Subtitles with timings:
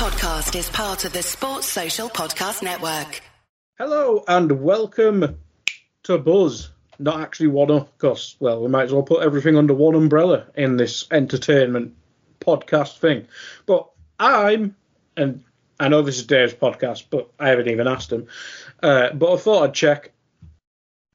[0.00, 3.20] podcast is part of the Sports Social Podcast Network.
[3.76, 5.38] Hello and welcome
[6.04, 6.70] to Buzz.
[6.98, 10.46] Not actually one up, because, well, we might as well put everything under one umbrella
[10.54, 11.96] in this entertainment
[12.40, 13.28] podcast thing.
[13.66, 14.74] But I'm,
[15.18, 15.44] and
[15.78, 18.26] I know this is Dave's podcast, but I haven't even asked him.
[18.82, 20.12] Uh, but I thought I'd check.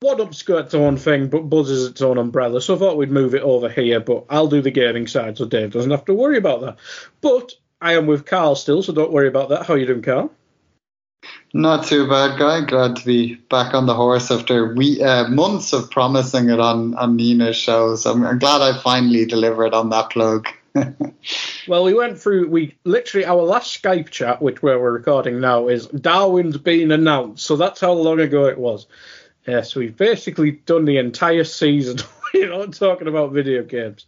[0.01, 2.97] One Up's got its own thing, but Buzz is its own umbrella, so I thought
[2.97, 6.05] we'd move it over here, but I'll do the gaming side, so Dave doesn't have
[6.05, 6.77] to worry about that.
[7.21, 7.55] But
[7.85, 9.67] I am with Carl still, so don't worry about that.
[9.67, 10.31] How are you doing, Carl?
[11.53, 12.65] Not too bad, guy.
[12.65, 16.95] Glad to be back on the horse after we uh, months of promising it on
[16.95, 18.07] on Nina's shows.
[18.07, 20.47] I'm, I'm glad I finally delivered on that plug.
[21.67, 22.49] well, we went through.
[22.49, 27.45] We literally our last Skype chat, which where we're recording now, is Darwin's been announced.
[27.45, 28.87] So that's how long ago it was.
[29.45, 31.99] Yes, we've basically done the entire season.
[32.33, 34.07] you know, talking about video games.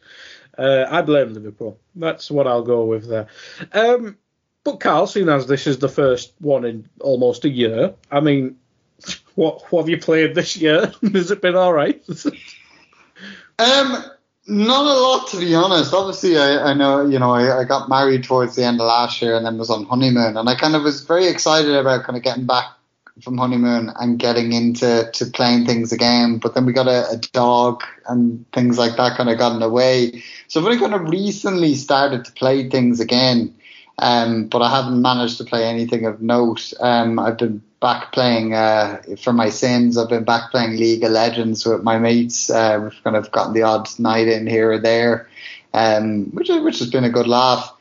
[0.58, 1.80] Uh, I blame Liverpool.
[1.96, 3.28] That's what I'll go with there.
[3.74, 4.18] Um,
[4.64, 8.58] but Carl, seeing as this is the first one in almost a year, I mean,
[9.36, 10.92] what, what have you played this year?
[11.14, 12.04] Has it been all right?
[13.60, 14.04] um,
[14.48, 15.94] not a lot to be honest.
[15.94, 19.22] Obviously, I, I know you know I, I, got married towards the end of last
[19.22, 22.18] year and then was on honeymoon, and I kind of was very excited about kind
[22.18, 22.77] of getting back
[23.22, 26.38] from honeymoon and getting into to playing things again.
[26.38, 29.60] But then we got a, a dog and things like that kind of got in
[29.60, 30.24] the way.
[30.48, 33.56] So I've only kind of recently started to play things again.
[34.00, 36.72] Um, but I haven't managed to play anything of note.
[36.80, 39.98] Um, I've been back playing uh, for my sins.
[39.98, 42.50] I've been back playing League of Legends with my mates.
[42.50, 45.28] Uh, we've kind of gotten the odd night in here or there,
[45.74, 47.74] um, which which has been a good laugh.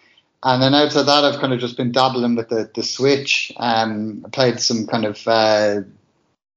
[0.42, 3.52] And then outside that, I've kind of just been dabbling with the the Switch.
[3.56, 5.80] Um, I played some kind of uh,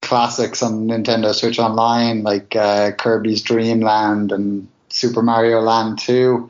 [0.01, 6.49] classics on Nintendo Switch Online, like uh, Kirby's Dream Land and Super Mario Land 2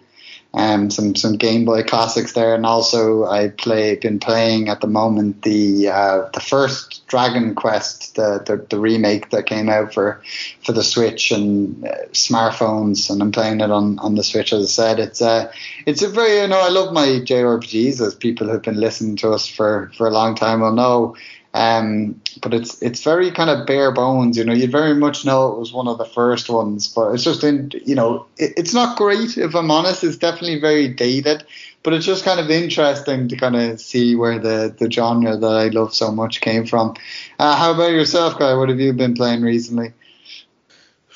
[0.54, 4.88] um, some some Game Boy classics there, and also I play been playing at the
[4.88, 10.24] moment the uh, the first Dragon Quest, the, the, the remake that came out for
[10.64, 14.52] for the Switch and uh, smartphones, and I'm playing it on, on the Switch.
[14.52, 15.52] As I said, it's a uh,
[15.86, 19.32] it's a very you know I love my JRPGs as people who've been listening to
[19.32, 21.16] us for for a long time will know.
[21.54, 24.54] Um, but it's it's very kind of bare bones, you know.
[24.54, 27.72] You very much know it was one of the first ones, but it's just in,
[27.86, 30.04] you know, it, it's not great if I'm honest.
[30.04, 31.44] It's definitely very dated,
[31.82, 35.52] but it's just kind of interesting to kind of see where the the genre that
[35.52, 36.96] I love so much came from.
[37.40, 38.54] Uh, how about yourself, guy?
[38.54, 39.94] What have you been playing recently?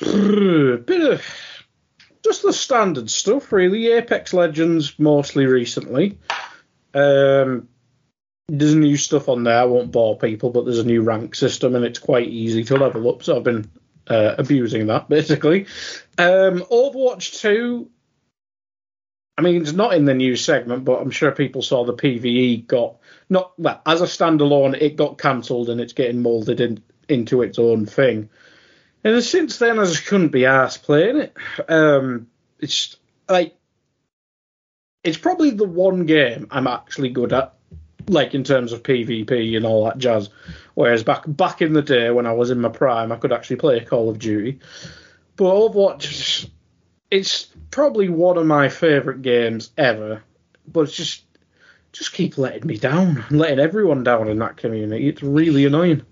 [0.00, 1.24] Bit of
[2.24, 3.92] just the standard stuff, really.
[3.92, 6.18] Apex Legends mostly recently.
[6.92, 7.68] Um,
[8.48, 9.58] there's new stuff on there.
[9.58, 12.76] I won't bore people, but there's a new rank system and it's quite easy to
[12.76, 13.22] level up.
[13.22, 13.70] So I've been
[14.06, 15.66] uh, abusing that basically.
[16.18, 17.90] Um, Overwatch 2.
[19.36, 22.66] I mean, it's not in the news segment, but I'm sure people saw the PVE
[22.66, 22.96] got
[23.28, 24.80] not well as a standalone.
[24.80, 28.28] It got cancelled and it's getting molded in, into its own thing.
[29.02, 31.36] And since then, I just couldn't be asked playing it.
[31.68, 32.28] Um,
[32.60, 32.96] it's
[33.28, 33.56] like
[35.02, 37.54] it's probably the one game I'm actually good at
[38.08, 40.30] like in terms of PvP and all that jazz.
[40.74, 43.56] Whereas back back in the day when I was in my prime, I could actually
[43.56, 44.58] play Call of Duty.
[45.36, 46.48] But Overwatch,
[47.10, 50.22] it's probably one of my favourite games ever.
[50.66, 51.24] But it's just
[51.92, 55.08] just keep letting me down, letting everyone down in that community.
[55.08, 56.02] It's really annoying.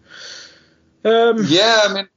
[1.04, 2.08] Um, yeah, I mean,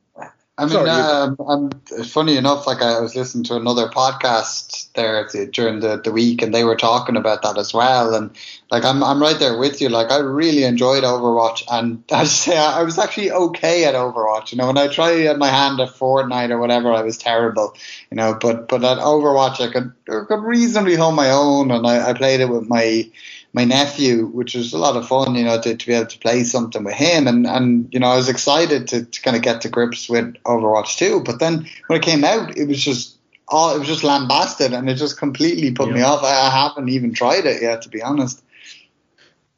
[0.58, 5.82] I mean, um, and funny enough, like I was listening to another podcast there during
[5.82, 8.16] the, the week, and they were talking about that as well.
[8.16, 8.32] And
[8.72, 9.90] like, I'm I'm right there with you.
[9.90, 14.54] Like, I really enjoyed Overwatch, and I say I was actually okay at Overwatch.
[14.54, 17.76] You know, when I tried my hand at Fortnite or whatever, I was terrible.
[18.10, 21.86] You know, but but at Overwatch, I could I could reasonably hold my own, and
[21.86, 23.10] I, I played it with my
[23.56, 26.20] my nephew, which was a lot of fun, you know, to, to be able to
[26.20, 27.26] play something with him.
[27.26, 30.36] And, and you know, I was excited to, to kind of get to grips with
[30.44, 31.24] Overwatch 2.
[31.24, 33.18] But then when it came out, it was just
[33.48, 35.94] all, it was just lambasted and it just completely put yeah.
[35.94, 36.22] me off.
[36.22, 38.44] I, I haven't even tried it yet, to be honest.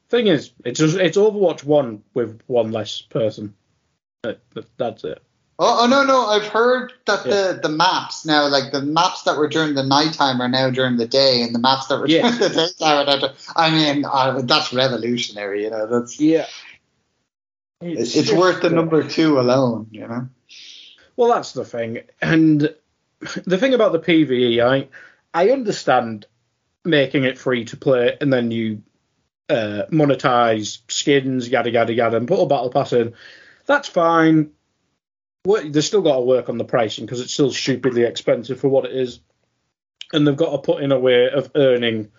[0.10, 3.56] Thing is, it's just, it's Overwatch 1 with one less person.
[4.22, 5.24] That's it.
[5.60, 6.28] Oh, oh, no, no!
[6.28, 7.54] I've heard that yeah.
[7.54, 10.98] the, the maps now, like the maps that were during the nighttime, are now during
[10.98, 12.22] the day, and the maps that were yeah.
[12.22, 13.18] during the daytime are now.
[13.18, 15.64] During, I mean, uh, that's revolutionary.
[15.64, 16.46] You know, that's yeah.
[17.82, 19.88] It's, it's worth the number two alone.
[19.90, 20.30] You know.
[21.16, 22.76] Well, that's the thing, and
[23.46, 24.90] the thing about the PVE, I
[25.34, 26.28] I understand
[26.86, 28.84] making it free to play, and then you
[29.50, 33.16] uh, monetize skins, yada yada yada, and put a battle pass in.
[33.66, 34.52] That's fine
[35.44, 38.86] they've still got to work on the pricing because it's still stupidly expensive for what
[38.86, 39.20] it is,
[40.14, 42.12] and they've got to put in a way of earning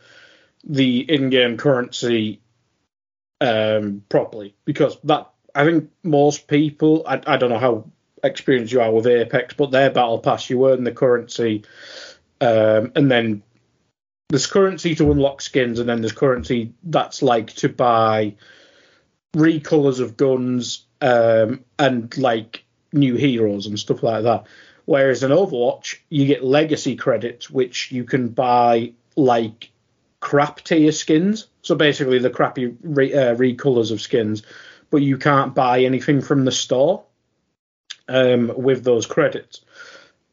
[0.65, 2.41] the in-game currency
[3.41, 7.91] um, properly because that I think most people I, I don't know how
[8.23, 11.65] experienced you are with Apex, but their battle pass you earn the currency,
[12.41, 13.43] um, and then
[14.29, 18.35] there's currency to unlock skins, and then there's currency that's like to buy
[19.37, 24.47] recolors of guns um, and like new heroes and stuff like that.
[24.85, 29.71] Whereas in Overwatch, you get legacy credits, which you can buy like
[30.21, 31.49] crap tier skins.
[31.63, 34.43] So basically, the crappy re- uh, recolors of skins,
[34.91, 37.05] but you can't buy anything from the store
[38.09, 39.61] um, with those credits.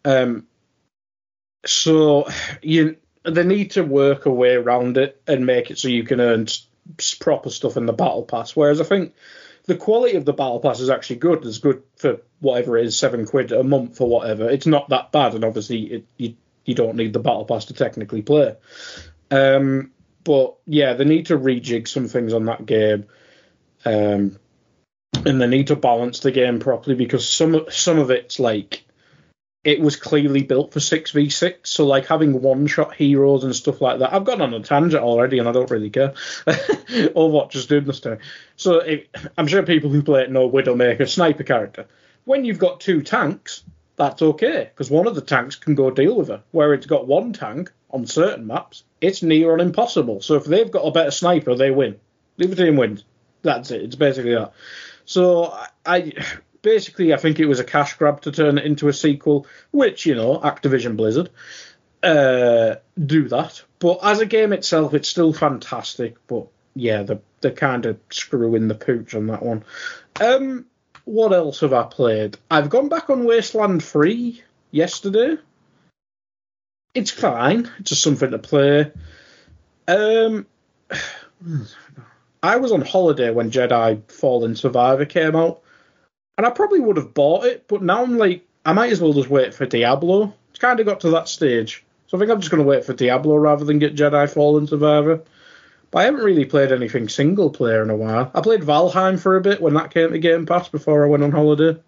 [0.06, 0.48] Um,
[1.66, 2.28] so
[2.62, 6.22] you they need to work a way around it and make it so you can
[6.22, 6.48] earn
[7.19, 8.56] proper stuff in the battle pass.
[8.56, 9.13] Whereas I think
[9.65, 11.45] the quality of the battle pass is actually good.
[11.45, 14.50] It's good for whatever it is, seven quid a month or whatever.
[14.50, 16.35] It's not that bad, and obviously it, you
[16.65, 18.56] you don't need the battle pass to technically play.
[19.31, 19.91] Um,
[20.23, 23.06] but yeah, they need to rejig some things on that game,
[23.85, 24.39] um,
[25.25, 28.85] and they need to balance the game properly because some some of it's like
[29.65, 34.00] it was clearly built for 6v6 so like having one shot heroes and stuff like
[34.00, 36.09] that i've gone on a tangent already and i don't really care.
[36.47, 38.17] Overwatch just doing this me
[38.56, 41.88] so it, i'm sure people who play it know widowmaker sniper character.
[42.23, 43.63] When you've got two tanks
[43.97, 46.44] that's okay because one of the tanks can go deal with her.
[46.51, 50.21] Where it's got one tank on certain maps it's near on impossible.
[50.21, 52.00] So if they've got a better sniper they win.
[52.38, 53.03] The other team wins.
[53.41, 53.83] That's it.
[53.83, 54.53] It's basically that.
[55.06, 56.13] So I
[56.65, 60.07] basically, I think it was a cash grab to turn it into a sequel, which,
[60.07, 61.29] you know, Activision Blizzard
[62.01, 63.63] uh, do that.
[63.77, 66.15] But as a game itself, it's still fantastic.
[66.25, 69.63] But yeah, they're, they're kind of screwing the pooch on that one.
[70.19, 70.65] Um,
[71.06, 72.38] what else have I played?
[72.50, 74.41] I've gone back on Wasteland 3
[74.71, 75.38] yesterday.
[76.95, 77.69] It's fine.
[77.79, 78.91] It's just something to play.
[79.88, 80.47] Um,
[82.41, 85.62] I was on holiday when Jedi Fallen Survivor came out,
[86.38, 89.14] and I probably would have bought it, but now I'm like, I might as well
[89.14, 90.34] just wait for Diablo.
[90.50, 92.86] It's kind of got to that stage, so I think I'm just going to wait
[92.86, 95.24] for Diablo rather than get Jedi Fallen Survivor.
[95.92, 98.32] But I haven't really played anything single player in a while.
[98.34, 101.24] I played Valheim for a bit when that came to Game Pass before I went
[101.24, 101.80] on holiday.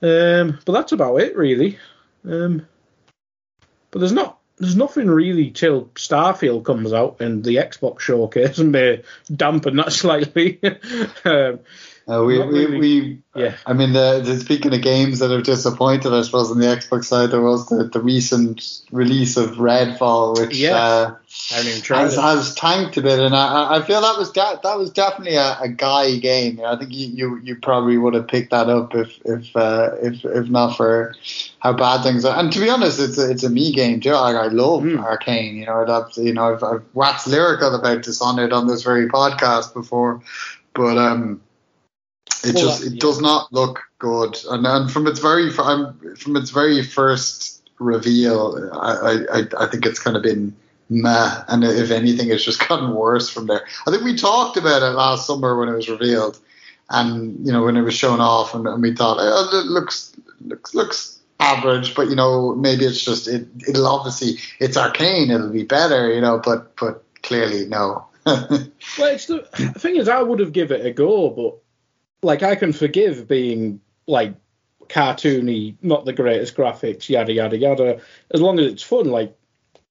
[0.00, 1.78] Um, but that's about it, really.
[2.24, 2.66] Um,
[3.90, 8.72] but there's not there's nothing really till Starfield comes out and the Xbox showcase and
[8.72, 9.02] may
[9.34, 10.60] dampen that slightly.
[11.24, 11.60] um,
[12.06, 13.56] uh, we, we, we, yeah.
[13.64, 17.06] I mean, the, the, speaking of games that have disappointed, I suppose on the Xbox
[17.06, 20.76] side, there was the, the recent release of Redfall, which yeah.
[20.76, 21.14] uh,
[21.48, 25.58] has, has, tanked a bit, and I, I feel that was that was definitely a,
[25.60, 26.60] a guy game.
[26.62, 30.26] I think you, you, you probably would have picked that up if if uh, if
[30.26, 31.14] if not for
[31.60, 32.38] how bad things are.
[32.38, 34.12] And to be honest, it's a, it's a me game too.
[34.12, 35.02] Like, I love mm.
[35.02, 35.54] Arkane.
[35.54, 39.72] You know, I've you know I've, I've waxed lyrical about Dishonored on this very podcast
[39.72, 40.20] before,
[40.74, 41.40] but um
[42.44, 46.82] it just it does not look good, and, and from its very from its very
[46.82, 50.54] first reveal, I, I I think it's kind of been
[50.88, 53.66] meh, and if anything, it's just gotten worse from there.
[53.86, 56.38] I think we talked about it last summer when it was revealed,
[56.90, 60.12] and you know when it was shown off, and, and we thought oh, it looks
[60.40, 65.50] looks looks average, but you know maybe it's just it it'll obviously it's Arkane, it'll
[65.50, 68.06] be better, you know, but but clearly no.
[68.26, 71.58] well, it's the, the thing is, I would have given it a go, but
[72.24, 74.34] like I can forgive being like
[74.88, 78.00] cartoony, not the greatest graphics, yada yada yada,
[78.30, 79.10] as long as it's fun.
[79.10, 79.36] Like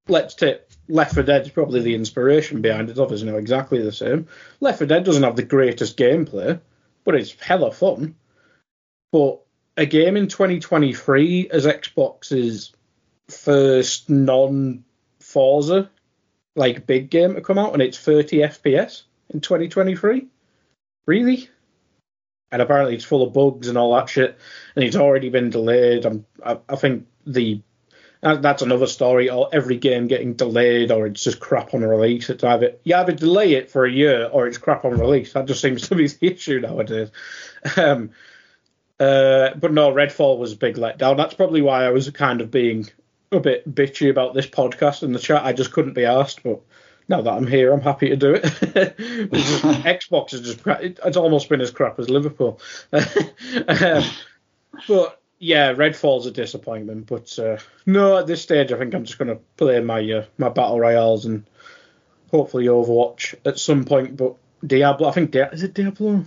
[0.08, 3.00] let's take Left 4 Dead is probably the inspiration behind it.
[3.00, 4.28] Obviously, not exactly the same.
[4.60, 6.60] Left 4 Dead doesn't have the greatest gameplay,
[7.06, 8.16] but it's hella fun.
[9.12, 9.40] But
[9.78, 12.74] a game in 2023 as Xbox's
[13.30, 14.84] first non
[15.20, 15.90] Forza
[16.56, 20.28] like big game to come out, and it's 30 FPS in 2023.
[21.06, 21.50] Really?
[22.54, 24.38] And apparently it's full of bugs and all that shit,
[24.76, 26.06] and it's already been delayed.
[26.46, 27.62] I, I think the
[28.22, 29.30] that's another story.
[29.30, 32.30] Or every game getting delayed, or it's just crap on release.
[32.30, 35.34] It's either you either delay it for a year, or it's crap on release.
[35.34, 37.10] That just seems to be the issue nowadays.
[37.76, 38.12] Um,
[39.00, 41.18] uh, but no, Redfall was a big letdown.
[41.18, 42.88] That's probably why I was kind of being
[43.32, 45.44] a bit bitchy about this podcast in the chat.
[45.44, 46.62] I just couldn't be asked, but
[47.08, 48.44] now that I'm here, I'm happy to do it.
[49.84, 52.60] Xbox is just it's almost been as crap as Liverpool.
[52.94, 54.04] um,
[54.88, 57.08] but yeah, Redfall's a disappointment.
[57.08, 60.26] But uh, no, at this stage, I think I'm just going to play my uh,
[60.38, 61.46] my battle royales and
[62.32, 64.16] hopefully Overwatch at some point.
[64.18, 66.26] But Diablo, I think Di- is it Diablo?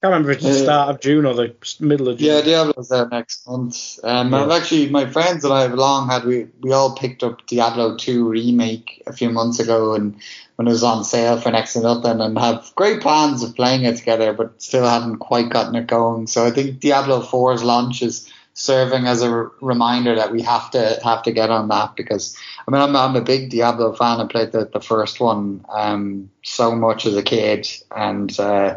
[0.00, 2.28] Can't remember if it's the start of June or the middle of June.
[2.28, 3.98] Yeah, Diablo's out next month.
[4.04, 4.44] Um, Yeah.
[4.44, 7.96] I've actually, my friends and I have long had we we all picked up Diablo
[7.96, 10.14] 2 remake a few months ago, and
[10.54, 13.84] when it was on sale for next to nothing, and have great plans of playing
[13.84, 16.28] it together, but still haven't quite gotten it going.
[16.28, 20.68] So I think Diablo 4's launch is serving as a r- reminder that we have
[20.72, 22.36] to have to get on that because
[22.66, 24.20] I mean I'm, I'm a big Diablo fan.
[24.20, 28.76] I played the, the first one um, so much as a kid, and uh,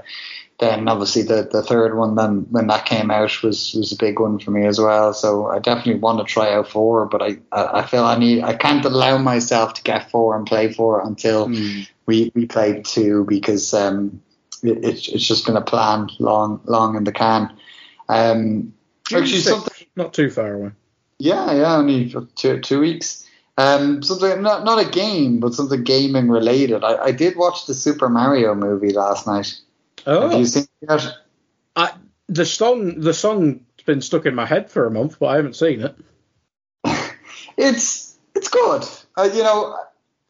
[0.61, 4.19] then obviously the, the third one then when that came out was was a big
[4.19, 5.13] one for me as well.
[5.13, 8.43] So I definitely want to try out four, but I I I feel I need
[8.43, 11.81] I can't allow myself to get four and play four until Hmm.
[12.05, 14.21] we we played two because um
[14.63, 17.51] it, it's it's just been a plan long long in the can.
[18.07, 18.73] Um,
[19.13, 20.71] actually something not too far away.
[21.19, 23.27] yeah yeah only for two two weeks.
[23.57, 26.83] Um, something not not a game, but something gaming related.
[26.83, 29.59] I, I did watch the Super Mario movie last night.
[30.05, 31.03] Have Oh, you seen it?
[31.75, 31.93] I,
[32.27, 35.55] the song the song's been stuck in my head for a month, but I haven't
[35.55, 35.95] seen it.
[37.57, 38.83] it's it's good.
[39.17, 39.77] Uh, you know,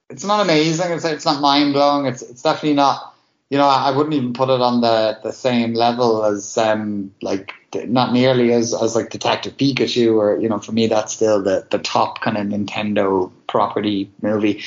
[0.10, 0.92] it's not amazing.
[0.92, 2.06] It's it's not mind blowing.
[2.06, 3.08] It's it's definitely not.
[3.50, 7.52] You know, I wouldn't even put it on the, the same level as um like
[7.76, 11.68] not nearly as, as like Detective Pikachu or you know for me that's still the,
[11.70, 14.64] the top kind of Nintendo property movie.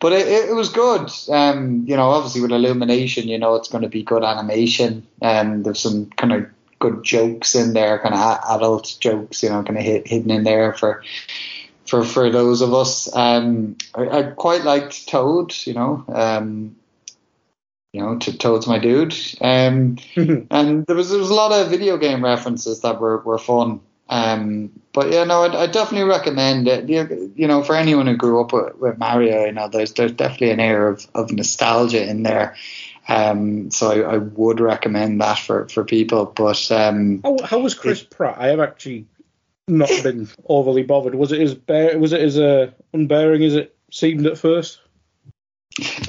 [0.00, 1.10] But it, it was good.
[1.28, 5.06] Um, you know, obviously with Illumination, you know it's going to be good animation.
[5.20, 6.46] And there's some kind of
[6.78, 10.44] good jokes in there, kind of adult jokes, you know, kind of hid, hidden in
[10.44, 11.02] there for
[11.86, 13.14] for for those of us.
[13.14, 16.04] Um, I, I quite liked Toad, you know.
[16.08, 16.76] Um,
[17.92, 19.14] you know, to Toad's my dude.
[19.40, 19.96] Um,
[20.50, 23.80] and there was there was a lot of video game references that were were fun.
[24.08, 26.88] Um, but yeah, no, I, I definitely recommend it.
[26.88, 30.12] You, you know, for anyone who grew up with, with Mario, you know, there's there's
[30.12, 32.56] definitely an air of, of nostalgia in there.
[33.08, 36.26] Um, so I, I would recommend that for, for people.
[36.26, 38.36] But um, How, how was Chris Pratt?
[38.38, 39.06] I have actually
[39.66, 41.14] not been overly bothered.
[41.14, 44.80] Was it as bear, was it as uh, unbearing as it seemed at first?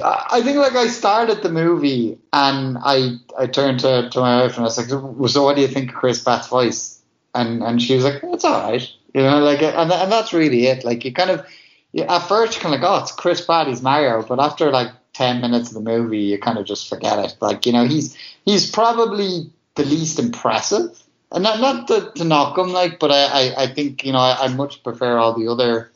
[0.02, 4.56] I think like I started the movie and I I turned to, to my wife
[4.56, 6.99] and I was like, so what do you think of Chris Pratt's voice?
[7.34, 10.66] And and she was like, it's all right, you know, like and and that's really
[10.66, 10.84] it.
[10.84, 11.46] Like you kind of
[11.92, 14.70] you, at first you're kind of like, oh, it's Chris Pratt, he's Mario, but after
[14.70, 17.36] like ten minutes of the movie, you kind of just forget it.
[17.40, 21.02] Like you know, he's he's probably the least impressive.
[21.32, 24.18] And not not to, to knock him, like, but I, I, I think you know
[24.18, 25.92] I, I much prefer all the other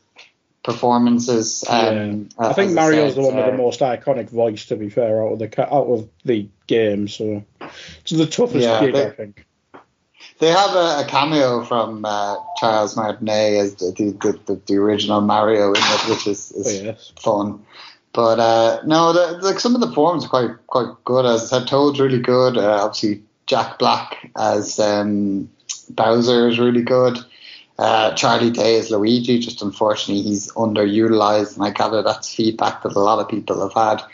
[0.63, 1.65] performances.
[1.69, 4.67] Um, I think Mario's said, the one with uh, the most iconic voice.
[4.67, 8.81] To be fair, out of the out of the game, so it's the toughest Yeah,
[8.81, 9.47] gig, I think.
[10.41, 15.21] They have a, a cameo from uh, Charles Martinet as the, the, the, the original
[15.21, 17.13] Mario in it, which is, is Oh, yes.
[17.21, 17.65] fun.
[18.13, 21.25] But uh, no, the, like some of the forms are quite quite good.
[21.27, 22.57] As I said, Toad's really good.
[22.57, 25.51] Uh, obviously, Jack Black as um,
[25.91, 27.19] Bowser is really good.
[27.77, 29.41] Uh, Charlie Day as Luigi.
[29.41, 33.75] Just unfortunately, he's underutilized, and I gather that's feedback that a lot of people have
[33.75, 34.05] had.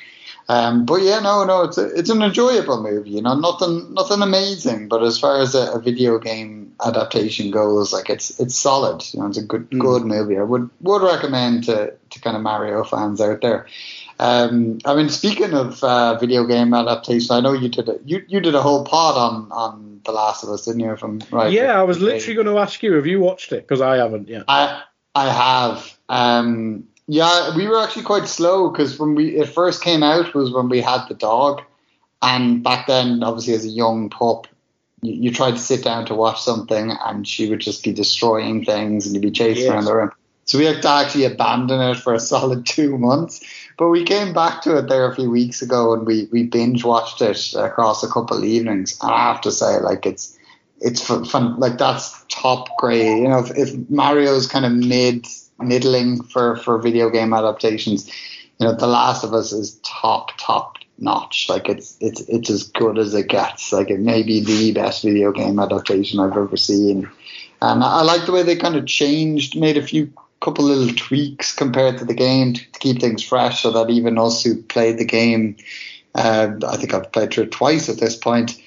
[0.51, 3.11] Um, but yeah, no, no, it's a, it's an enjoyable movie.
[3.11, 7.93] You know, nothing nothing amazing, but as far as a, a video game adaptation goes,
[7.93, 9.05] like it's it's solid.
[9.13, 9.81] You know, it's a good Mm.
[9.81, 10.39] good movie.
[10.39, 13.67] I would would recommend to to kind of Mario fans out there.
[14.19, 18.25] Um, I mean, speaking of uh, video game adaptation, I know you did a, you
[18.27, 20.97] you did a whole pod on on The Last of Us, didn't you?
[20.97, 21.53] From right?
[21.53, 23.63] Yeah, I was literally going to ask you, have you watched it?
[23.69, 24.45] Because I haven't yet.
[24.49, 24.83] I
[25.15, 25.97] I have.
[26.09, 30.53] Um, yeah, we were actually quite slow because when we it first came out was
[30.53, 31.61] when we had the dog,
[32.23, 34.47] and back then, obviously, as a young pup,
[35.03, 38.65] you, you tried to sit down to watch something, and she would just be destroying
[38.65, 39.73] things, and you'd be chasing Yes.
[39.73, 40.13] around the room.
[40.45, 43.41] So we had to actually abandon it for a solid two months.
[43.77, 46.85] But we came back to it there a few weeks ago, and we we binge
[46.85, 48.97] watched it across a couple of evenings.
[49.03, 50.39] And I have to say, like it's
[50.81, 53.23] it's fun, fun like that's top grade.
[53.23, 55.27] You know, if, if Mario's kind of mid
[55.63, 58.09] middling for for video game adaptations,
[58.59, 61.49] you know, The Last of Us is top top notch.
[61.49, 63.73] Like it's it's it's as good as it gets.
[63.73, 67.09] Like it may be the best video game adaptation I've ever seen.
[67.63, 70.95] And I I like the way they kind of changed, made a few couple little
[70.95, 74.63] tweaks compared to the game to, to keep things fresh, so that even us who
[74.63, 75.57] played the game,
[76.15, 78.61] uh, I think I've played through it twice at this point.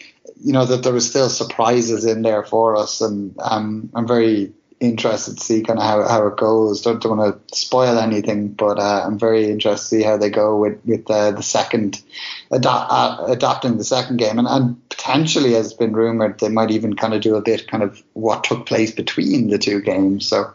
[0.44, 4.54] You know that there was still surprises in there for us, and um, I'm very
[4.84, 6.82] interested to see kind of how, how it goes.
[6.82, 10.30] Don't, don't want to spoil anything, but uh, I'm very interested to see how they
[10.30, 12.04] go with with uh, the second
[12.52, 16.72] adapt, uh, adapting the second game, and, and potentially, as has been rumored, they might
[16.72, 20.28] even kind of do a bit kind of what took place between the two games.
[20.28, 20.54] So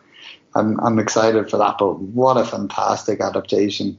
[0.54, 1.76] I'm I'm excited for that.
[1.78, 3.98] But what a fantastic adaptation!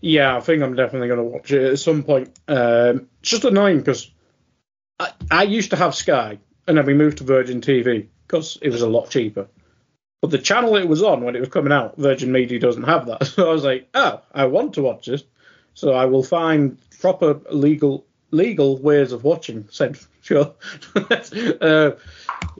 [0.00, 2.36] Yeah, I think I'm definitely going to watch it at some point.
[2.48, 4.10] Um, it's just annoying because
[4.98, 8.70] I, I used to have Sky, and then we moved to Virgin TV because it
[8.70, 9.48] was a lot cheaper.
[10.20, 13.06] But the channel it was on when it was coming out, Virgin Media doesn't have
[13.06, 13.26] that.
[13.36, 15.24] So I was like, oh, I want to watch this,
[15.74, 19.68] so I will find proper legal legal ways of watching.
[19.70, 20.54] Said sure.
[21.60, 21.92] uh,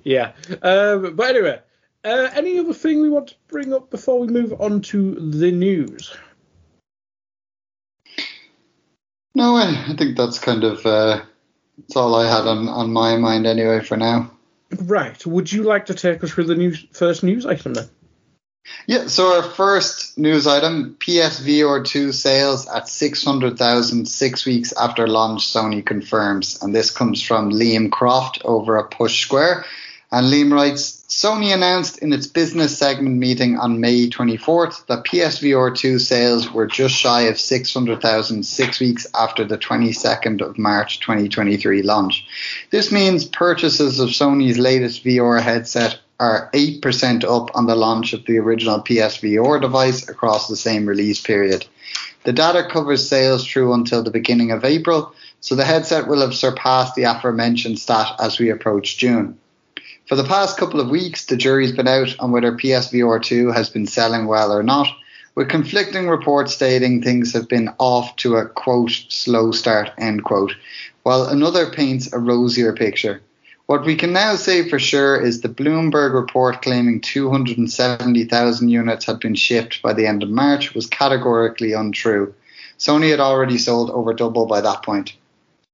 [0.05, 0.33] yeah.
[0.63, 1.61] Um, but anyway,
[2.05, 5.51] uh, any other thing we want to bring up before we move on to the
[5.51, 6.17] news?
[9.35, 11.23] No, I, I think that's kind of uh,
[11.79, 14.31] that's all I had on, on my mind anyway for now.
[14.71, 15.25] Right.
[15.25, 17.89] Would you like to take us through the news first news item then?
[18.87, 25.47] Yeah, so our first news item PSVR 2 sales at 600,000 six weeks after launch,
[25.47, 26.61] Sony confirms.
[26.63, 29.65] And this comes from Liam Croft over at Push Square.
[30.11, 35.75] And Liam writes Sony announced in its business segment meeting on May 24th that PSVR
[35.75, 41.81] 2 sales were just shy of 600,000 six weeks after the 22nd of March 2023
[41.81, 42.27] launch.
[42.69, 48.27] This means purchases of Sony's latest VR headset are 8% up on the launch of
[48.27, 51.67] the original PSVR device across the same release period.
[52.25, 56.35] The data covers sales through until the beginning of April, so the headset will have
[56.35, 59.39] surpassed the aforementioned stat as we approach June.
[60.07, 63.69] For the past couple of weeks, the jury's been out on whether PSVR 2 has
[63.69, 64.87] been selling well or not,
[65.35, 70.55] with conflicting reports stating things have been off to a quote, slow start, end quote,
[71.03, 73.21] while another paints a rosier picture.
[73.67, 79.19] What we can now say for sure is the Bloomberg report claiming 270,000 units had
[79.19, 82.33] been shipped by the end of March was categorically untrue.
[82.79, 85.15] Sony had already sold over double by that point.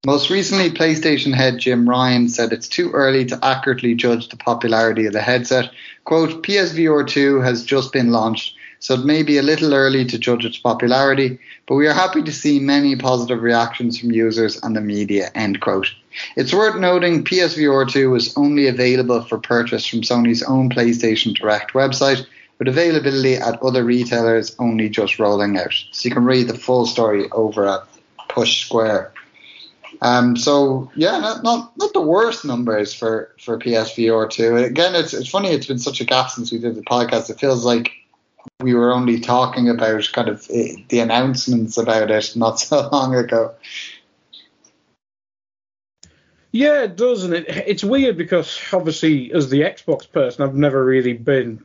[0.05, 5.07] Most recently, PlayStation head Jim Ryan said it's too early to accurately judge the popularity
[5.07, 5.71] of the headset.
[6.03, 10.19] Quote, PSVR 2 has just been launched, so it may be a little early to
[10.19, 14.75] judge its popularity, but we are happy to see many positive reactions from users and
[14.75, 15.95] the media, end quote.
[16.35, 21.75] It's worth noting PSVR 2 was only available for purchase from Sony's own PlayStation Direct
[21.75, 22.27] website,
[22.59, 25.75] with availability at other retailers only just rolling out.
[25.93, 27.83] So you can read the full story over at
[28.29, 29.13] Push Square.
[30.03, 34.57] Um, so yeah, not, not not the worst numbers for for PSVR 2.
[34.57, 35.51] Again, it's it's funny.
[35.51, 37.31] It's been such a gap since we did the podcast.
[37.31, 37.93] It feels like
[38.61, 43.55] we were only talking about kind of the announcements about it not so long ago.
[46.51, 50.85] Yeah, it does, and it, it's weird because obviously, as the Xbox person, I've never
[50.85, 51.65] really been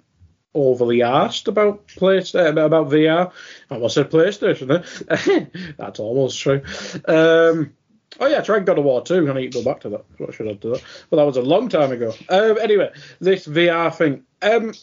[0.54, 3.32] overly asked about play, uh, about VR.
[3.72, 5.76] I almost said PlayStation.
[5.78, 6.62] That's almost true.
[7.08, 7.74] Um,
[8.20, 9.30] oh yeah, I tried God of War too.
[9.30, 10.06] I need to go back to that.
[10.18, 10.84] What should I do that?
[11.10, 12.14] But that was a long time ago.
[12.30, 14.24] Um, anyway, this VR thing.
[14.42, 14.74] Um,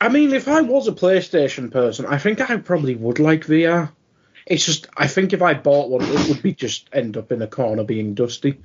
[0.00, 3.92] I mean, if I was a PlayStation person, I think I probably would like VR.
[4.46, 7.42] It's just, I think if I bought one, it would be just end up in
[7.42, 8.60] a corner being dusty.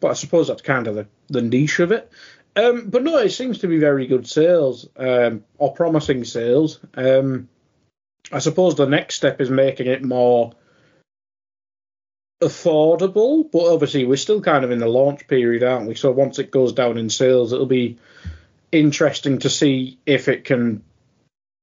[0.00, 2.10] But I suppose that's kind of the, the niche of it.
[2.56, 6.80] Um, but no, it seems to be very good sales um, or promising sales.
[6.94, 7.48] Um,
[8.32, 10.52] I suppose the next step is making it more
[12.40, 15.94] affordable, but obviously we're still kind of in the launch period, aren't we?
[15.94, 17.98] So once it goes down in sales, it'll be
[18.72, 20.82] interesting to see if it can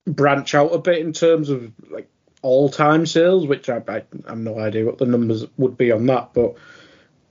[0.05, 2.09] branch out a bit in terms of like
[2.41, 5.91] all time sales, which I, I, I have no idea what the numbers would be
[5.91, 6.55] on that, but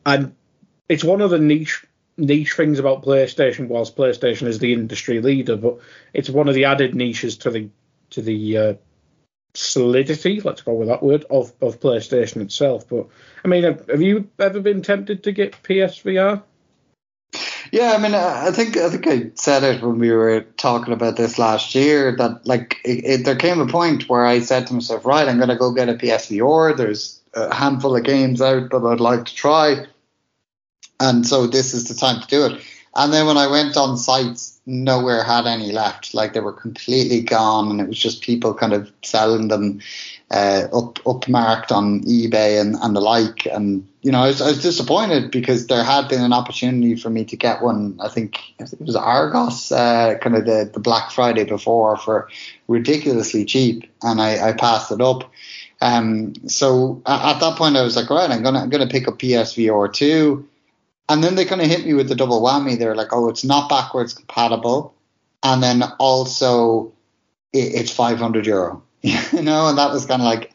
[0.04, 0.34] I'm
[0.88, 1.84] it's one of the niche
[2.16, 3.68] niche things about PlayStation.
[3.68, 5.78] Whilst PlayStation is the industry leader, but
[6.12, 7.68] it's one of the added niches to the
[8.10, 8.74] to the uh,
[9.56, 10.40] solidity.
[10.40, 12.88] Let's go with that word of of PlayStation itself.
[12.88, 13.06] But
[13.44, 16.42] I mean, have, have you ever been tempted to get PSVR?
[17.72, 21.16] Yeah, I mean, I think I think I said it when we were talking about
[21.16, 24.74] this last year that like it, it, there came a point where I said to
[24.74, 26.76] myself, right, I'm going to go get a PSVR.
[26.76, 29.86] There's a handful of games out that I'd like to try
[31.00, 32.62] and so this is the time to do it.
[32.94, 36.12] And then when I went on sites, nowhere had any left.
[36.12, 39.80] Like they were completely gone, and it was just people kind of selling them
[40.30, 43.46] uh, up upmarked on eBay and, and the like.
[43.46, 47.10] And you know, I was, I was disappointed because there had been an opportunity for
[47.10, 47.98] me to get one.
[48.02, 52.28] I think it was Argos, uh, kind of the, the Black Friday before, for
[52.66, 55.30] ridiculously cheap, and I, I passed it up.
[55.80, 59.18] Um, so at that point, I was like, right, I'm gonna I'm gonna pick up
[59.18, 60.48] PSVR two
[61.08, 62.78] and then they kind of hit me with the double whammy.
[62.78, 64.94] They're like, oh, it's not backwards compatible.
[65.42, 66.92] And then also
[67.52, 70.52] it, it's 500 euro, you know, and that was kind of like,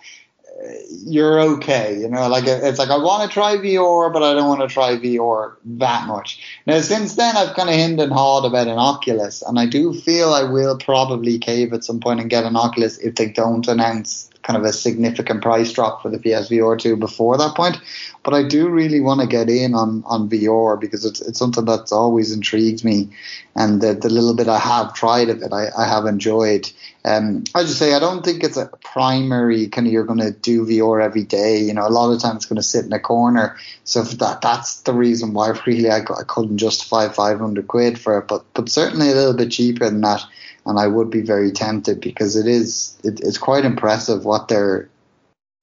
[0.47, 0.73] uh,
[1.05, 4.49] you're okay, you know, like it's like I want to try VR, but I don't
[4.49, 6.43] want to try VR that much.
[6.67, 9.93] Now, since then, I've kind of hemmed and hawed about an Oculus, and I do
[9.93, 13.67] feel I will probably cave at some point and get an Oculus if they don't
[13.67, 17.79] announce kind of a significant price drop for the PSVR 2 before that point.
[18.23, 21.65] But I do really want to get in on, on VR because it's, it's something
[21.65, 23.09] that's always intrigued me.
[23.55, 26.71] And the, the little bit I have tried of it, I, I have enjoyed.
[27.03, 30.31] Um, I just say I don't think it's a primary kind of you're going to
[30.31, 31.59] do VR every day.
[31.59, 33.57] You know, a lot of times it's going to sit in a corner.
[33.83, 38.27] So that that's the reason why really I, I couldn't justify 500 quid for it.
[38.27, 40.23] But but certainly a little bit cheaper than that
[40.65, 44.89] and I would be very tempted because it is it, it's quite impressive what they're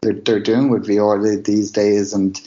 [0.03, 2.41] they're, they're doing with VR these days, and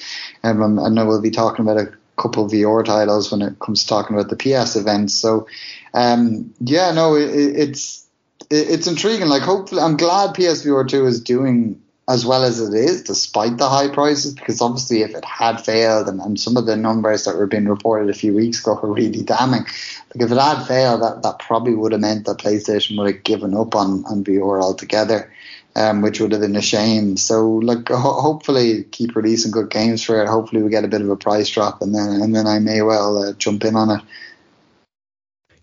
[0.43, 3.83] um, I know we'll be talking about a couple of VR titles when it comes
[3.83, 5.13] to talking about the PS events.
[5.13, 5.47] So,
[5.93, 8.07] um, yeah, no, it, it's
[8.49, 9.27] it, it's intriguing.
[9.27, 11.81] Like, hopefully, I'm glad PSVR two is doing
[12.12, 16.08] as well as it is, despite the high prices, because obviously if it had failed,
[16.08, 18.93] and, and some of the numbers that were being reported a few weeks ago were
[18.93, 22.97] really damning, like if it had failed, that, that probably would have meant that PlayStation
[22.97, 25.32] would have given up on, on VR altogether,
[25.76, 27.17] um, which would have been a shame.
[27.17, 30.28] So like ho- hopefully keep releasing good games for it.
[30.28, 32.82] Hopefully we get a bit of a price drop, and then and then I may
[32.82, 34.02] well uh, jump in on it.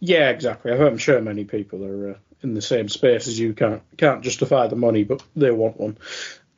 [0.00, 0.72] Yeah, exactly.
[0.72, 3.52] I'm sure many people are uh, in the same space as you.
[3.52, 5.98] Can't can't justify the money, but they want one.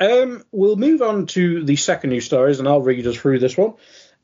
[0.00, 3.56] Um, we'll move on to the second news stories, and I'll read us through this
[3.56, 3.74] one.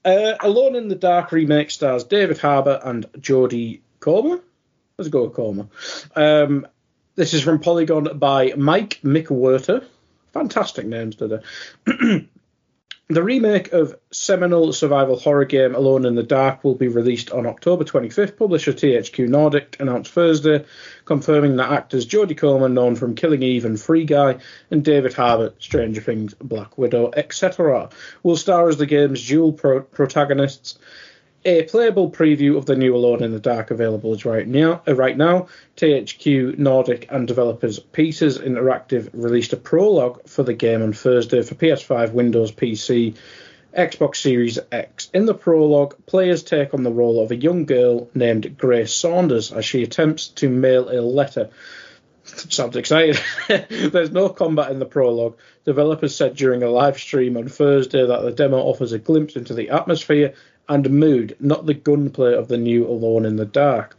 [0.04, 4.40] Uh, Alone in the Dark remake stars David Harbour and Jodie Comer.
[4.96, 5.66] Let's go with Comer.
[6.14, 6.66] Um,
[7.16, 9.84] this is from Polygon by Mike McWhertor.
[10.32, 11.40] Fantastic names today.
[13.08, 17.46] The remake of seminal survival horror game Alone in the Dark will be released on
[17.46, 18.36] October 25th.
[18.36, 20.64] Publisher THQ Nordic announced Thursday,
[21.04, 24.38] confirming that actors Jodie Comer, known from Killing Eve and Free Guy,
[24.72, 27.90] and David Harbour, Stranger Things, Black Widow, etc.,
[28.24, 30.76] will star as the game's dual pro- protagonists
[31.46, 34.82] a playable preview of the new Alone in the Dark available right now.
[34.86, 40.82] Uh, right now, THQ Nordic and developers Pieces Interactive released a prologue for the game
[40.82, 43.16] on Thursday for PS5, Windows, PC,
[43.72, 45.08] Xbox Series X.
[45.14, 49.52] In the prologue, players take on the role of a young girl named Grace Saunders
[49.52, 51.50] as she attempts to mail a letter.
[52.24, 53.22] Sounds exciting.
[53.48, 55.36] There's no combat in the prologue.
[55.64, 59.54] Developers said during a live stream on Thursday that the demo offers a glimpse into
[59.54, 60.34] the atmosphere
[60.68, 63.96] and mood, not the gunplay of the new Alone in the Dark.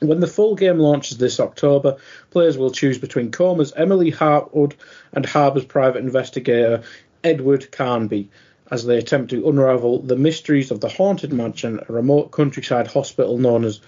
[0.00, 1.96] When the full game launches this October,
[2.30, 4.74] players will choose between Comer's Emily Hartwood
[5.12, 6.82] and Harbour's private investigator
[7.22, 8.28] Edward Carnby
[8.70, 13.38] as they attempt to unravel the mysteries of the haunted mansion, a remote countryside hospital
[13.38, 13.80] known as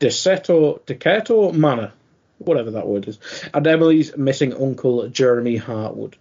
[0.00, 1.92] Deseto Decato Manor,
[2.38, 3.18] whatever that word is,
[3.54, 6.14] and Emily's missing uncle Jeremy Hartwood.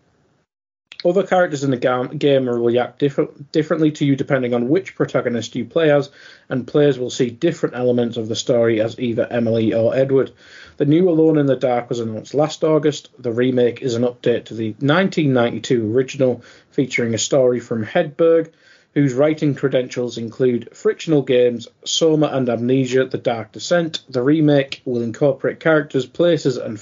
[1.06, 5.56] Other characters in the game will react different, differently to you depending on which protagonist
[5.56, 6.10] you play as,
[6.50, 10.32] and players will see different elements of the story as either Emily or Edward.
[10.78, 13.12] The new Alone in the Dark was announced last August.
[13.20, 18.52] The remake is an update to the 1992 original, featuring a story from Hedberg,
[18.96, 24.02] whose writing credentials include Frictional Games, Soma and Amnesia, The Dark Descent.
[24.10, 26.82] The remake will incorporate characters, places, and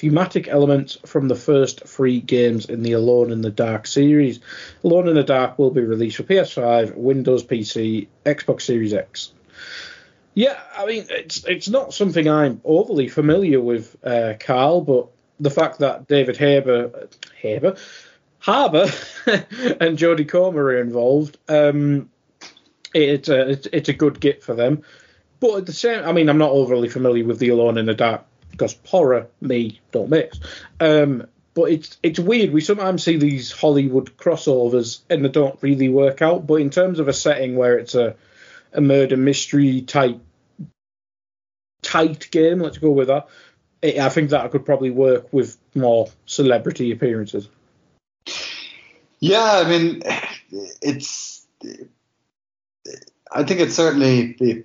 [0.00, 4.40] thematic elements from the first three games in the Alone in the Dark series.
[4.82, 9.32] Alone in the Dark will be released for PS5, Windows PC, Xbox Series X.
[10.32, 15.08] Yeah, I mean it's it's not something I'm overly familiar with, uh, Carl, but
[15.38, 17.76] the fact that David Haber, Haber,
[18.38, 18.86] Harbour,
[19.26, 22.08] and Jodie Comer are involved, um,
[22.94, 24.82] it's, it's a good get for them.
[25.40, 27.94] But at the same, I mean, I'm not overly familiar with the Alone in the
[27.94, 30.38] Dark because horror, me, don't mix.
[30.78, 32.52] Um, but it's it's weird.
[32.52, 36.46] We sometimes see these Hollywood crossovers and they don't really work out.
[36.46, 38.16] But in terms of a setting where it's a
[38.72, 40.20] a murder mystery type
[41.82, 43.28] tight game, let's go with that.
[43.82, 47.48] It, I think that could probably work with more celebrity appearances.
[49.18, 50.02] Yeah, I mean,
[50.80, 51.46] it's.
[53.32, 54.64] I think it's certainly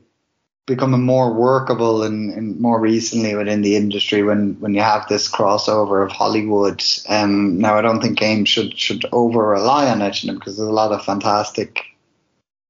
[0.66, 5.30] becoming more workable and, and, more recently within the industry when, when you have this
[5.32, 6.84] crossover of Hollywood.
[7.08, 10.58] Um, now, I don't think games should should over rely on it you know, because
[10.58, 11.84] there's a lot of fantastic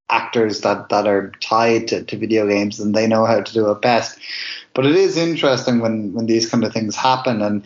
[0.10, 3.72] actors that, that are tied to, to video games and they know how to do
[3.72, 4.20] it best.
[4.74, 7.42] But it is interesting when, when these kind of things happen.
[7.42, 7.66] And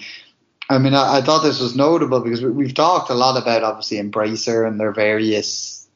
[0.70, 3.64] I mean, I, I thought this was notable because we, we've talked a lot about
[3.64, 5.88] obviously Embracer and their various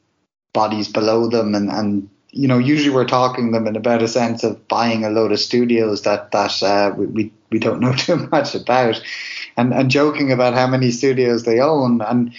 [0.52, 4.42] bodies below them and, and you know, usually we're talking them in about a sense
[4.42, 8.54] of buying a load of studios that that uh, we we don't know too much
[8.54, 9.00] about,
[9.56, 12.34] and and joking about how many studios they own, and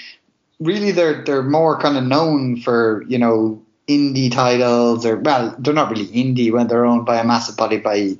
[0.59, 5.73] really they're they're more kind of known for you know indie titles or well they're
[5.73, 8.17] not really indie when they're owned by a massive body by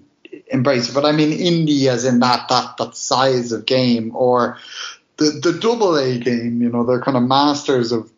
[0.54, 4.58] Embracer, but I mean indie as in that that that size of game or
[5.18, 6.62] the the double A game.
[6.62, 8.10] You know, they're kind of masters of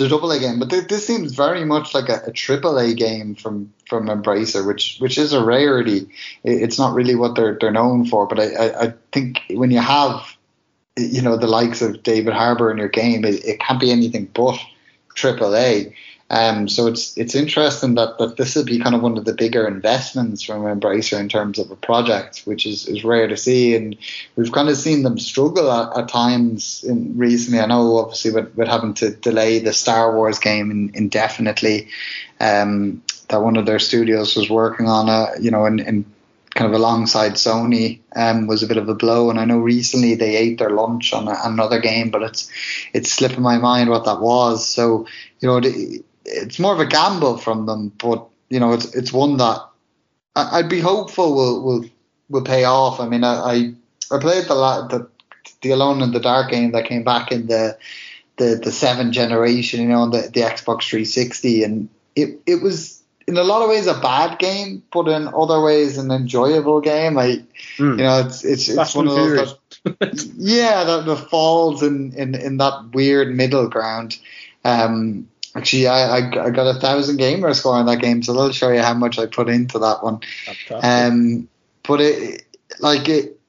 [0.00, 2.94] the double A game, but th- this seems very much like a, a triple A
[2.94, 6.08] game from from Embracer, which which is a rarity.
[6.42, 9.70] It, it's not really what they're they're known for, but I, I, I think when
[9.70, 10.36] you have
[10.96, 14.24] you know the likes of David Harbour in your game, it, it can't be anything
[14.32, 14.58] but
[15.14, 15.94] triple A.
[16.30, 19.34] Um, so it's it's interesting that, that this would be kind of one of the
[19.34, 23.74] bigger investments from Embracer in terms of a project, which is, is rare to see.
[23.74, 23.96] And
[24.36, 27.58] we've kind of seen them struggle at, at times in recently.
[27.58, 31.88] I know obviously with, with having to delay the Star Wars game in, indefinitely,
[32.38, 36.04] um, that one of their studios was working on a you know in, in
[36.54, 39.30] kind of alongside Sony um, was a bit of a blow.
[39.30, 42.48] And I know recently they ate their lunch on a, another game, but it's
[42.92, 44.68] it's slipping my mind what that was.
[44.68, 45.08] So
[45.40, 45.58] you know.
[45.58, 49.60] The, it's more of a gamble from them, but you know, it's it's one that
[50.36, 51.84] I, would be hopeful will will
[52.28, 53.00] will pay off.
[53.00, 53.72] I mean, I
[54.10, 54.54] I, played the,
[54.90, 55.08] the
[55.62, 57.76] the Alone in the Dark game that came back in the
[58.36, 63.02] the the seven generation, you know, on the the Xbox 360, and it it was
[63.26, 67.18] in a lot of ways a bad game, but in other ways an enjoyable game.
[67.18, 67.44] I,
[67.76, 67.96] mm.
[67.98, 69.54] you know, it's it's, it's one of those.
[69.84, 74.18] That, yeah, that, that falls in, in in that weird middle ground.
[74.64, 78.52] Um, Actually, I, I, I got a thousand gamer score in that game, so that'll
[78.52, 80.20] show you how much I put into that one.
[80.82, 81.48] Um,
[81.86, 82.44] but it,
[82.78, 83.39] like it,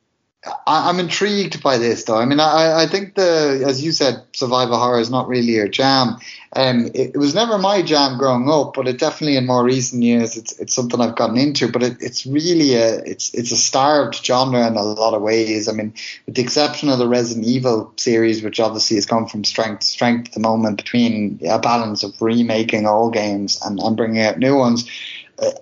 [0.44, 2.18] I, am intrigued by this though.
[2.18, 5.68] I mean, I, I think the, as you said, survival horror is not really your
[5.68, 6.18] jam.
[6.56, 10.02] Um, it, it, was never my jam growing up, but it definitely in more recent
[10.02, 11.72] years, it's it's something I've gotten into.
[11.72, 15.70] But it, it's really a it's it's a starved genre in a lot of ways.
[15.70, 15.94] I mean,
[16.26, 19.88] with the exception of the Resident Evil series, which obviously has gone from strength to
[19.88, 24.40] strength at the moment, between a balance of remaking old games and, and bringing out
[24.40, 24.90] new ones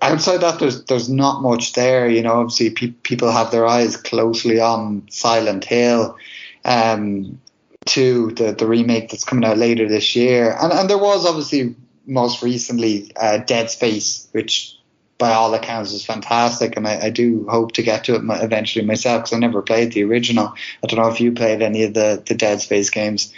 [0.02, 2.08] outside that, there's there's not much there.
[2.08, 6.16] You know, obviously pe- people have their eyes closely on Silent Hill,
[6.64, 7.40] um,
[7.86, 11.74] to the the remake that's coming out later this year, and and there was obviously
[12.06, 14.76] most recently uh, Dead Space, which
[15.18, 18.84] by all accounts is fantastic, and I, I do hope to get to it eventually
[18.84, 20.54] myself because I never played the original.
[20.82, 23.32] I don't know if you played any of the the Dead Space games.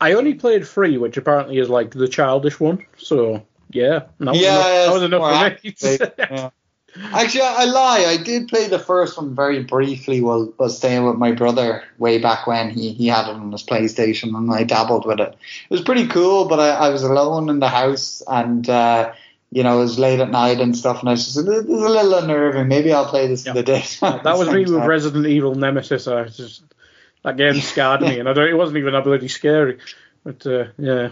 [0.00, 2.84] I only played three, which apparently is like the childish one.
[2.98, 6.32] So yeah, that was yeah, enough, that was enough for me.
[6.32, 6.50] yeah.
[6.96, 8.04] Actually, I lie.
[8.06, 12.18] I did play the first one very briefly while was staying with my brother way
[12.18, 15.30] back when he, he had it on his PlayStation, and I dabbled with it.
[15.30, 19.12] It was pretty cool, but I, I was alone in the house, and uh,
[19.50, 21.68] you know, it was late at night and stuff, and I was just this is
[21.68, 22.68] a little unnerving.
[22.68, 23.52] Maybe I'll play this yeah.
[23.52, 23.84] in the day.
[24.00, 26.06] that was me with Resident Evil Nemesis.
[26.06, 26.62] I just
[27.24, 28.48] that game scarred me, and I don't.
[28.48, 29.78] It wasn't even that bloody scary,
[30.22, 31.10] but uh, yeah.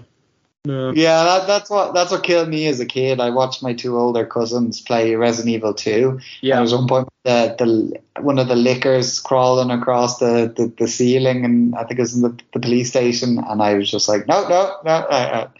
[0.65, 0.93] No.
[0.93, 3.19] Yeah, that, that's what that's what killed me as a kid.
[3.19, 6.21] I watched my two older cousins play Resident Evil 2.
[6.41, 6.55] Yeah.
[6.55, 10.87] there was one point the, the one of the lickers crawling across the, the, the
[10.87, 14.09] ceiling, and I think it was in the, the police station, and I was just
[14.09, 15.51] like, no, no, no, no, no.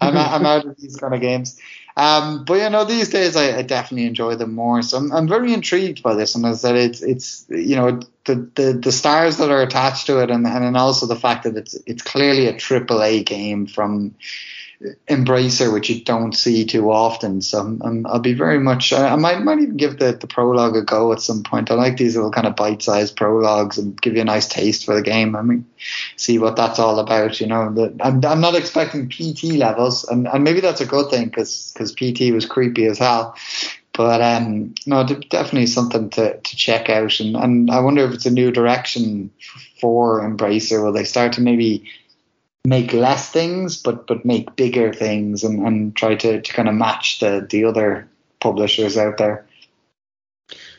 [0.00, 1.58] I'm, I'm out of these kind of games.
[1.96, 4.80] Um, but you know, these days I, I, definitely enjoy them more.
[4.82, 8.48] So I'm, I'm very intrigued by this, and as that it's it's you know the,
[8.54, 11.78] the the stars that are attached to it, and and also the fact that it's
[11.86, 14.14] it's clearly a triple A game from
[15.08, 17.40] Embracer, which you don't see too often.
[17.40, 18.92] So I'll be very much.
[18.92, 21.70] I might might even give the, the prologue a go at some point.
[21.70, 24.84] I like these little kind of bite sized prologues and give you a nice taste
[24.84, 25.36] for the game.
[25.36, 25.66] I mean,
[26.16, 27.40] see what that's all about.
[27.40, 31.10] You know, the, I'm I'm not expecting PT levels, and, and maybe that's a good
[31.10, 33.36] thing because because PT was creepy as hell.
[33.94, 38.26] But um, no, definitely something to, to check out, and, and I wonder if it's
[38.26, 39.30] a new direction
[39.80, 40.82] for Embracer.
[40.82, 41.90] Will they start to maybe
[42.64, 46.74] make less things but but make bigger things and, and try to, to kind of
[46.74, 48.08] match the, the other
[48.40, 49.46] publishers out there.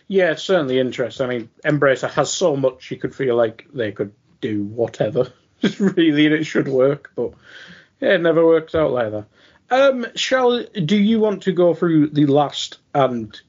[0.08, 1.26] Yeah, it's certainly interesting.
[1.26, 5.32] I mean, Embracer has so much you could feel like they could do whatever,
[5.80, 7.32] really, it should work, but
[8.00, 9.26] yeah, it never works out like that.
[9.72, 13.40] Um, shall do you want to go through the last and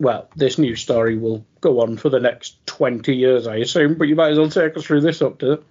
[0.00, 4.08] well, this news story will go on for the next twenty years, I assume, but
[4.08, 5.62] you might as well take us through this update.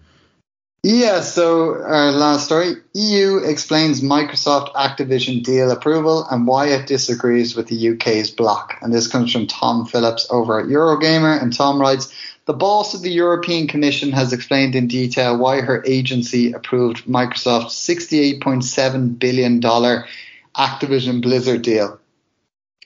[0.85, 7.55] Yeah, so our last story EU explains Microsoft Activision deal approval and why it disagrees
[7.55, 8.77] with the UK's block.
[8.81, 11.41] And this comes from Tom Phillips over at Eurogamer.
[11.41, 12.13] And Tom writes
[12.47, 17.75] The boss of the European Commission has explained in detail why her agency approved Microsoft's
[17.87, 21.97] $68.7 billion Activision Blizzard deal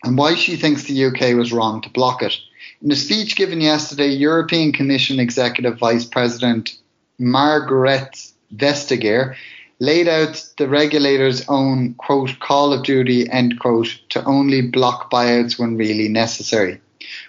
[0.04, 2.38] and why she thinks the UK was wrong to block it.
[2.82, 6.78] In a speech given yesterday, European Commission Executive Vice President
[7.20, 9.36] Margrethe Vestager
[9.80, 15.58] laid out the regulator's own quote call of duty end quote to only block buyouts
[15.58, 16.80] when really necessary.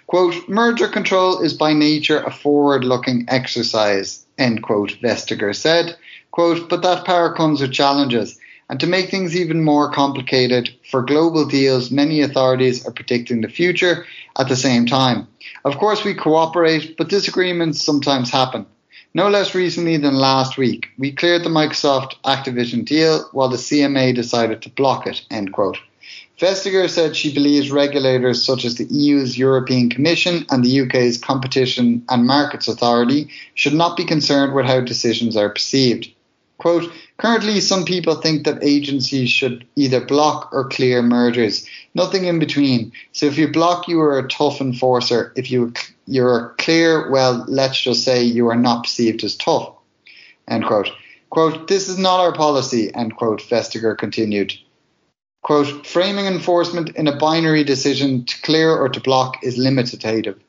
[0.07, 4.25] Quote, merger control is by nature a forward looking exercise.
[4.37, 5.95] end quote, Vestager said.
[6.31, 8.37] Quote, but that power comes with challenges.
[8.69, 13.49] And to make things even more complicated, for global deals, many authorities are predicting the
[13.49, 14.05] future
[14.37, 15.27] at the same time.
[15.65, 18.67] Of course, we cooperate, but disagreements sometimes happen.
[19.15, 24.13] No less recently than last week, we cleared the Microsoft Activision deal while the CMA
[24.13, 25.25] decided to block it.
[25.31, 25.79] End quote.
[26.39, 32.03] Vestager said she believes regulators such as the EU's European Commission and the UK's Competition
[32.07, 36.07] and Markets Authority should not be concerned with how decisions are perceived.
[36.59, 42.37] Quote, currently some people think that agencies should either block or clear mergers, nothing in
[42.37, 42.91] between.
[43.11, 45.33] So if you block, you are a tough enforcer.
[45.35, 45.73] If you,
[46.09, 49.73] you're clear, well, let's just say you are not perceived as tough.
[50.47, 50.89] End quote.
[51.29, 54.53] Quote, this is not our policy, end quote, Vestager continued.
[55.43, 60.39] Quote, framing enforcement in a binary decision to clear or to block is limitative.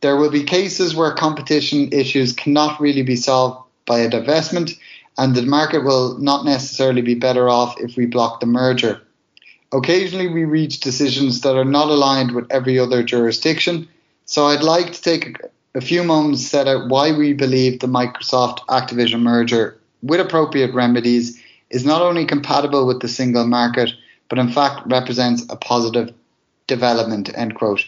[0.00, 4.76] There will be cases where competition issues cannot really be solved by a divestment
[5.16, 9.00] and the market will not necessarily be better off if we block the merger.
[9.72, 13.88] Occasionally, we reach decisions that are not aligned with every other jurisdiction,
[14.30, 15.38] so I'd like to take
[15.74, 20.72] a few moments to set out why we believe the Microsoft Activision merger, with appropriate
[20.72, 23.90] remedies, is not only compatible with the single market,
[24.28, 26.14] but in fact represents a positive
[26.68, 27.36] development.
[27.36, 27.84] End quote.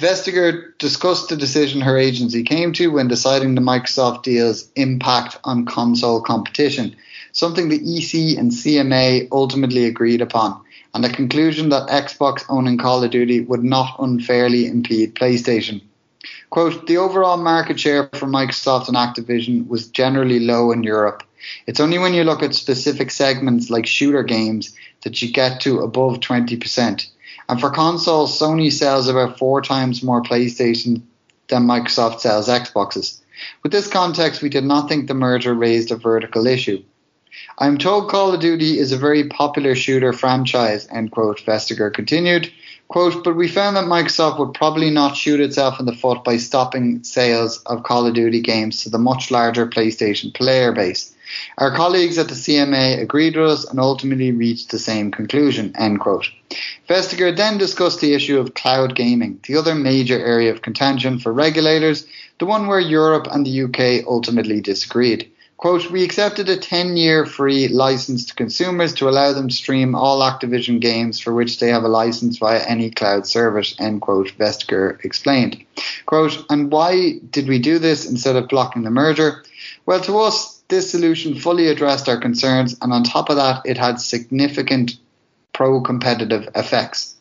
[0.00, 5.66] Vestager discussed the decision her agency came to when deciding the Microsoft deal's impact on
[5.66, 6.96] console competition,
[7.30, 10.60] something the EC and CMA ultimately agreed upon,
[10.96, 15.82] and the conclusion that Xbox owning Call of Duty would not unfairly impede PlayStation.
[16.48, 21.22] Quote, the overall market share for Microsoft and Activision was generally low in Europe.
[21.66, 25.80] It's only when you look at specific segments like shooter games that you get to
[25.80, 27.06] above 20%.
[27.50, 31.02] And for consoles, Sony sells about four times more PlayStation
[31.48, 33.20] than Microsoft sells Xboxes.
[33.62, 36.82] With this context, we did not think the merger raised a vertical issue.
[37.58, 42.52] I'm told Call of Duty is a very popular shooter franchise, end quote, Vestager continued.
[42.88, 46.36] Quote, but we found that Microsoft would probably not shoot itself in the foot by
[46.36, 51.12] stopping sales of Call of Duty games to the much larger PlayStation player base.
[51.58, 55.72] Our colleagues at the CMA agreed with us and ultimately reached the same conclusion.
[55.76, 56.30] End quote.
[56.88, 61.32] Vestager then discussed the issue of cloud gaming, the other major area of contention for
[61.32, 62.06] regulators,
[62.38, 65.28] the one where Europe and the UK ultimately disagreed.
[65.58, 69.94] Quote, we accepted a 10 year free license to consumers to allow them to stream
[69.94, 74.32] all Activision games for which they have a license via any cloud service, end quote,
[74.38, 75.64] Vestager explained.
[76.04, 79.44] Quote, and why did we do this instead of blocking the merger?
[79.86, 83.78] Well, to us, this solution fully addressed our concerns, and on top of that, it
[83.78, 84.98] had significant
[85.54, 87.15] pro competitive effects.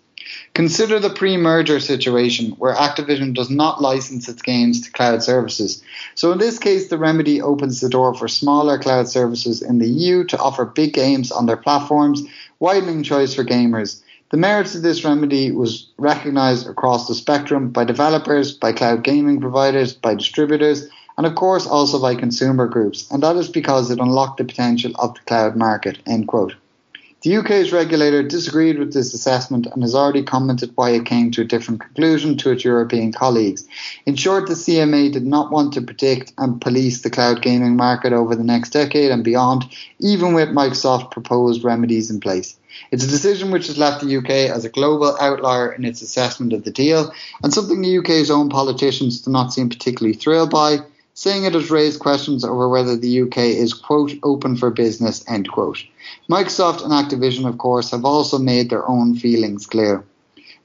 [0.53, 5.83] Consider the pre merger situation where Activision does not license its games to cloud services.
[6.15, 9.88] So, in this case, the remedy opens the door for smaller cloud services in the
[9.88, 12.23] EU to offer big games on their platforms,
[12.59, 14.01] widening choice for gamers.
[14.31, 19.39] The merits of this remedy was recognized across the spectrum by developers, by cloud gaming
[19.39, 23.99] providers, by distributors, and of course also by consumer groups, and that is because it
[23.99, 25.99] unlocked the potential of the cloud market.
[26.07, 26.55] End quote.
[27.25, 31.41] The UK's regulator disagreed with this assessment and has already commented why it came to
[31.41, 33.65] a different conclusion to its European colleagues.
[34.05, 38.13] In short, the CMA did not want to predict and police the cloud gaming market
[38.13, 39.65] over the next decade and beyond,
[39.97, 42.57] even with Microsoft's proposed remedies in place.
[42.91, 46.53] It's a decision which has left the UK as a global outlier in its assessment
[46.53, 47.11] of the deal,
[47.41, 50.77] and something the UK's own politicians do not seem particularly thrilled by
[51.15, 55.49] saying it has raised questions over whether the UK is, quote, open for business, end
[55.49, 55.84] quote.
[56.30, 60.04] Microsoft and Activision, of course, have also made their own feelings clear.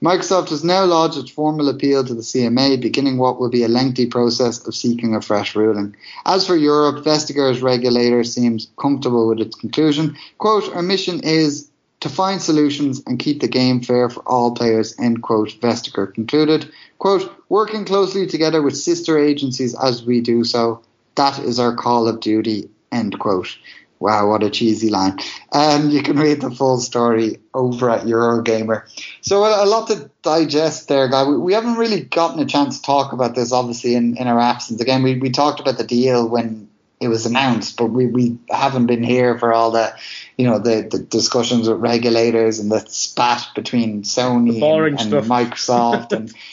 [0.03, 3.69] Microsoft has now lodged its formal appeal to the CMA, beginning what will be a
[3.69, 5.95] lengthy process of seeking a fresh ruling.
[6.27, 10.17] As for Europe, Vestager's regulator seems comfortable with its conclusion.
[10.39, 11.70] Quote, our mission is
[12.01, 16.71] to find solutions and keep the game fair for all players, end quote, Vestager concluded.
[16.99, 20.83] Quote, working closely together with sister agencies as we do so,
[21.15, 23.57] that is our call of duty, end quote.
[23.99, 25.19] Wow, what a cheesy line.
[25.53, 28.85] Um, you can read the full story over at Eurogamer.
[29.21, 31.29] So a, a lot to digest there, guy.
[31.29, 34.41] We, we, haven't really gotten a chance to talk about this, obviously, in, in our
[34.41, 34.81] absence.
[34.81, 38.87] Again, we, we talked about the deal when it was announced, but we, we haven't
[38.87, 39.95] been here for all the,
[40.41, 46.13] you know, the, the discussions with regulators and the spat between Sony and, and Microsoft
[46.13, 46.35] and.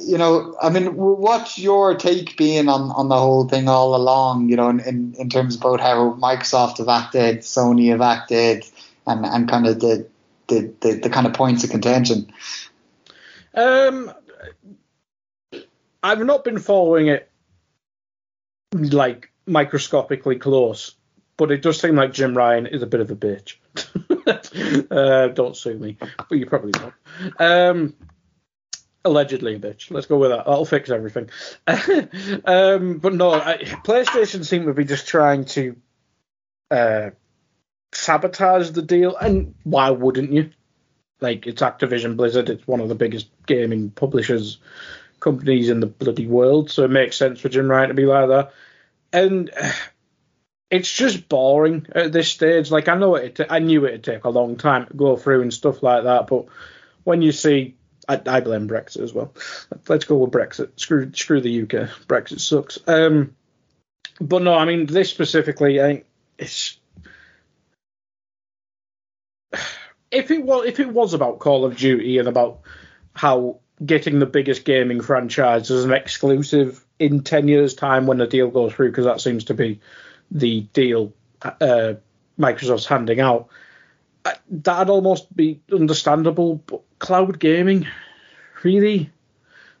[0.00, 4.48] You know, I mean, what's your take being on, on the whole thing all along?
[4.48, 8.64] You know, in, in, in terms about how Microsoft have acted, Sony have acted,
[9.06, 10.06] and, and kind of the,
[10.46, 12.32] the, the, the kind of points of contention.
[13.54, 14.12] Um,
[16.02, 17.28] I've not been following it
[18.72, 20.94] like microscopically close,
[21.42, 23.56] but it does seem like Jim Ryan is a bit of a bitch.
[24.92, 26.94] uh, don't sue me, but you probably don't.
[27.36, 27.94] Um,
[29.04, 29.90] allegedly a bitch.
[29.90, 30.46] Let's go with that.
[30.46, 31.30] That'll fix everything.
[32.44, 35.74] um, but no, I, PlayStation seem to be just trying to
[36.70, 37.10] uh,
[37.90, 40.50] sabotage the deal, and why wouldn't you?
[41.20, 42.50] Like it's Activision Blizzard.
[42.50, 44.58] It's one of the biggest gaming publishers
[45.18, 48.28] companies in the bloody world, so it makes sense for Jim Ryan to be like
[48.28, 48.52] that.
[49.12, 49.50] And
[50.72, 52.70] it's just boring at this stage.
[52.70, 55.52] Like I know it, I knew it'd take a long time to go through and
[55.52, 56.46] stuff like that, but
[57.04, 57.76] when you see,
[58.08, 59.34] I, I blame Brexit as well.
[59.86, 60.70] Let's go with Brexit.
[60.80, 61.90] Screw, screw the UK.
[62.08, 62.78] Brexit sucks.
[62.86, 63.36] Um,
[64.18, 66.06] but no, I mean this specifically, I think
[66.38, 66.78] it's.
[70.10, 72.60] If it was if it was about Call of Duty and about
[73.14, 78.26] how getting the biggest gaming franchise as an exclusive in ten years' time when the
[78.26, 79.80] deal goes through, because that seems to be
[80.32, 81.12] the deal
[81.42, 81.94] uh,
[82.38, 83.48] Microsoft's handing out,
[84.24, 86.56] uh, that'd almost be understandable.
[86.56, 87.86] But cloud gaming,
[88.62, 89.10] really?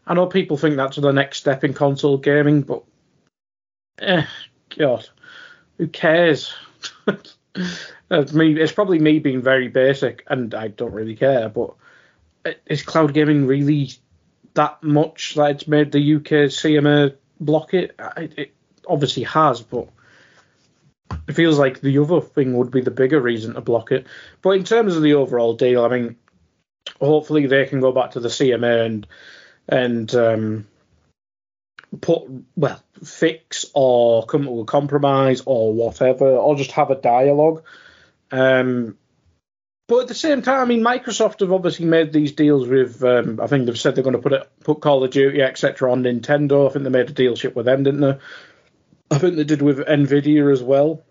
[0.06, 2.82] I know people think that's the next step in console gaming, but
[4.00, 4.26] eh,
[4.76, 5.08] God,
[5.78, 6.54] who cares?
[8.10, 8.60] it's me.
[8.60, 11.48] It's probably me being very basic, and I don't really care.
[11.48, 11.74] But
[12.66, 13.92] is cloud gaming really
[14.54, 17.94] that much that it's made the UK CMA block it?
[18.16, 18.54] It, it
[18.88, 19.88] obviously has, but
[21.28, 24.06] it feels like the other thing would be the bigger reason to block it.
[24.40, 26.16] But in terms of the overall deal, I mean,
[27.00, 29.06] hopefully they can go back to the CMA and
[29.68, 30.66] and um,
[32.00, 32.22] put
[32.56, 37.64] well fix or come to a compromise or whatever, or just have a dialogue.
[38.30, 38.96] Um,
[39.88, 43.02] but at the same time, I mean, Microsoft have obviously made these deals with.
[43.04, 45.92] Um, I think they've said they're going to put it, put Call of Duty, etc.,
[45.92, 46.68] on Nintendo.
[46.68, 48.18] I think they made a deal ship with them, didn't they?
[49.10, 51.02] I think they did with Nvidia as well,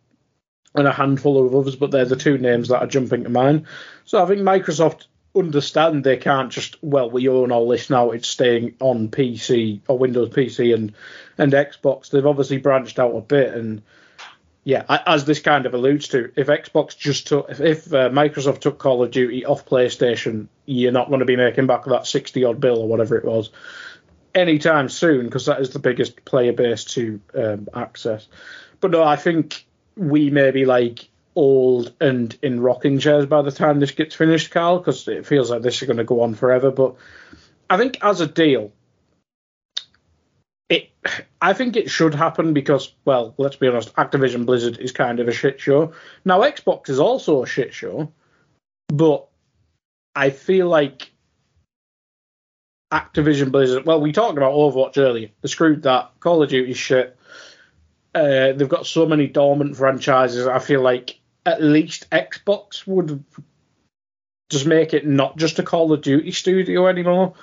[0.76, 3.66] and a handful of others, but they're the two names that are jumping to mind.
[4.06, 5.06] So I think Microsoft
[5.36, 9.98] understand they can't just well we own all this now it's staying on PC or
[9.98, 10.94] Windows PC and
[11.38, 13.82] and Xbox they've obviously branched out a bit and
[14.66, 18.60] yeah as this kind of alludes to if Xbox just took if, if uh, Microsoft
[18.60, 22.44] took Call of Duty off PlayStation you're not going to be making back that 60
[22.44, 23.52] odd bill or whatever it was
[24.36, 28.28] anytime soon because that is the biggest player base to um, access
[28.82, 29.66] but no I think
[29.96, 34.52] we may be like old and in rocking chairs by the time this gets finished,
[34.52, 36.72] Carl, because it feels like this is going to go on forever.
[36.72, 36.96] But
[37.70, 38.72] I think as a deal,
[40.70, 40.89] it
[41.42, 45.28] I think it should happen because, well, let's be honest, Activision Blizzard is kind of
[45.28, 45.94] a shit show.
[46.26, 48.12] Now Xbox is also a shit show,
[48.88, 49.28] but
[50.16, 51.12] I feel like
[52.92, 53.86] Activision Blizzard.
[53.86, 55.30] Well, we talked about Overwatch earlier.
[55.42, 56.12] They screwed that.
[56.20, 57.18] Call of Duty shit.
[58.14, 60.47] Uh, they've got so many dormant franchises.
[60.47, 63.24] I feel like at least Xbox would
[64.49, 67.34] just make it not just a Call of Duty studio anymore.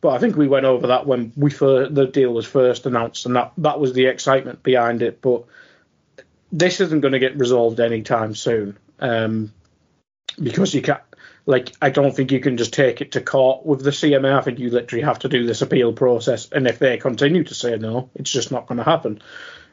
[0.00, 3.24] But I think we went over that when we first, the deal was first announced,
[3.24, 5.22] and that that was the excitement behind it.
[5.22, 5.44] But
[6.52, 9.52] this isn't going to get resolved anytime soon um,
[10.40, 11.00] because you can't.
[11.46, 14.38] Like, I don't think you can just take it to court with the CMA.
[14.38, 17.54] I think you literally have to do this appeal process, and if they continue to
[17.54, 19.22] say no, it's just not going to happen.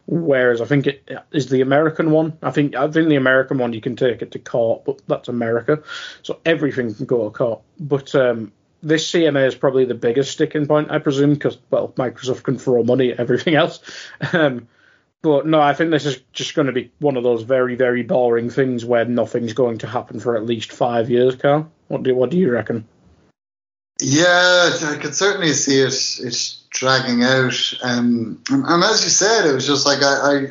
[0.07, 2.37] Whereas I think it is the American one.
[2.41, 5.29] I think I think the American one you can take it to court, but that's
[5.29, 5.83] America,
[6.23, 7.61] so everything can go to court.
[7.79, 8.51] But um,
[8.83, 12.83] this CMA is probably the biggest sticking point, I presume, because well, Microsoft can throw
[12.83, 13.79] money at everything else.
[14.33, 14.67] Um,
[15.21, 18.01] but no, I think this is just going to be one of those very very
[18.03, 21.35] boring things where nothing's going to happen for at least five years.
[21.35, 22.87] Carl, what do what do you reckon?
[24.01, 25.87] Yeah, I could certainly see it.
[25.87, 27.73] It's dragging out.
[27.83, 30.47] Um, and, and, as you said, it was just like I, I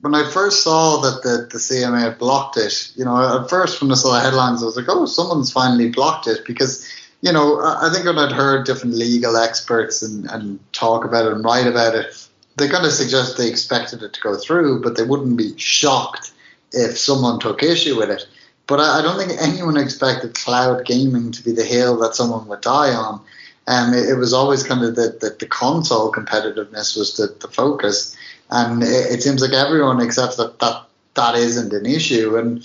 [0.00, 3.80] when I first saw that the, the CMA had blocked it, you know, at first
[3.80, 6.88] when I saw the headlines, I was like, oh, someone's finally blocked it because,
[7.20, 11.32] you know, I think when I'd heard different legal experts and, and talk about it
[11.32, 14.96] and write about it, they kind of suggest they expected it to go through, but
[14.96, 16.32] they wouldn't be shocked
[16.72, 18.26] if someone took issue with it.
[18.68, 22.46] But I, I don't think anyone expected cloud gaming to be the hill that someone
[22.46, 23.20] would die on.
[23.66, 27.48] Um, it, it was always kind of the, the, the console competitiveness was the, the
[27.48, 28.16] focus.
[28.50, 32.36] And it, it seems like everyone accepts that, that that isn't an issue.
[32.36, 32.64] And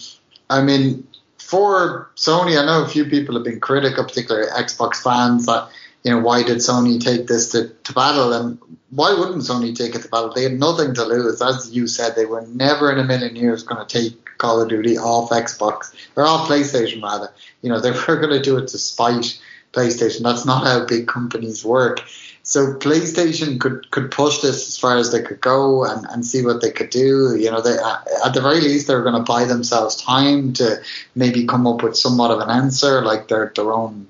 [0.50, 5.46] I mean, for Sony, I know a few people have been critical, particularly Xbox fans,
[5.46, 5.70] that
[6.04, 9.96] you know why did Sony take this to, to battle, and why wouldn't Sony take
[9.96, 10.34] it to battle?
[10.34, 12.16] They had nothing to lose, as you said.
[12.16, 15.94] They were never in a million years going to take Call of Duty off Xbox
[16.16, 17.32] or off PlayStation rather.
[17.62, 19.40] You know they were going to do it to spite
[19.72, 20.24] PlayStation.
[20.24, 22.02] That's not how big companies work.
[22.46, 26.46] So PlayStation could could push this as far as they could go and, and see
[26.46, 27.38] what they could do.
[27.38, 27.78] You know, they
[28.26, 30.82] at the very least they're going to buy themselves time to
[31.16, 34.08] maybe come up with somewhat of an answer, like their their own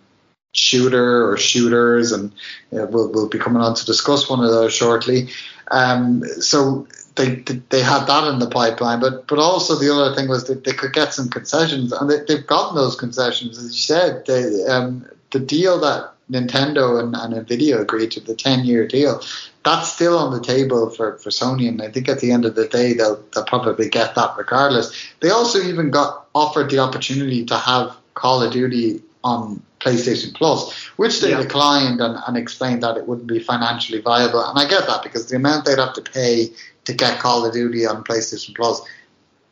[0.53, 2.31] shooter or shooters, and
[2.71, 5.29] we'll we'll be coming on to discuss one of those shortly.
[5.71, 7.35] Um, so they
[7.69, 10.73] they had that in the pipeline, but but also the other thing was that they
[10.73, 14.25] could get some concessions, and they, they've gotten those concessions, as you said.
[14.25, 19.21] They, um, the deal that Nintendo and, and Nvidia agreed to, the ten year deal,
[19.65, 22.55] that's still on the table for, for Sony, and I think at the end of
[22.55, 24.93] the day they'll they'll probably get that regardless.
[25.19, 30.73] They also even got offered the opportunity to have Call of Duty on PlayStation Plus,
[30.97, 31.41] which they yeah.
[31.41, 34.43] declined and, and explained that it wouldn't be financially viable.
[34.43, 36.49] And I get that because the amount they'd have to pay
[36.85, 38.81] to get Call of Duty on PlayStation Plus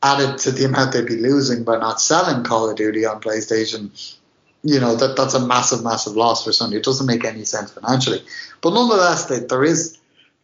[0.03, 4.15] added to the amount they'd be losing by not selling Call of Duty on PlayStation,
[4.63, 6.75] you know, that that's a massive, massive loss for Sony.
[6.75, 8.23] It doesn't make any sense financially.
[8.61, 9.97] But nonetheless, they, there is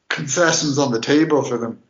[0.09, 1.81] concessions on the table for them.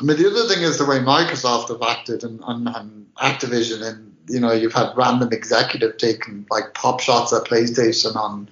[0.00, 3.82] I mean, the other thing is the way Microsoft have acted and, and, and Activision,
[3.82, 8.48] and you know, you've had random executive taking like pop shots at PlayStation on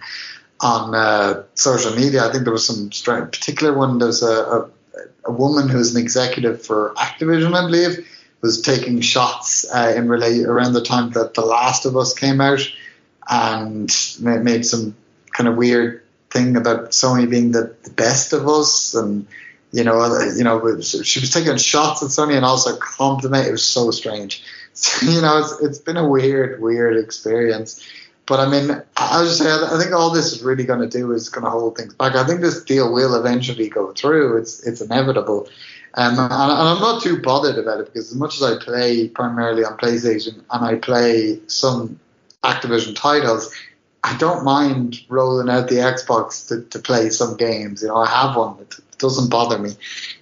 [0.61, 2.27] on uh, social media.
[2.27, 2.89] I think there was some
[3.31, 3.99] particular one.
[3.99, 4.71] There's a, a
[5.27, 8.09] a woman who's an executive for Activision, I believe,
[8.41, 12.41] was taking shots uh, in relay around the time that The Last of Us came
[12.41, 12.61] out,
[13.29, 14.97] and made some
[15.33, 19.27] kind of weird thing about Sony being the, the best of us, and
[19.73, 23.47] you know, you know, she was taking shots at Sony and also compliment.
[23.47, 24.43] It was so strange.
[25.03, 27.83] You know, it's, it's been a weird, weird experience.
[28.27, 31.13] But I mean, I was say, I think all this is really going to do
[31.13, 32.17] is going to hold things back.
[32.17, 34.39] I think this deal will eventually go through.
[34.39, 35.49] It's it's inevitable.
[35.95, 39.09] Um, and, and, I'm not too bothered about it because as much as I play
[39.09, 41.99] primarily on PlayStation and I play some
[42.43, 43.55] Activision titles,
[44.03, 47.83] I don't mind rolling out the Xbox to, to play some games.
[47.83, 48.59] You know, I have one.
[48.61, 49.71] It doesn't bother me.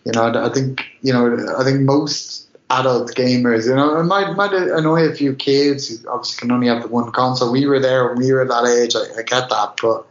[0.04, 2.48] You know, I think you know, I think most
[2.78, 3.66] adult gamers.
[3.66, 6.88] You know, it might might annoy a few kids who obviously can only have the
[6.88, 7.52] one console.
[7.52, 8.94] We were there when we were that age.
[8.94, 10.06] I, I get that, but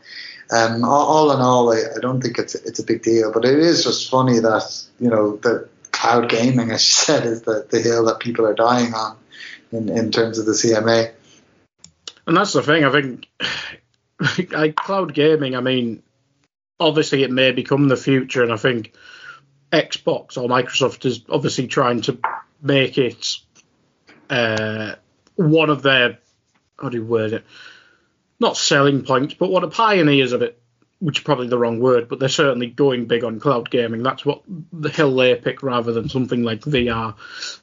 [0.52, 3.32] um, all, all, in all, I, I, don't think it's it's a big deal.
[3.32, 7.44] But it is just funny that you know the cloud gaming, as you said, is
[7.44, 9.18] the, the hill that people are dying on
[9.72, 11.12] in in terms of the CMA.
[12.28, 12.84] And that's the thing.
[12.86, 13.28] I think
[14.52, 15.56] like cloud gaming.
[15.56, 16.04] I mean,
[16.80, 18.94] obviously it may become the future, and I think.
[19.74, 22.20] Xbox or Microsoft is obviously trying to
[22.64, 23.38] make it
[24.30, 24.96] uh,
[25.36, 26.20] one of their
[26.84, 27.46] how do you word it?
[28.40, 30.62] Not selling points, but one of pioneers of it,
[31.00, 34.04] which is probably the wrong word, but they're certainly going big on cloud gaming.
[34.04, 34.42] That's what
[34.72, 37.16] the hill they pick rather than something like VR.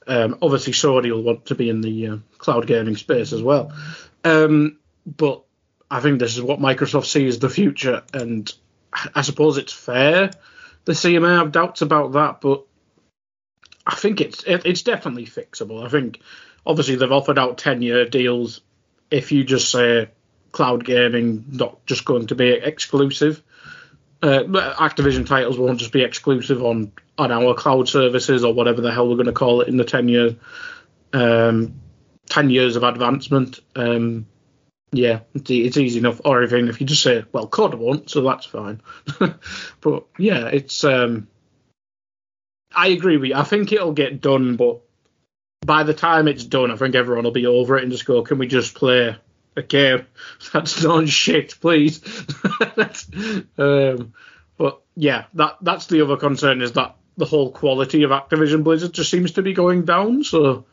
[0.06, 3.72] Um, obviously, Sony will want to be in the uh, cloud gaming space as well.
[4.24, 5.42] Um, but
[5.90, 8.52] I think this is what Microsoft sees the future, and
[9.14, 10.30] I suppose it's fair.
[10.84, 12.64] The CMA have doubts about that, but
[13.86, 15.84] I think it's it, it's definitely fixable.
[15.84, 16.20] I think
[16.66, 18.60] obviously they've offered out ten year deals.
[19.10, 20.08] If you just say
[20.52, 23.42] cloud gaming not just going to be exclusive,
[24.22, 28.92] uh, Activision titles won't just be exclusive on on our cloud services or whatever the
[28.92, 30.36] hell we're going to call it in the ten year
[31.12, 31.80] um,
[32.28, 33.60] ten years of advancement.
[33.74, 34.26] Um,
[34.92, 36.20] yeah, it's, easy enough.
[36.24, 38.80] Or even if you just say, well, COD won't, so that's fine.
[39.80, 41.28] but yeah, it's um,
[42.74, 43.36] I agree with you.
[43.36, 44.80] I think it'll get done, but
[45.64, 48.22] by the time it's done, I think everyone will be over it and just go,
[48.22, 49.16] "Can we just play
[49.56, 50.06] a game
[50.52, 52.00] that's not shit, please?"
[53.58, 54.12] um,
[54.56, 58.94] but yeah, that that's the other concern is that the whole quality of Activision Blizzard
[58.94, 60.24] just seems to be going down.
[60.24, 60.64] So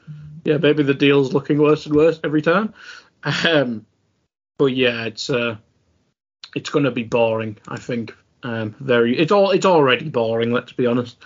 [0.43, 2.73] yeah, maybe the deal's looking worse and worse every time.
[3.23, 3.85] Um,
[4.57, 5.57] but yeah, it's uh,
[6.55, 7.57] it's going to be boring.
[7.67, 9.17] I think um, very.
[9.17, 10.51] It's all it's already boring.
[10.51, 11.17] Let's be honest.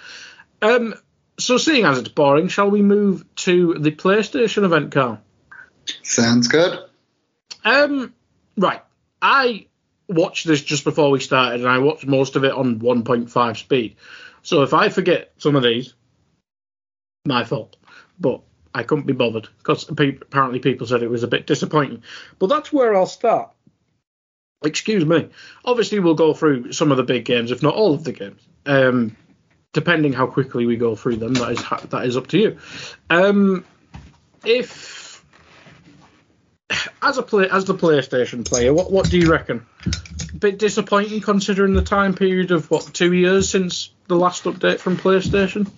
[0.62, 0.96] Um,
[1.40, 5.20] so, seeing as it's boring, shall we move to the PlayStation event, Carl?
[6.04, 6.80] Sounds good.
[7.64, 8.14] Um,
[8.58, 8.82] right.
[9.22, 9.68] I
[10.08, 13.96] watched this just before we started, and I watched most of it on 1.5 speed.
[14.44, 15.94] So if I forget some of these,
[17.26, 17.78] my fault.
[18.20, 18.42] But
[18.74, 22.04] I couldn't be bothered because apparently people said it was a bit disappointing.
[22.40, 23.52] But that's where I'll start.
[24.64, 25.30] Excuse me.
[25.66, 28.42] Obviously, we'll go through some of the big games, if not all of the games.
[28.66, 29.16] Um,
[29.74, 32.58] depending how quickly we go through them, that is that is up to you.
[33.10, 33.66] Um,
[34.44, 35.24] if
[37.02, 39.66] as a play as the PlayStation player, what what do you reckon?
[39.86, 44.80] A bit disappointing considering the time period of what two years since the last update
[44.80, 45.70] from PlayStation.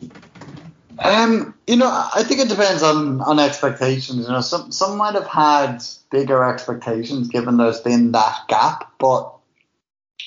[0.99, 4.25] Um, you know, I think it depends on on expectations.
[4.25, 9.32] You know, some some might have had bigger expectations given there's been that gap, but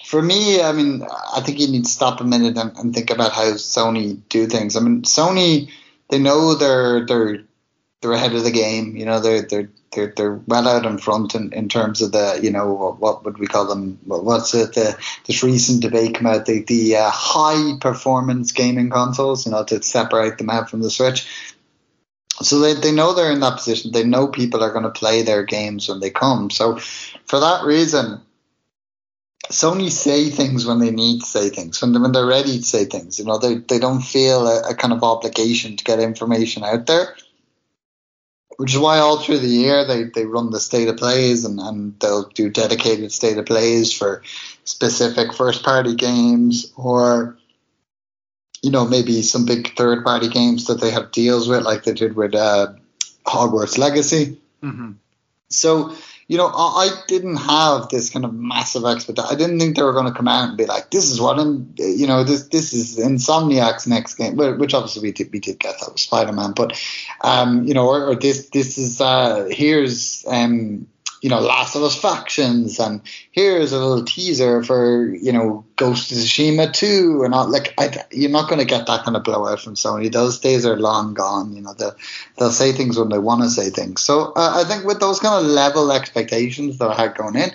[0.06, 1.02] for me, I mean,
[1.34, 4.46] I think you need to stop a minute and, and think about how Sony do
[4.46, 4.76] things.
[4.76, 5.68] I mean, Sony,
[6.10, 7.38] they know they're they're
[8.00, 8.96] they're ahead of the game.
[8.96, 12.38] You know, they're they're they're, they're well out in front in, in terms of the
[12.40, 13.98] you know what, what would we call them?
[14.04, 14.74] What's it?
[14.74, 14.96] The
[15.26, 19.44] this recent debate come out the the uh, high performance gaming consoles.
[19.44, 21.26] You know, to separate them out from the Switch.
[22.42, 23.90] So they, they know they're in that position.
[23.90, 26.50] They know people are going to play their games when they come.
[26.50, 28.20] So for that reason,
[29.50, 32.84] Sony say things when they need to say things, when, when they're ready to say
[32.84, 33.18] things.
[33.18, 36.86] You know, they, they don't feel a, a kind of obligation to get information out
[36.86, 37.14] there,
[38.56, 41.60] which is why all through the year they, they run the state of plays and,
[41.60, 44.22] and they'll do dedicated state of plays for
[44.64, 47.38] specific first party games or,
[48.62, 51.92] you know, maybe some big third party games that they have deals with, like they
[51.92, 52.72] did with uh,
[53.24, 54.40] Hogwarts Legacy.
[54.62, 54.92] Mm-hmm.
[55.50, 55.94] So,
[56.28, 59.30] you know, I, didn't have this kind of massive expectation.
[59.30, 61.38] I didn't think they were going to come out and be like, "This is what,"
[61.38, 65.60] I'm, you know, this this is Insomniac's next game, which obviously we did we did
[65.60, 66.82] get that with Spider Man, but
[67.20, 70.88] um, you know, or, or this this is uh, here's um
[71.22, 73.00] you know, Last of Us factions, and
[73.32, 78.04] here's a little teaser for you know Ghost of Tsushima 2, and all, like I,
[78.10, 80.10] you're not going to get that kind of blowout from Sony.
[80.10, 81.54] Those days are long gone.
[81.54, 81.96] You know, they'll
[82.38, 84.02] they'll say things when they want to say things.
[84.02, 87.50] So uh, I think with those kind of level expectations that I had going in,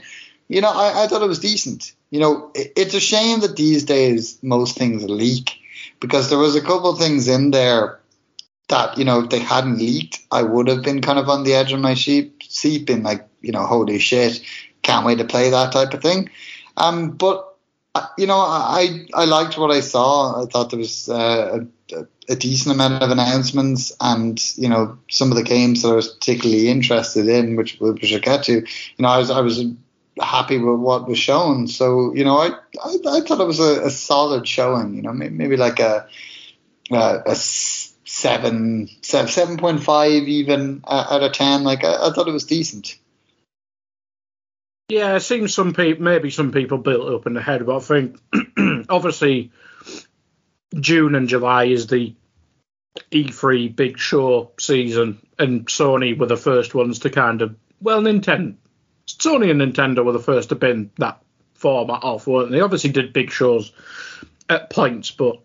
[0.47, 1.93] you know, I, I thought it was decent.
[2.09, 5.57] You know, it, it's a shame that these days most things leak
[5.99, 7.99] because there was a couple things in there
[8.67, 11.53] that you know if they hadn't leaked, I would have been kind of on the
[11.53, 14.41] edge of my sheep seat, being like, you know, holy shit,
[14.81, 16.29] can't wait to play that type of thing.
[16.77, 17.51] Um, but
[17.93, 20.41] uh, you know, I I liked what I saw.
[20.41, 25.29] I thought there was uh, a, a, decent amount of announcements, and you know, some
[25.29, 28.53] of the games that I was particularly interested in, which which I get to.
[28.53, 28.65] You
[28.99, 29.65] know, I was I was
[30.21, 31.67] happy with what was shown.
[31.67, 34.95] So you know, I I, I thought it was a, a, solid showing.
[34.95, 36.07] You know, maybe, maybe like a
[36.91, 41.63] a, a seven seven point five even uh, out of ten.
[41.63, 42.97] Like I, I thought it was decent.
[44.91, 47.79] Yeah, it seems some people, maybe some people built up in the head, but I
[47.79, 48.19] think
[48.89, 49.49] obviously
[50.77, 52.13] June and July is the
[53.09, 58.55] E3 big show season, and Sony were the first ones to kind of, well, Nintendo,
[59.07, 61.23] Sony and Nintendo were the first to bin that
[61.53, 62.59] format off, weren't they?
[62.59, 63.71] Obviously did big shows
[64.49, 65.41] at points, but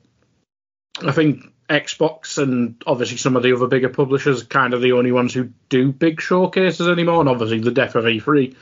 [1.05, 4.95] I think Xbox and obviously some of the other bigger publishers are kind of the
[4.95, 8.57] only ones who do big showcases anymore, and obviously the death of E3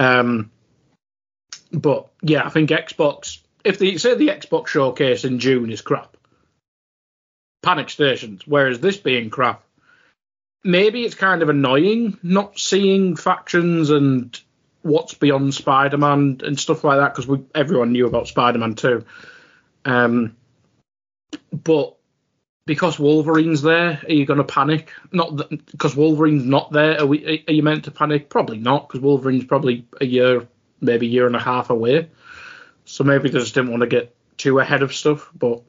[0.00, 0.50] um,
[1.70, 3.38] but yeah, I think Xbox.
[3.62, 6.16] If they say the Xbox showcase in June is crap,
[7.62, 8.46] panic stations.
[8.46, 9.62] Whereas this being crap,
[10.64, 14.40] maybe it's kind of annoying not seeing factions and
[14.80, 19.04] what's beyond Spider-Man and stuff like that because everyone knew about Spider-Man too.
[19.84, 20.34] Um,
[21.52, 21.96] but
[22.66, 24.92] because Wolverine's there, are you going to panic?
[25.12, 27.00] Not because Wolverine's not there.
[27.00, 28.28] Are, we, are you meant to panic?
[28.28, 30.46] Probably not, because Wolverine's probably a year,
[30.80, 32.10] maybe year and a half away.
[32.84, 35.30] So maybe they just didn't want to get too ahead of stuff.
[35.34, 35.62] But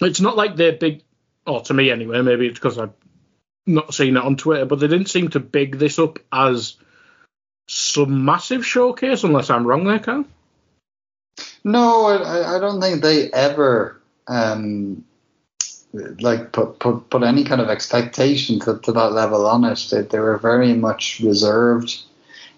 [0.00, 1.02] it's not like they're big,
[1.46, 2.22] or to me anyway.
[2.22, 2.94] Maybe it's because I've
[3.66, 6.76] not seen it on Twitter, but they didn't seem to big this up as
[7.68, 10.24] some massive showcase, unless I'm wrong there, Carl.
[11.62, 15.04] No, I, I don't think they ever um,
[15.92, 19.86] like put, put put any kind of expectation to, to that level on it.
[19.90, 22.02] They, they were very much reserved,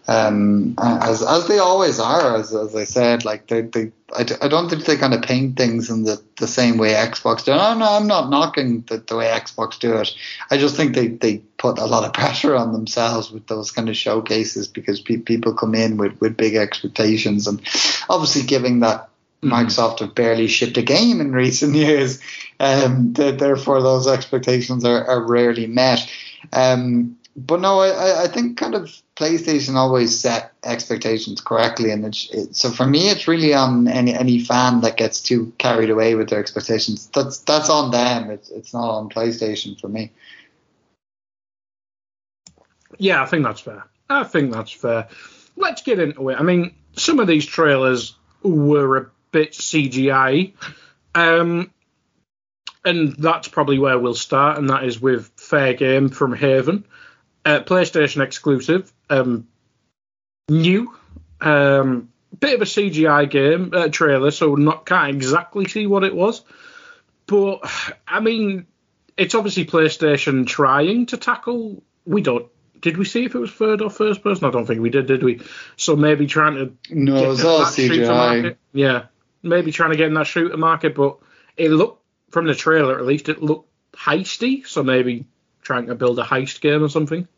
[0.07, 2.37] um, as as they always are.
[2.37, 5.57] As, as I said, like they, they I, I don't think they kind of paint
[5.57, 7.53] things in the, the same way Xbox do.
[7.53, 10.15] No, no, I'm not knocking the, the way Xbox do it.
[10.51, 13.89] I just think they, they put a lot of pressure on themselves with those kind
[13.89, 17.61] of showcases because pe- people come in with, with big expectations and
[18.09, 19.09] obviously giving that.
[19.43, 22.21] Microsoft have barely shipped a game in recent years,
[22.61, 26.09] um, therefore those expectations are, are rarely met.
[26.53, 32.27] Um, but no, I, I think kind of PlayStation always set expectations correctly, and it,
[32.31, 36.15] it, so for me, it's really on any any fan that gets too carried away
[36.15, 37.09] with their expectations.
[37.15, 38.31] That's that's on them.
[38.31, 40.13] It's it's not on PlayStation for me.
[42.99, 43.85] Yeah, I think that's fair.
[44.11, 45.09] I think that's fair.
[45.57, 46.39] Let's get into it.
[46.39, 50.53] I mean, some of these trailers were a bit CGI.
[51.15, 51.71] Um,
[52.85, 56.85] and that's probably where we'll start, and that is with Fair Game from Haven,
[57.45, 59.47] uh, PlayStation exclusive, um,
[60.49, 60.93] new,
[61.41, 62.09] um,
[62.39, 66.43] bit of a CGI game uh, trailer, so not can't exactly see what it was,
[67.27, 67.61] but
[68.07, 68.67] I mean,
[69.17, 71.83] it's obviously PlayStation trying to tackle.
[72.05, 72.49] We don't
[72.81, 74.45] did we see if it was third or first person?
[74.45, 75.41] I don't think we did, did we?
[75.77, 78.57] So maybe trying to No, get it was all CGI.
[78.73, 79.05] Yeah,
[79.43, 81.19] maybe trying to get in that shooter market, but
[81.57, 84.67] it looked from the trailer at least it looked heisty.
[84.67, 85.27] So maybe
[85.63, 87.29] trying to build a heist game or something.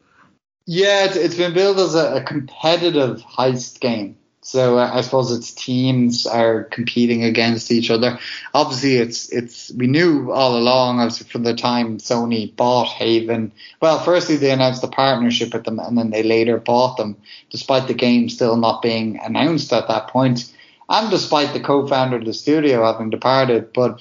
[0.67, 4.17] Yeah, it's, been billed as a, competitive heist game.
[4.41, 8.19] So uh, I suppose its teams are competing against each other.
[8.53, 13.53] Obviously, it's it's we knew all along, from the time Sony bought Haven.
[13.81, 17.17] Well, firstly they announced the partnership with them, and then they later bought them,
[17.49, 20.53] despite the game still not being announced at that point,
[20.89, 23.73] and despite the co-founder of the studio having departed.
[23.73, 24.01] But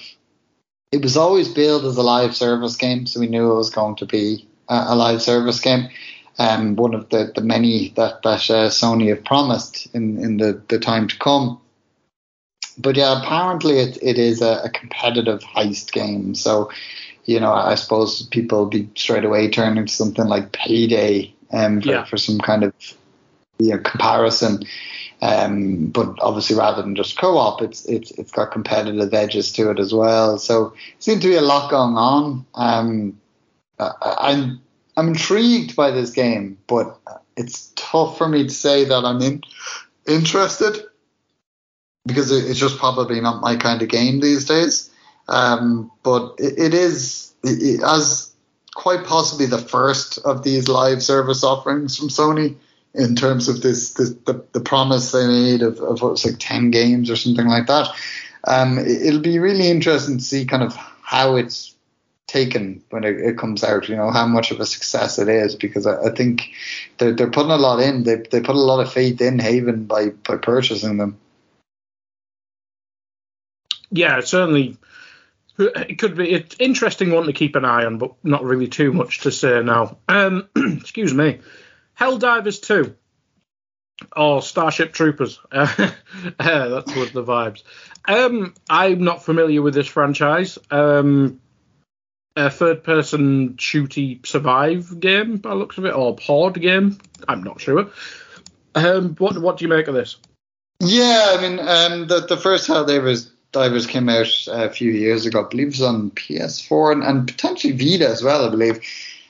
[0.92, 3.96] it was always billed as a live service game, so we knew it was going
[3.96, 5.88] to be a, a live service game
[6.38, 10.60] um, one of the, the many that, that uh, Sony have promised in, in the,
[10.68, 11.60] the time to come.
[12.76, 16.34] But yeah, apparently it, it is a, a competitive heist game.
[16.34, 16.70] So,
[17.24, 21.80] you know, I suppose people will be straight away turning to something like Payday um,
[21.80, 22.04] for, Yeah.
[22.04, 22.74] for some kind of
[23.58, 24.64] you know, comparison.
[25.24, 29.78] Um, but obviously, rather than just co-op, it's it's it's got competitive edges to it
[29.78, 30.36] as well.
[30.36, 32.44] So, it seems to be a lot going on.
[32.54, 33.18] Um,
[33.78, 34.60] I, I'm
[34.98, 36.98] I'm intrigued by this game, but
[37.38, 39.42] it's tough for me to say that I'm in,
[40.06, 40.84] interested
[42.04, 44.90] because it, it's just probably not my kind of game these days.
[45.28, 48.30] Um, but it, it is it, it, as
[48.74, 52.56] quite possibly the first of these live service offerings from Sony
[52.94, 56.36] in terms of this, this the, the promise they made of, of what was like
[56.38, 57.88] 10 games or something like that.
[58.46, 61.74] Um, it, it'll be really interesting to see kind of how it's
[62.26, 65.54] taken when it, it comes out, you know, how much of a success it is
[65.54, 66.50] because I, I think
[66.98, 68.04] they're, they're putting a lot in.
[68.04, 71.18] They, they put a lot of faith in Haven by, by purchasing them.
[73.90, 74.76] Yeah, certainly.
[75.56, 78.92] It could be it's interesting one to keep an eye on, but not really too
[78.92, 79.98] much to say now.
[80.08, 81.38] Um, excuse me.
[81.98, 82.94] Helldivers 2
[84.16, 85.40] or Starship Troopers.
[86.38, 87.62] Uh, that's what the vibes.
[88.06, 90.58] Um, I'm not familiar with this franchise.
[90.70, 91.40] Um,
[92.36, 96.98] a third-person shooty survive game, by looks of it, or pod game.
[97.28, 97.90] I'm not sure.
[98.74, 100.16] Um, what what do you make of this?
[100.80, 105.44] Yeah, I mean, um, the the first Helldivers Divers came out a few years ago.
[105.44, 108.46] I believe it was on PS4 and, and potentially Vita as well.
[108.46, 108.80] I believe.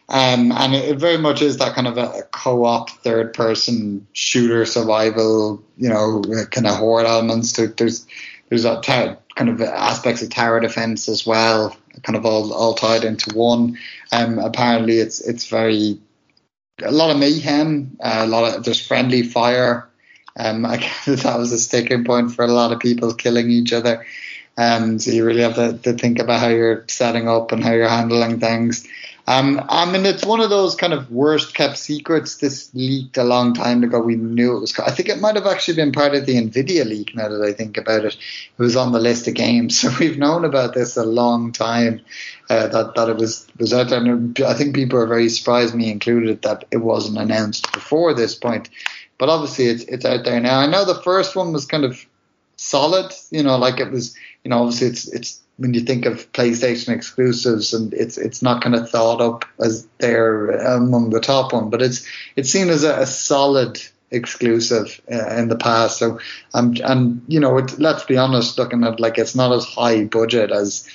[0.09, 4.67] Um, and it, it very much is that kind of a, a co-op third-person shooter
[4.67, 7.53] survival, you know, kind of horde elements.
[7.55, 8.07] To, there's
[8.49, 13.05] there's a kind of aspects of tower defense as well, kind of all, all tied
[13.05, 13.79] into one.
[14.13, 15.99] Um, apparently, it's it's very
[16.83, 19.89] a lot of mayhem, uh, a lot of there's friendly fire.
[20.37, 23.73] Um, I guess that was a sticking point for a lot of people killing each
[23.73, 24.05] other.
[24.57, 27.73] Um, so you really have to, to think about how you're setting up and how
[27.73, 28.87] you're handling things.
[29.27, 32.37] Um, I mean, it's one of those kind of worst kept secrets.
[32.37, 33.99] This leaked a long time ago.
[33.99, 34.79] We knew it was.
[34.79, 37.15] I think it might have actually been part of the Nvidia leak.
[37.15, 39.83] Now that I think about it, it was on the list of games.
[39.85, 42.01] So we've known about this a long time.
[42.51, 44.01] Uh, that that it was was out there.
[44.01, 48.35] And I think people are very surprised, me included, that it wasn't announced before this
[48.35, 48.69] point.
[49.19, 50.59] But obviously, it's it's out there now.
[50.59, 52.05] I know the first one was kind of
[52.57, 53.13] solid.
[53.31, 54.15] You know, like it was.
[54.43, 58.63] You know, obviously, it's it's when you think of PlayStation exclusives, and it's it's not
[58.63, 62.83] kind of thought up as they're among the top one, but it's it's seen as
[62.85, 63.81] a, a solid
[64.11, 65.99] exclusive uh, in the past.
[65.99, 66.19] So,
[66.55, 70.05] um, and you know, it, let's be honest, looking at like it's not as high
[70.05, 70.89] budget as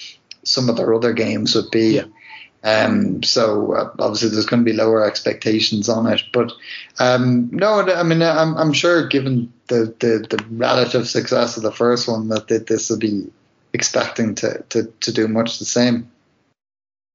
[0.43, 1.95] some of their other games would be.
[1.95, 2.05] Yeah.
[2.61, 6.51] Um, so uh, obviously there's going to be lower expectations on it, but
[6.99, 11.71] um, no, I mean I'm, I'm sure given the, the, the relative success of the
[11.71, 13.27] first one that th- this will be
[13.73, 16.11] expecting to, to, to do much the same.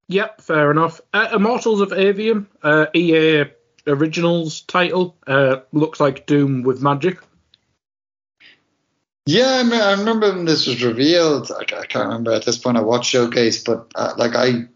[0.08, 1.00] Yep, fair enough.
[1.12, 3.44] Uh, Immortals of Aveum, uh, EA
[3.86, 7.18] Originals title, uh, looks like Doom with magic.
[9.26, 11.50] Yeah, I, me- I remember when this was revealed.
[11.50, 12.76] I, I can't remember at this point.
[12.76, 14.66] I watched Showcase, but uh, like I,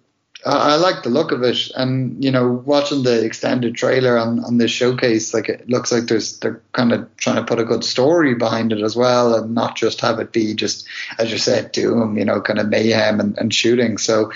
[0.46, 4.58] I, like the look of it, and you know, watching the extended trailer on, on
[4.58, 7.82] this showcase, like it looks like there's they're kind of trying to put a good
[7.82, 10.86] story behind it as well, and not just have it be just
[11.18, 13.98] as you said, doom, you know, kind of mayhem and, and shooting.
[13.98, 14.30] So,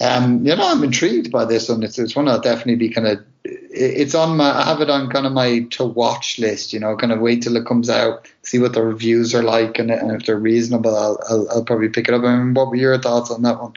[0.00, 1.82] um, you know, I'm intrigued by this one.
[1.82, 3.24] It's it's one I'll definitely be kind of.
[3.44, 4.50] It's on my.
[4.50, 6.72] I have it on kind of my to watch list.
[6.72, 9.80] You know, kind of wait till it comes out, see what the reviews are like,
[9.80, 12.22] and, and if they're reasonable, I'll, I'll I'll probably pick it up.
[12.22, 13.74] I mean, what were your thoughts on that one?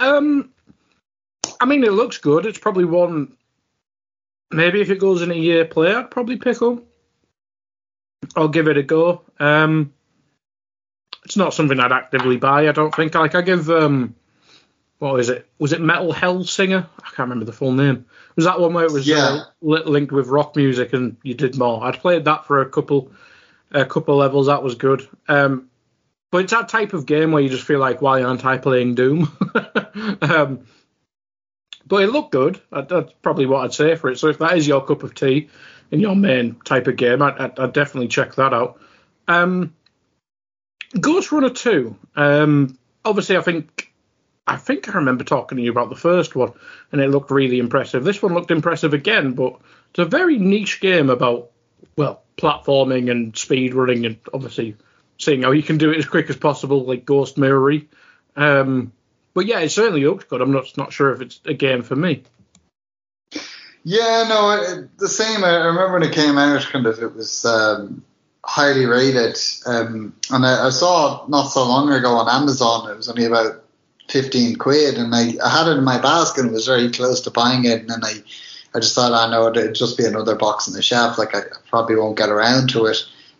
[0.00, 0.50] Um,
[1.60, 2.46] I mean, it looks good.
[2.46, 3.36] It's probably one.
[4.50, 6.82] Maybe if it goes in a year play, I'd probably pick up.
[8.36, 9.22] I'll give it a go.
[9.38, 9.92] Um,
[11.24, 12.68] it's not something I'd actively buy.
[12.68, 13.14] I don't think.
[13.14, 14.14] Like I give um,
[14.98, 15.48] what was it?
[15.58, 16.86] Was it Metal Hellsinger?
[16.98, 18.06] I can't remember the full name.
[18.36, 19.42] Was that one where it was Yeah.
[19.42, 21.82] uh, linked with rock music and you did more?
[21.84, 23.10] I'd played that for a couple,
[23.72, 24.46] a couple levels.
[24.46, 25.06] That was good.
[25.28, 25.68] Um,
[26.36, 28.94] but it's that type of game where you just feel like, why aren't I playing
[28.94, 29.34] Doom?
[30.20, 30.66] um,
[31.86, 32.60] but it looked good.
[32.70, 34.18] That- That's probably what I'd say for it.
[34.18, 35.48] So if that is your cup of tea
[35.90, 38.78] and your main type of game, I'd, I'd, I'd definitely check that out.
[39.26, 39.72] Um,
[40.94, 41.96] Ghostrunner 2.
[42.16, 43.94] Um, obviously, I think
[44.46, 46.52] I think I remember talking to you about the first one,
[46.92, 48.04] and it looked really impressive.
[48.04, 49.56] This one looked impressive again, but
[49.88, 51.50] it's a very niche game about
[51.96, 54.76] well platforming and speed running, and obviously
[55.18, 57.86] seeing how you can do it as quick as possible, like Ghost Mirrory.
[58.36, 58.92] Um,
[59.34, 60.40] but yeah, it certainly looks good.
[60.40, 62.22] I'm not not sure if it's a game for me.
[63.84, 65.44] Yeah, no, it, the same.
[65.44, 68.02] I remember when it came out, kind of, it was um,
[68.44, 72.90] highly rated, um, and I, I saw it not so long ago on Amazon.
[72.90, 73.62] It was only about
[74.08, 77.30] fifteen quid, and I, I had it in my basket and was very close to
[77.30, 78.14] buying it, and then I,
[78.74, 81.16] I just thought, I know it'd just be another box in the shelf.
[81.16, 82.98] Like I probably won't get around to it.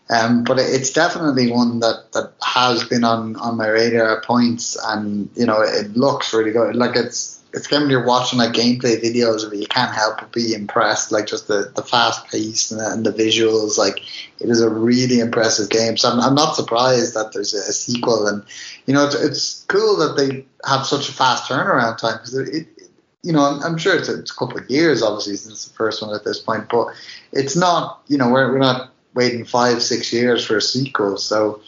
[0.09, 4.23] Um, but it- it's definitely one that, that has been on, on my radar at
[4.23, 6.75] points, and you know it looks really good.
[6.75, 10.19] Like it's it's a when you're watching like gameplay videos of it, you can't help
[10.19, 11.11] but be impressed.
[11.11, 13.99] Like just the, the fast pace and the, and the visuals, like
[14.39, 15.97] it is a really impressive game.
[15.97, 18.43] So I'm, I'm not surprised that there's a, sequel, and
[18.85, 22.53] you know it's, it's cool that they have such a fast turnaround time because it,
[22.53, 22.67] it
[23.23, 25.73] you know, I'm, I'm sure it's a, it's a couple of years, obviously, since the
[25.73, 26.87] first one at this point, but
[27.33, 31.17] it's not, you know, we're, we're not waiting five, six years for a sequel.
[31.17, 31.61] So,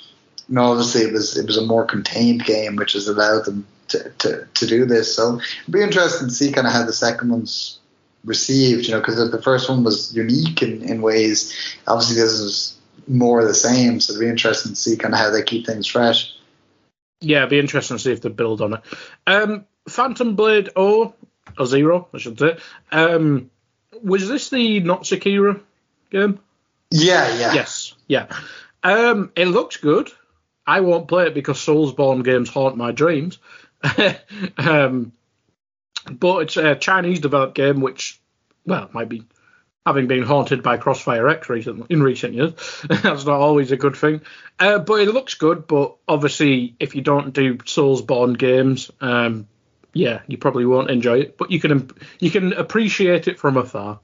[0.47, 3.65] you know, obviously it was it was a more contained game, which has allowed them
[3.89, 5.15] to, to, to do this.
[5.15, 7.79] So, it'd be interesting to see kind of how the second one's
[8.23, 11.53] received, you know, because the first one was unique in, in ways.
[11.87, 12.77] Obviously, this is
[13.07, 13.99] more of the same.
[13.99, 16.35] So, it'd be interesting to see kind of how they keep things fresh.
[17.21, 18.81] Yeah, it'd be interesting to see if they build on it.
[19.27, 21.13] Um, Phantom Blade O
[21.57, 22.57] or Zero, I should say.
[22.91, 23.49] Um,
[24.01, 25.59] was this the not Sekiro
[26.11, 26.39] game?
[26.91, 27.53] Yeah, yeah.
[27.53, 28.27] Yes, yeah.
[28.83, 30.11] Um, it looks good.
[30.65, 33.39] I won't play it because Soulsborne games haunt my dreams.
[34.57, 35.13] um,
[36.11, 38.19] but it's a Chinese developed game, which,
[38.65, 39.23] well, might be
[39.85, 42.53] having been haunted by Crossfire X recently, in recent years.
[42.89, 44.21] That's not always a good thing.
[44.59, 45.67] Uh, but it looks good.
[45.67, 49.47] But obviously, if you don't do Soulsborne games, um,
[49.93, 51.37] yeah, you probably won't enjoy it.
[51.37, 53.99] But you can you can appreciate it from afar.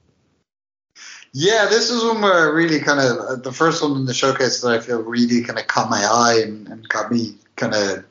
[1.38, 4.72] Yeah, this is one where really kind of the first one in the showcase that
[4.72, 8.06] I feel really kind of caught my eye and, and got me kind of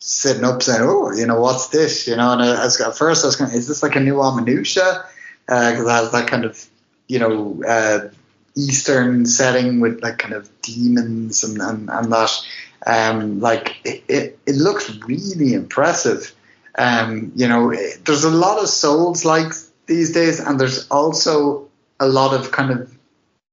[0.00, 2.98] sitting up saying, "Oh, you know, what's this?" You know, and I, I was, at
[2.98, 5.06] first I was going, "Is this like a new Onimusha?"
[5.46, 6.66] Because it has that kind of
[7.06, 8.08] you know uh,
[8.56, 12.44] Eastern setting with like kind of demons and and, and that.
[12.84, 16.34] Um, like it, it, it looks really impressive.
[16.76, 19.52] Um, you know, it, there's a lot of Souls like
[19.86, 21.67] these days, and there's also
[22.00, 22.96] a lot of kind of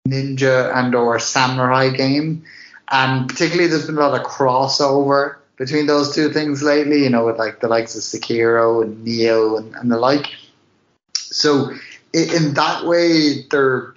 [0.08, 2.44] ninja and or samurai game,
[2.92, 7.04] and particularly there's been a lot of crossover between those two things lately.
[7.04, 10.28] You know, with like the likes of Sekiro and Nioh and, and the like.
[11.16, 11.72] So
[12.14, 13.96] in that way, they're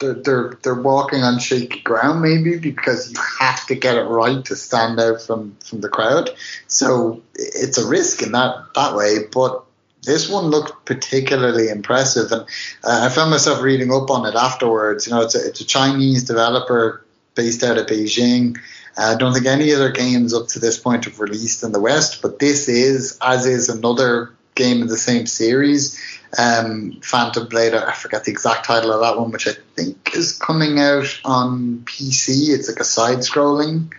[0.00, 4.44] they're, they're they're walking on shaky ground maybe because you have to get it right
[4.46, 6.30] to stand out from from the crowd.
[6.66, 9.64] So it's a risk in that that way, but
[10.02, 12.42] this one looked particularly impressive, and
[12.84, 15.06] uh, I found myself reading up on it afterwards.
[15.06, 18.58] You know, it's a, it's a Chinese developer based out of Beijing.
[18.96, 21.80] Uh, I don't think any other games up to this point have released in the
[21.80, 26.00] West, but this is, as is another game in the same series,
[26.38, 27.74] um, Phantom Blade.
[27.74, 31.82] I forget the exact title of that one, which I think is coming out on
[31.84, 32.50] PC.
[32.54, 33.92] It's like a side-scrolling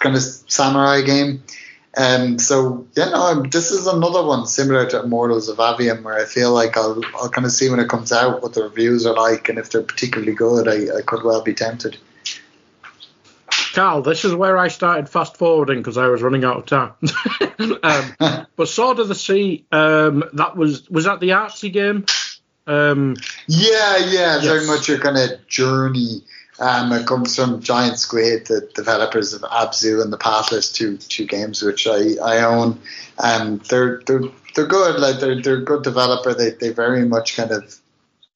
[0.00, 1.42] kind of samurai game.
[1.98, 6.16] Um, so yeah, no, I'm- this is another one similar to Immortals of Aveum, where
[6.16, 9.04] I feel like I'll I'll kind of see when it comes out what the reviews
[9.04, 11.98] are like, and if they're particularly good, I, I could well be tempted.
[13.74, 16.92] Carl, this is where I started fast forwarding because I was running out of time.
[17.82, 22.06] um, but Sword of the Sea, um, that was was that the artsy game?
[22.66, 26.22] Um, Yeah, yeah, it's very much a kind of journey.
[26.60, 31.24] Um, it comes from Giant Squid, the developers of Abzu and the Pathless, two two
[31.24, 32.80] games which I, I own.
[33.18, 34.22] Um, they're they're
[34.54, 34.98] they're good.
[34.98, 36.34] Like they're they're a good developer.
[36.34, 37.78] They they very much kind of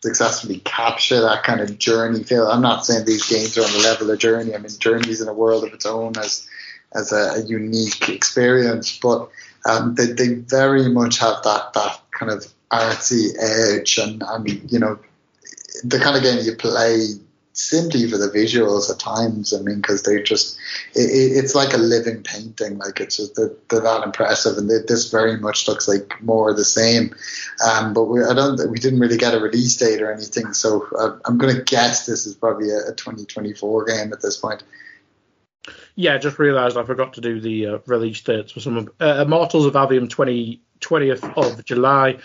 [0.02, 2.46] successfully capture that kind of journey feel.
[2.46, 4.54] I'm not saying these games are on the level of Journey.
[4.54, 6.46] I mean, Journey's in a world of its own as
[6.94, 9.30] as a, a unique experience, but
[9.68, 14.78] um, they they very much have that that kind of artsy edge and and you
[14.78, 14.98] know
[15.84, 17.08] the kind of game you play
[17.62, 19.54] simply for the visuals at times.
[19.54, 20.58] I mean, because they're just
[20.94, 22.78] it, it's like a living painting.
[22.78, 26.50] Like it's just they're, they're that impressive, and they, this very much looks like more
[26.50, 27.14] of the same.
[27.66, 30.86] Um, but we I don't we didn't really get a release date or anything, so
[30.98, 34.62] uh, I'm going to guess this is probably a, a 2024 game at this point.
[35.94, 39.22] Yeah, just realised I forgot to do the uh, release dates for some of uh,
[39.26, 42.18] Immortals of Aveum 20, 20th of July,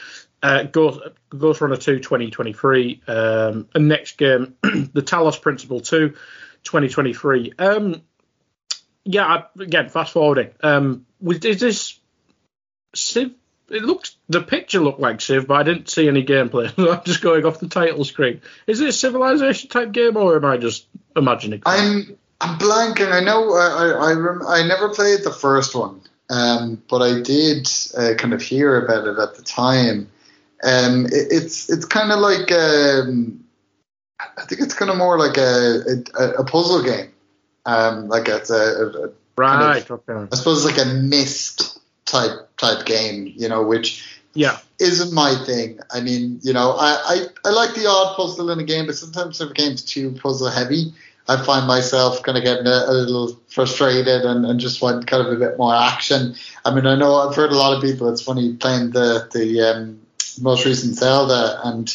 [0.43, 6.09] uh, Ghostrunner 2 2023, um, and next game, the Talos Principle 2
[6.63, 7.53] 2023.
[7.57, 8.01] Um,
[9.03, 10.51] yeah, again, fast forwarding.
[10.61, 11.99] Um, is this
[12.93, 13.31] Civ?
[13.69, 16.71] It looks the picture looked like Civ, but I didn't see any gameplay.
[16.77, 18.41] I'm just going off the title screen.
[18.65, 21.63] Is it a Civilization type game, or am I just imagining?
[21.65, 23.11] I'm I'm blanking.
[23.11, 27.21] I know I I, I, rem- I never played the first one, um, but I
[27.21, 27.67] did
[27.97, 30.09] uh, kind of hear about it at the time.
[30.63, 33.43] Um, it, it's it's kind of like um,
[34.19, 35.81] I think it's kind of more like a
[36.19, 37.11] a, a puzzle game.
[37.65, 39.85] Um, like it's a, a right.
[39.85, 40.27] Kind of, okay.
[40.31, 45.79] I suppose like a Myst type type game, you know, which yeah isn't my thing.
[45.91, 48.95] I mean, you know, I, I, I like the odd puzzle in a game, but
[48.95, 50.93] sometimes if a game's too puzzle heavy,
[51.27, 55.25] I find myself kind of getting a, a little frustrated and, and, just want kind
[55.25, 56.35] of a bit more action.
[56.63, 58.09] I mean, I know I've heard a lot of people.
[58.09, 59.99] It's funny playing the the um,
[60.41, 61.93] most recent Zelda, and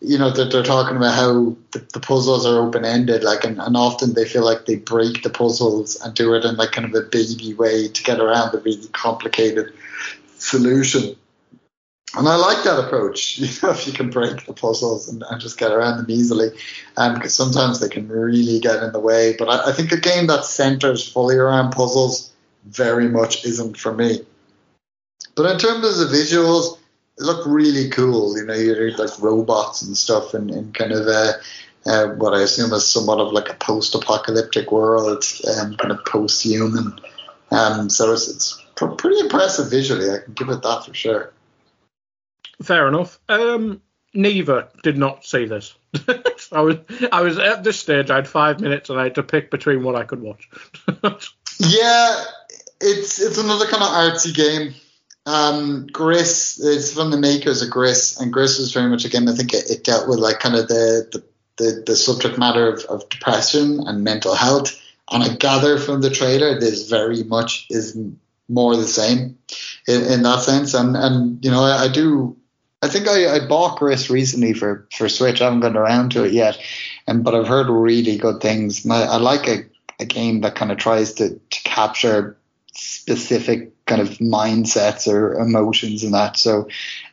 [0.00, 3.44] you know that they're, they're, talking about how the, the puzzles are open ended, like,
[3.44, 6.72] and, and, often they feel like they break the puzzles and do it in like
[6.72, 9.72] kind of a baby way to get around the really complicated
[10.36, 11.16] solution.
[12.14, 15.40] And I like that approach, you know, if you can break the puzzles and, and
[15.40, 16.50] just get around them easily,
[16.96, 19.34] um, because sometimes they can really get in the way.
[19.38, 22.32] But I, I think a game that centers fully around puzzles
[22.64, 24.20] very much isn't for me.
[25.34, 26.78] But in terms of the visuals,
[27.18, 28.36] it looked really cool.
[28.36, 31.34] You know, you're like robots and stuff, and, and kind of a,
[31.86, 35.24] uh, what I assume is somewhat of like a post-apocalyptic world,
[35.58, 36.98] um, kind of post-human.
[37.50, 40.10] Um, so it's, it's pr- pretty impressive visually.
[40.10, 41.32] I can give it that for sure.
[42.62, 43.18] Fair enough.
[43.28, 43.82] Um,
[44.14, 45.74] neither did not see this.
[46.52, 46.78] I was
[47.12, 48.10] I was at this stage.
[48.10, 50.48] I had five minutes and I had to pick between what I could watch.
[51.58, 52.24] yeah,
[52.80, 54.74] it's it's another kind of artsy game.
[55.26, 59.28] Um, Gris is from the makers of Gris, and Gris was very much again.
[59.28, 61.24] I think it, it dealt with like kind of the the,
[61.64, 64.80] the, the subject matter of, of depression and mental health.
[65.10, 67.96] And I gather from the trailer, this very much is
[68.48, 69.38] more the same
[69.88, 70.74] in, in that sense.
[70.74, 72.36] And and you know, I, I do
[72.82, 75.40] I think I, I bought Gris recently for, for Switch.
[75.40, 76.58] I haven't gotten around to it yet,
[77.06, 78.84] and but I've heard really good things.
[78.84, 79.64] And I, I like a,
[79.98, 82.36] a game that kind of tries to, to capture
[82.76, 86.36] specific kind of mindsets or emotions and that.
[86.36, 86.68] So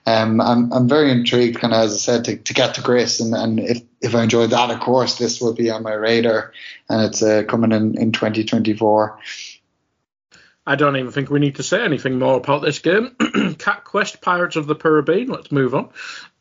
[0.06, 3.20] um, I'm I'm very intrigued, kind of as I said, to, to get to Gris,
[3.20, 6.54] and, and if if I enjoy that, of course, this will be on my radar,
[6.90, 9.20] and it's uh, coming in in 2024.
[10.66, 13.16] I don't even think we need to say anything more about this game.
[13.60, 15.28] Cat Quest Pirates of the Caribbean.
[15.28, 15.90] Let's move on.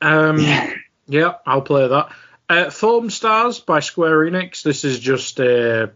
[0.01, 0.75] Um, yeah.
[1.09, 1.35] yeah.
[1.45, 2.13] I'll play that.
[2.49, 4.63] Uh, Foamstars by Square Enix.
[4.63, 5.85] This is just a.
[5.85, 5.87] Uh,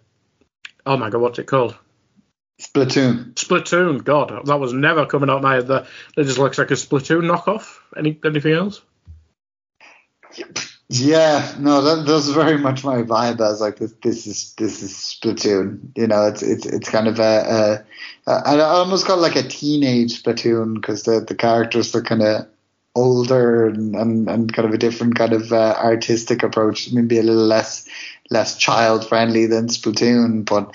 [0.84, 1.76] oh my god, what's it called?
[2.60, 3.34] Splatoon.
[3.34, 4.02] Splatoon.
[4.02, 5.68] God, that was never coming out my head.
[5.68, 5.86] That
[6.16, 7.78] just looks like a Splatoon knockoff.
[7.96, 8.80] Any anything else?
[10.88, 13.40] Yeah, no, that, that's very much my vibe.
[13.40, 15.90] As like this, this is this is Splatoon.
[15.96, 17.84] You know, it's it's it's kind of a,
[18.26, 22.22] a, a I almost it like a teenage Splatoon because the the characters are kind
[22.22, 22.46] of
[22.94, 27.22] older and, and, and kind of a different kind of uh, artistic approach, maybe a
[27.22, 27.86] little less
[28.30, 30.44] less child friendly than Splatoon.
[30.44, 30.72] But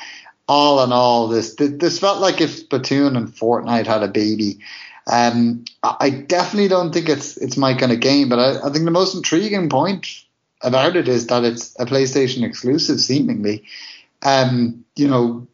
[0.52, 4.60] all in all, this this felt like if Splatoon and Fortnite had a baby.
[5.08, 8.84] Um, I definitely don't think it's it's my kind of game, but I, I think
[8.84, 10.08] the most intriguing point
[10.62, 13.64] about it is that it's a PlayStation exclusive, seemingly.
[14.24, 15.47] Um, you know,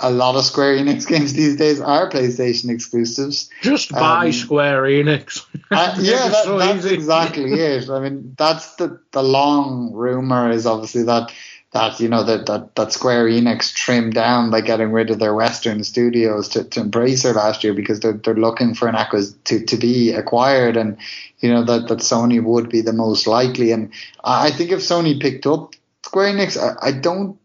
[0.00, 3.50] a lot of Square Enix games these days are PlayStation exclusives.
[3.60, 5.44] Just buy um, Square Enix.
[5.70, 6.94] uh, yeah, that, so that's easy.
[6.94, 7.90] exactly it.
[7.90, 11.32] I mean, that's the the long rumor is obviously that
[11.72, 15.34] that you know that, that that Square Enix trimmed down by getting rid of their
[15.34, 19.64] Western studios to, to Embracer last year because they're they're looking for an acquis to,
[19.64, 20.96] to be acquired and
[21.40, 23.92] you know that, that Sony would be the most likely and
[24.24, 27.38] I think if Sony picked up Square Enix I, I don't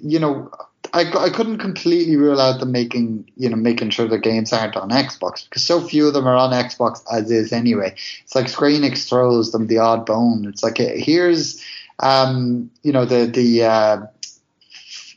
[0.00, 0.50] you know
[0.94, 4.76] I, I couldn't completely rule out them making you know making sure the games aren't
[4.76, 7.94] on Xbox because so few of them are on Xbox as is anyway.
[8.22, 10.46] It's like Square Enix throws them the odd bone.
[10.46, 11.60] It's like here's
[12.00, 14.00] um, you know, the the uh,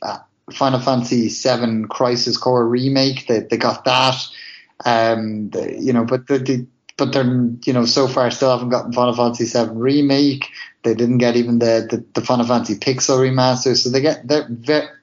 [0.02, 0.18] uh,
[0.52, 3.26] Final Fantasy VII Crisis Core remake.
[3.26, 4.16] They they got that.
[4.84, 6.66] Um, the, you know, but the, the
[6.96, 10.48] but they're you know so far still haven't gotten Final Fantasy VII remake.
[10.82, 14.48] They didn't get even the the, the Final Fantasy Pixel remaster, so they get they're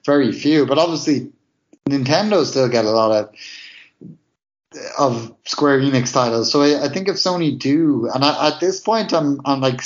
[0.04, 0.66] very, few.
[0.66, 1.32] But obviously,
[1.88, 3.34] Nintendo still get a lot of
[4.98, 6.52] of Square Enix titles.
[6.52, 9.80] So I, I think if Sony do, and I, at this point, I'm I'm like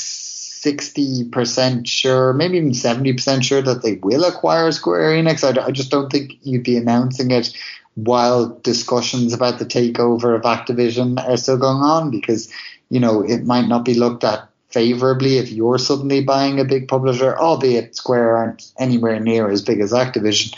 [0.64, 5.44] sixty percent sure, maybe even seventy percent sure that they will acquire Square Enix.
[5.44, 7.54] I, I just don't think you'd be announcing it
[7.94, 12.50] while discussions about the takeover of Activision are still going on because
[12.88, 16.88] you know it might not be looked at favorably if you're suddenly buying a big
[16.88, 20.52] publisher, albeit Square aren't anywhere near as big as Activision.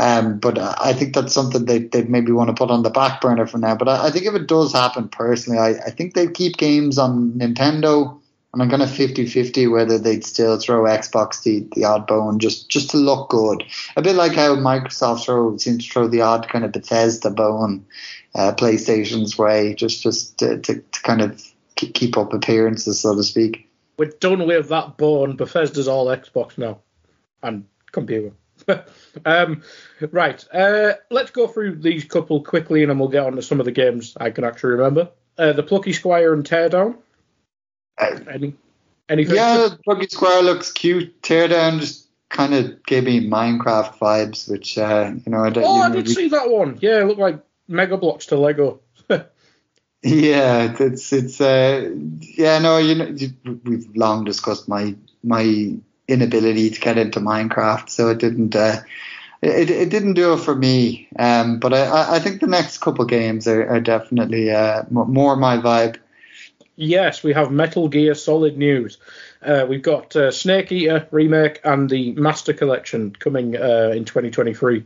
[0.00, 3.20] Um, but I think that's something they they maybe want to put on the back
[3.20, 3.76] burner for now.
[3.76, 6.98] But I, I think if it does happen, personally, I, I think they'd keep games
[6.98, 8.18] on Nintendo.
[8.52, 12.68] And I'm kind of 50-50 whether they'd still throw Xbox the, the odd bone just,
[12.68, 13.64] just to look good.
[13.96, 17.86] A bit like how Microsoft throw seems to throw the odd kind of Bethesda bone
[18.34, 21.42] uh, PlayStation's way, just just to, to, to kind of
[21.76, 23.68] keep up appearances, so to speak.
[23.96, 25.36] We're done with that bone.
[25.36, 26.80] Bethesda's all Xbox now
[27.42, 28.32] and computer.
[29.24, 29.62] um,
[30.10, 33.60] right, uh, let's go through these couple quickly, and then we'll get on to some
[33.60, 35.10] of the games I can actually remember.
[35.38, 36.96] Uh, the Plucky Squire and Teardown.
[37.98, 38.54] Any,
[39.08, 39.36] anything?
[39.36, 41.22] Yeah, Plucky Squire looks cute.
[41.22, 45.64] Teardown just kind of gave me Minecraft vibes, which uh, you know I don't.
[45.64, 46.78] Oh, you I did see that one.
[46.80, 48.80] Yeah, it looked like Mega Bloks to Lego.
[50.04, 51.90] Yeah, it's it's uh
[52.20, 53.16] yeah no you know
[53.62, 55.76] we've long discussed my my
[56.08, 58.80] inability to get into Minecraft, so it didn't uh,
[59.42, 61.06] it it didn't do it for me.
[61.16, 65.36] Um, but I- I I think the next couple games are, are definitely uh more
[65.36, 65.98] my vibe.
[66.76, 68.98] Yes, we have Metal Gear Solid news.
[69.42, 74.84] Uh, we've got uh, Snake Eater remake and the Master Collection coming uh, in 2023.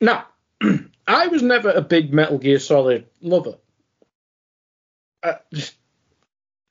[0.00, 0.26] Now,
[1.06, 3.56] I was never a big Metal Gear Solid lover.
[5.22, 5.76] Uh, just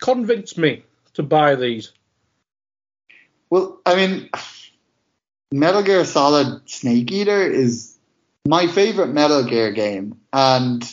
[0.02, 0.84] convince me
[1.14, 1.94] to buy these.
[3.50, 4.30] Well, I mean,
[5.54, 7.98] Metal Gear Solid Snake Eater is
[8.46, 10.84] my favorite Metal Gear game, and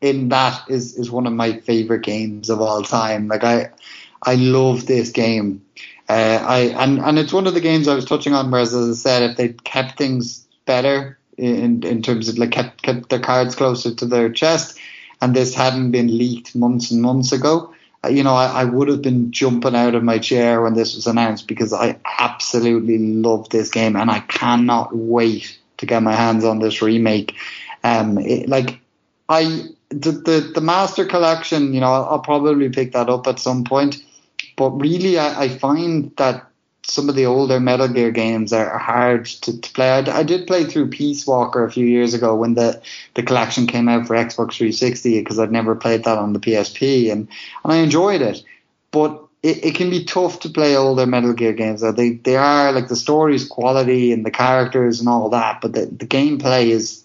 [0.00, 3.28] in that is is one of my favorite games of all time.
[3.28, 3.70] Like I,
[4.22, 5.62] I love this game.
[6.08, 8.50] Uh, I and and it's one of the games I was touching on.
[8.50, 12.82] Whereas, as I said, if they kept things better in in terms of like kept
[12.82, 14.78] kept their cards closer to their chest,
[15.20, 17.72] and this hadn't been leaked months and months ago,
[18.04, 20.94] uh, you know, I, I would have been jumping out of my chair when this
[20.94, 26.14] was announced because I absolutely love this game and I cannot wait to get my
[26.14, 27.34] hands on this remake.
[27.84, 28.80] Um, it, like
[29.28, 33.38] I the, the the master collection, you know, I'll, I'll probably pick that up at
[33.38, 34.02] some point.
[34.56, 36.46] But really, I, I find that
[36.82, 39.90] some of the older Metal Gear games are hard to, to play.
[39.90, 42.80] I, I did play through Peace Walker a few years ago when the,
[43.14, 47.12] the collection came out for Xbox 360 because I'd never played that on the PSP
[47.12, 47.28] and,
[47.64, 48.42] and I enjoyed it.
[48.92, 51.80] But it, it can be tough to play older Metal Gear games.
[51.80, 55.86] They they are like the story's quality and the characters and all that, but the,
[55.86, 56.99] the gameplay is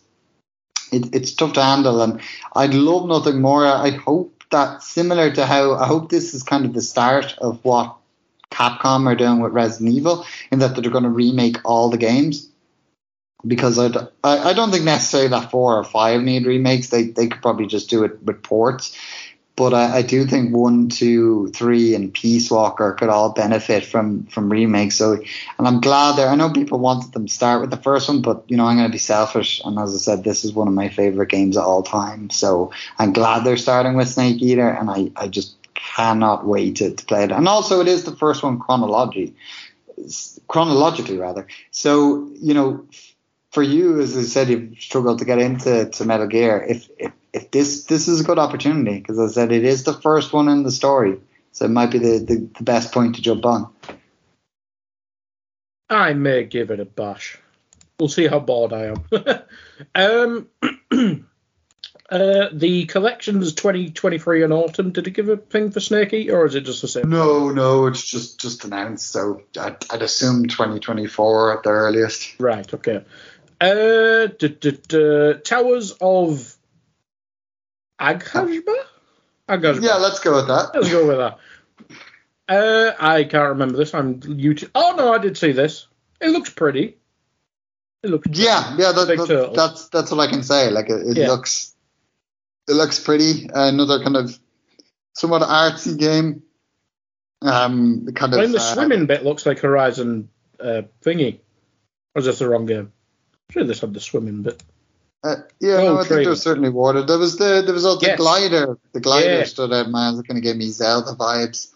[0.91, 2.01] it, it's tough to handle.
[2.01, 2.21] And
[2.55, 3.65] I'd love nothing more.
[3.65, 7.63] I hope that similar to how I hope this is kind of the start of
[7.63, 7.95] what
[8.51, 12.49] Capcom are doing with Resident Evil, in that they're going to remake all the games.
[13.45, 16.89] Because I'd, I I don't think necessarily that four or five need remakes.
[16.89, 18.97] They they could probably just do it with ports.
[19.55, 24.25] But I, I do think one, two, three, and Peace Walker could all benefit from
[24.25, 24.95] from remakes.
[24.95, 25.13] So,
[25.57, 26.27] and I'm glad there.
[26.27, 28.75] I know people wanted them to start with the first one, but you know I'm
[28.75, 29.61] going to be selfish.
[29.63, 32.29] And as I said, this is one of my favorite games of all time.
[32.29, 36.91] So I'm glad they're starting with Snake Eater, and I I just cannot wait to,
[36.91, 37.31] to play it.
[37.31, 39.33] And also, it is the first one chronology,
[40.49, 41.47] chronologically rather.
[41.71, 42.85] So you know,
[43.51, 46.65] for you, as I said, you've struggled to get into to Metal Gear.
[46.67, 49.93] If if, if this this is a good opportunity, because I said, it is the
[49.93, 51.19] first one in the story,
[51.51, 53.71] so it might be the, the, the best point to jump on.
[55.89, 57.37] I may give it a bash.
[57.99, 59.05] We'll see how bored I am.
[59.95, 60.47] um,
[62.09, 64.91] uh, the collections 2023 and autumn.
[64.91, 67.09] Did it give a thing for Snake Eater, or is it just the same?
[67.09, 69.11] No, no, it's just just announced.
[69.11, 72.39] So I'd, I'd assume 2024 at the earliest.
[72.39, 72.73] Right.
[72.73, 73.03] Okay.
[73.61, 76.57] Uh, d- d- d- Towers of
[77.99, 78.75] Aghajba.
[79.49, 79.81] Aghajba.
[79.81, 80.71] Yeah, let's go with that.
[80.73, 81.37] Let's go with that.
[82.47, 83.93] Uh, I can't remember this.
[83.93, 84.69] I'm YouTube.
[84.75, 85.87] Oh no, I did see this.
[86.21, 86.97] It looks pretty.
[88.03, 88.27] It looks.
[88.31, 90.69] Yeah, yeah, that, that- that's that's what I can say.
[90.69, 91.27] Like it, it Yeah.
[91.29, 91.73] looks,
[92.67, 93.49] it looks pretty.
[93.53, 94.37] Another kind of
[95.13, 96.43] somewhat artsy game.
[97.41, 101.39] Um, kind I of mean, the uh, swimming bit looks like Horizon uh, thingy.
[102.13, 102.91] Or is this the wrong game?
[103.49, 104.61] I'm sure this had the swimming bit.
[105.25, 106.21] Uh, yeah, Oh, no, I think trailer.
[106.23, 107.01] there was certainly water.
[107.01, 108.17] There was the there was also Yes.
[108.17, 108.77] the glider.
[108.93, 109.43] The glider Yeah.
[109.45, 110.13] stood out, man.
[110.13, 111.69] It's going to give me Zelda vibes,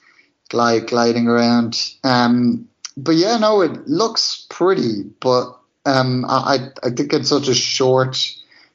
[0.50, 1.82] glide gliding around.
[2.04, 6.38] Um, but yeah, no, it looks pretty, but um, I
[6.84, 8.18] I I think it's such a short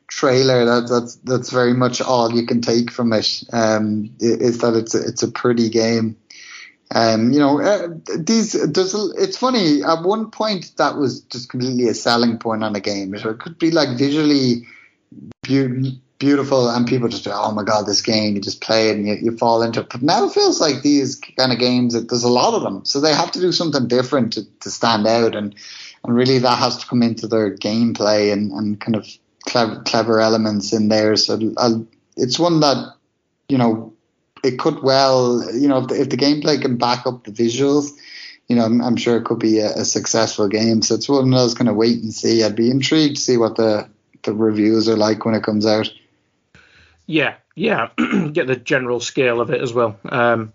[0.08, 3.44] trailer that that's that's very much all you can take from it.
[3.52, 6.16] Um, is that it's a, it's a pretty game.
[6.90, 9.82] Um, you know, uh, these there's it's funny.
[9.82, 13.16] At one point, that was just completely a selling point on a game.
[13.18, 14.66] So it could be like visually
[15.42, 18.34] beau- beautiful, and people just oh my god, this game.
[18.34, 19.88] You just play it and you, you fall into it.
[19.90, 21.94] But now it feels like these kind of games.
[21.94, 24.70] that There's a lot of them, so they have to do something different to, to
[24.70, 25.54] stand out, and
[26.04, 29.06] and really that has to come into their gameplay and, and kind of
[29.46, 31.16] clever clever elements in there.
[31.16, 31.86] So I'll,
[32.16, 32.94] it's one that
[33.48, 33.93] you know
[34.44, 37.90] it could well, you know, if the, if the gameplay can back up the visuals,
[38.48, 40.82] you know, I'm, I'm sure it could be a, a successful game.
[40.82, 42.44] So it's one of those kind of wait and see.
[42.44, 43.88] I'd be intrigued to see what the
[44.22, 45.90] the reviews are like when it comes out.
[47.06, 47.88] Yeah, yeah.
[48.32, 49.98] Get the general scale of it as well.
[50.08, 50.52] Um,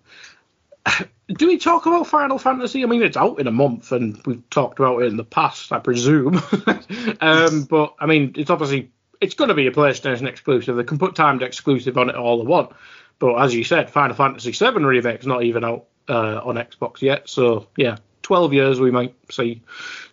[1.28, 2.84] do we talk about Final Fantasy?
[2.84, 5.72] I mean, it's out in a month, and we've talked about it in the past,
[5.72, 6.42] I presume.
[7.22, 8.92] um, but I mean, it's obviously
[9.22, 10.76] it's going to be a PlayStation exclusive.
[10.76, 12.72] They can put timed exclusive on it all they want.
[13.20, 17.30] But as you said, Final Fantasy VII remake's not even out uh, on Xbox yet.
[17.30, 19.62] So yeah, twelve years we might see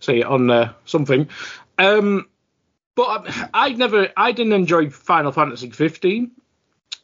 [0.01, 1.29] see it on uh, something.
[1.79, 2.27] Um,
[2.97, 6.33] but I, I never, I didn't enjoy Final Fantasy 15.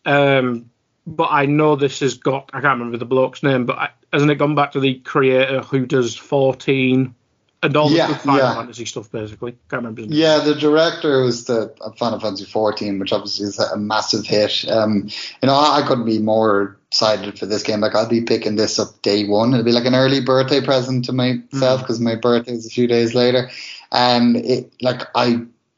[0.04, 0.70] Um,
[1.06, 4.36] but I know this has got, I can't remember the bloke's name, but hasn't it
[4.36, 7.14] gone back to the creator who does 14
[7.62, 8.54] and all Yeah, the Final yeah.
[8.54, 9.52] Fantasy stuff, basically?
[9.70, 10.02] Can't remember.
[10.02, 14.68] Yeah, the director was the Final Fantasy 14, which obviously is a massive hit.
[14.68, 15.08] Um,
[15.42, 17.80] you know, I, I couldn't be more excited for this game.
[17.80, 19.52] Like, I'll be picking this up day one.
[19.52, 22.86] It'll be like an early birthday present to myself because my birthday is a few
[22.88, 23.48] days later.
[23.92, 25.26] Um, it like I,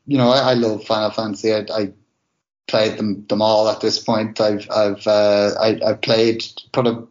[0.07, 1.53] you know, I, I love Final Fantasy.
[1.53, 1.93] I, I
[2.67, 4.41] played them them all at this point.
[4.41, 7.07] I've I've uh, I, I've played put a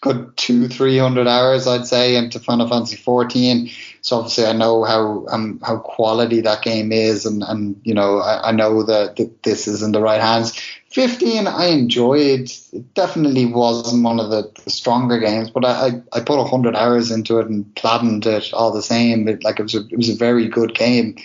[0.00, 3.70] good two three hundred hours I'd say into Final Fantasy 14.
[4.02, 8.18] So obviously I know how um, how quality that game is, and, and you know
[8.18, 10.58] I, I know that, that this is in the right hands.
[10.90, 12.50] 15 I enjoyed.
[12.72, 16.74] It definitely wasn't one of the, the stronger games, but I, I, I put 100
[16.74, 19.28] hours into it and platinumed it all the same.
[19.28, 21.16] It, like it was a, it was a very good game.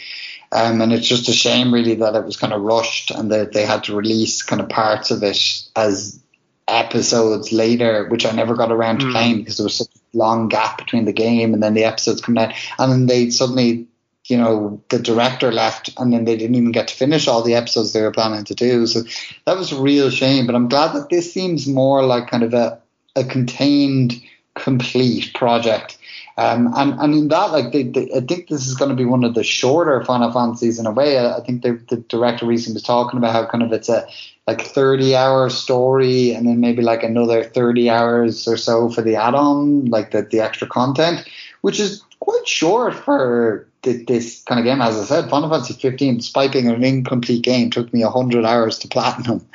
[0.52, 3.54] Um, and it's just a shame really that it was kind of rushed and that
[3.54, 6.22] they had to release kind of parts of it as
[6.68, 9.12] episodes later, which I never got around to Mm.
[9.12, 12.22] playing because there was such a long gap between the game and then the episodes
[12.22, 12.54] coming out.
[12.80, 13.86] And then they suddenly,
[14.26, 17.54] you know, the director left and then they didn't even get to finish all the
[17.56, 18.88] episodes they were planning to do.
[18.88, 19.04] So
[19.46, 20.48] that was a real shame.
[20.48, 22.80] But I'm glad that this seems more like kind of a,
[23.16, 24.20] a contained,
[24.56, 26.00] complete project.
[26.38, 29.06] Um, and, and in that, like, they, they, I think this is going to be
[29.06, 31.18] one of the shorter Final Fantasies in a way.
[31.18, 34.06] I, I think the, the director recently was talking about how kind of it's a
[34.48, 39.16] like 30 hour story and then maybe like another 30 hours or so for the
[39.16, 41.28] add-on, like the, the extra content,
[41.62, 44.82] which is quite short for th- this kind of game.
[44.82, 48.88] As I said, Final Fantasy 15, spiking an incomplete game, took me 100 hours to
[48.88, 49.46] platinum.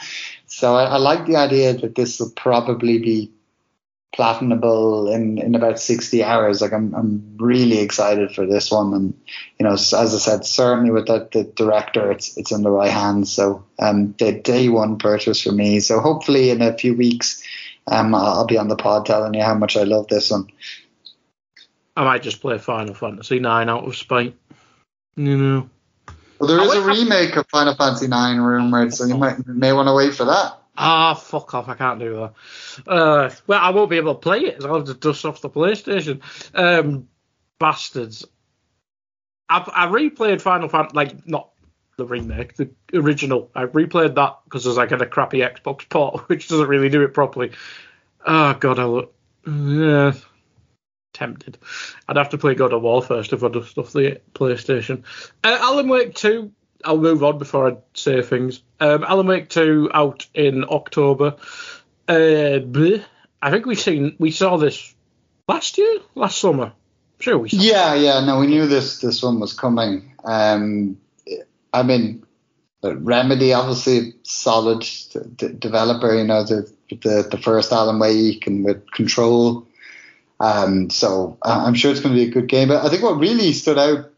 [0.46, 3.30] So I, I like the idea that this will probably be
[4.16, 6.60] platinable in, in about 60 hours.
[6.60, 8.92] Like I'm, I'm really excited for this one.
[8.94, 9.20] And,
[9.58, 12.90] you know, as I said, certainly with the, the director, it's, it's in the right
[12.90, 13.32] hands.
[13.32, 15.80] So, um, the day one purchase for me.
[15.80, 17.42] So hopefully in a few weeks,
[17.86, 20.48] um, I'll I'll be on the pod telling you how much I love this one.
[21.96, 24.36] I might just play Final Fantasy 9 out of spite.
[25.16, 25.70] You know.
[26.38, 29.88] Well, there is a remake of Final Fantasy Nine rumored, so you might may want
[29.88, 30.59] to wait for that.
[30.82, 31.68] Ah, fuck off!
[31.68, 32.90] I can't do that.
[32.90, 34.64] Uh, well, I won't be able to play it.
[34.64, 36.22] I'll have to dust off the PlayStation.
[36.54, 37.08] Um,
[37.58, 38.24] bastards.
[39.48, 41.50] I've I replayed Final Fantasy, like not
[41.98, 43.50] the remake, the original.
[43.54, 47.12] I replayed that because there's like a crappy Xbox port, which doesn't really do it
[47.12, 47.52] properly.
[48.26, 49.14] Oh god, I look.
[49.46, 50.12] Yeah,
[51.12, 51.58] tempted.
[52.08, 55.02] I'd have to play God of War first if I dust off the PlayStation.
[55.44, 56.50] Uh, Alan Wake 2.
[56.84, 58.62] I'll move on before I say things.
[58.80, 61.36] Um, Alan Wake 2 out in October.
[62.08, 63.04] Uh, bleh.
[63.42, 64.94] I think we've seen we saw this
[65.48, 66.72] last year, last summer.
[67.20, 67.60] Sure, we saw.
[67.60, 68.24] Yeah, yeah.
[68.24, 70.14] No, we knew this this one was coming.
[70.24, 70.98] Um,
[71.72, 72.24] I mean,
[72.82, 74.86] Remedy obviously solid
[75.36, 76.14] d- developer.
[76.14, 79.66] You know, the the the first Alan Wake and with Control.
[80.40, 82.68] Um, so I'm sure it's going to be a good game.
[82.68, 84.10] But I think what really stood out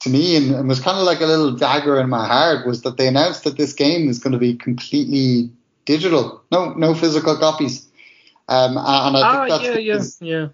[0.00, 2.82] to me and, and was kind of like a little dagger in my heart was
[2.82, 5.50] that they announced that this game is going to be completely
[5.84, 7.86] digital, no no physical copies.
[8.48, 10.48] Um, and I think Ah, that's yeah, yeah, yeah.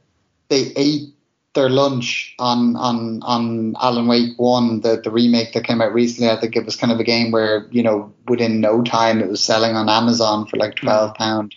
[0.48, 1.14] they ate
[1.54, 6.30] their lunch on on on Alan Wake One, the the remake that came out recently.
[6.30, 9.28] I think it was kind of a game where you know within no time it
[9.28, 11.54] was selling on Amazon for like twelve pound.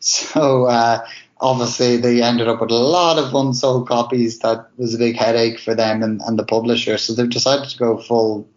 [0.00, 1.00] So uh,
[1.40, 4.38] obviously they ended up with a lot of unsold copies.
[4.40, 6.98] That was a big headache for them and, and the publisher.
[6.98, 8.48] So they've decided to go full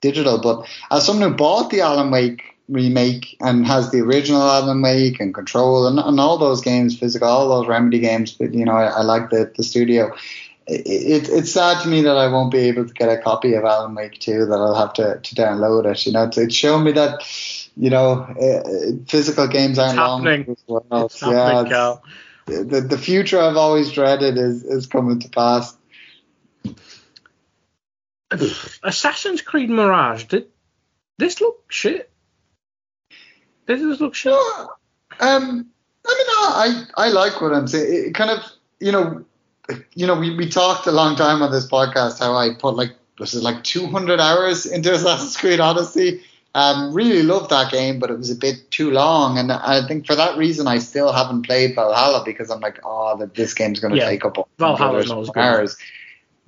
[0.00, 0.38] digital.
[0.38, 5.20] But as someone who bought the Alan Wake remake and has the original Alan Wake
[5.20, 8.32] and Control and, and all those games, physical, all those Remedy games.
[8.32, 10.14] But you know, I, I like the the studio.
[10.66, 13.54] It, it, it's sad to me that I won't be able to get a copy
[13.54, 16.06] of Alan Wake 2, that I'll have to, to download it.
[16.06, 17.20] You know, it's, it's shown me that,
[17.76, 20.24] you know, uh, physical games aren't It's long.
[20.24, 20.56] happening.
[20.66, 21.06] Well.
[21.06, 21.98] It's Yeah, it's-
[22.46, 25.76] the, the future I've always dreaded is, is coming to pass.
[28.82, 30.24] Assassin's Creed Mirage.
[30.24, 30.46] Did
[31.18, 32.10] this look shit?
[33.66, 34.32] Did this look shit?
[34.32, 34.68] No,
[35.20, 35.66] um,
[36.06, 38.08] I mean, I I like what I'm saying.
[38.08, 38.40] It kind of,
[38.80, 39.24] you know,
[39.94, 42.92] you know, we, we talked a long time on this podcast how I put like
[43.18, 46.22] this is like 200 hours into Assassin's Creed Odyssey.
[46.54, 50.06] Um, really loved that game, but it was a bit too long, and I think
[50.06, 53.80] for that reason I still haven't played Valhalla because I'm like, oh, that this game's
[53.80, 55.40] going to Yeah, take up a Valhalla's hundred not as good.
[55.40, 55.76] hours.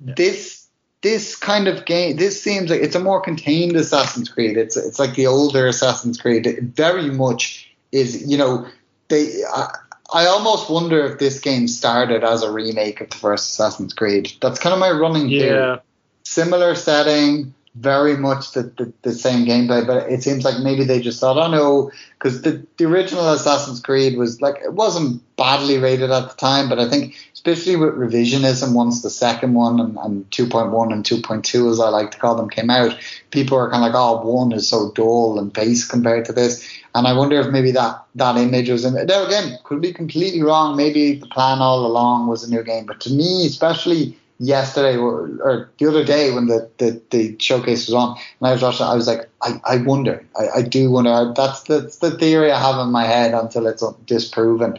[0.05, 0.13] Yeah.
[0.15, 0.67] This
[1.01, 4.57] this kind of game, this seems like it's a more contained Assassin's Creed.
[4.57, 6.45] It's it's like the older Assassin's Creed.
[6.45, 8.67] It very much is, you know,
[9.07, 9.41] they.
[9.51, 9.69] I,
[10.13, 14.31] I almost wonder if this game started as a remake of the first Assassin's Creed.
[14.39, 15.77] That's kind of my running theory Yeah.
[16.23, 21.01] similar setting, very much the, the, the same gameplay, but it seems like maybe they
[21.01, 25.77] just thought, oh no, because the, the original Assassin's Creed was like, it wasn't badly
[25.77, 29.97] rated at the time, but I think especially with revisionism, once the second one and,
[29.97, 32.97] and 2.1 and 2.2, as I like to call them, came out,
[33.31, 36.67] people are kind of like, oh, one is so dull and base compared to this.
[36.95, 40.41] And I wonder if maybe that, that image was in Now, again, could be completely
[40.41, 40.77] wrong.
[40.77, 42.85] Maybe the plan all along was a new game.
[42.85, 47.93] But to me, especially yesterday or, the other day when the, the, the showcase was
[47.93, 50.25] on and I was watching, I was like, I, I wonder.
[50.37, 51.33] I, I do wonder.
[51.35, 54.77] That's the, that's the theory I have in my head until it's disproven.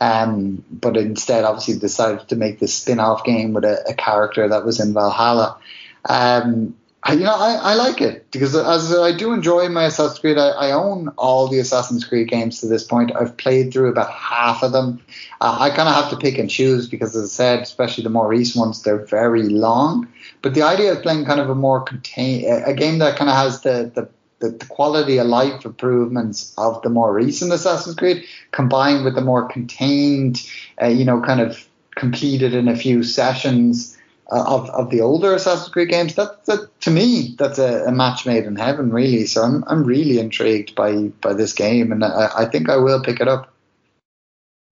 [0.00, 4.48] Um, but instead, obviously, decided to make this spin off game with a, a character
[4.48, 5.58] that was in Valhalla.
[6.08, 6.76] Um,
[7.06, 10.38] I, you know, I, I like it because as I do enjoy my Assassin's Creed,
[10.38, 13.12] I, I own all the Assassin's Creed games to this point.
[13.14, 15.00] I've played through about half of them.
[15.40, 18.10] Uh, I kind of have to pick and choose because, as I said, especially the
[18.10, 20.08] more recent ones, they're very long.
[20.42, 23.36] But the idea of playing kind of a more contain a game that kind of
[23.36, 24.08] has the, the
[24.38, 29.22] the, the quality of life improvements of the more recent Assassin's Creed combined with the
[29.22, 30.46] more contained,
[30.82, 33.95] uh, you know, kind of completed in a few sessions
[34.30, 36.14] of, of the older Assassin's Creed games.
[36.14, 39.26] That, that to me, that's a, a match made in heaven, really.
[39.26, 43.02] So I'm I'm really intrigued by by this game, and I, I think I will
[43.02, 43.52] pick it up.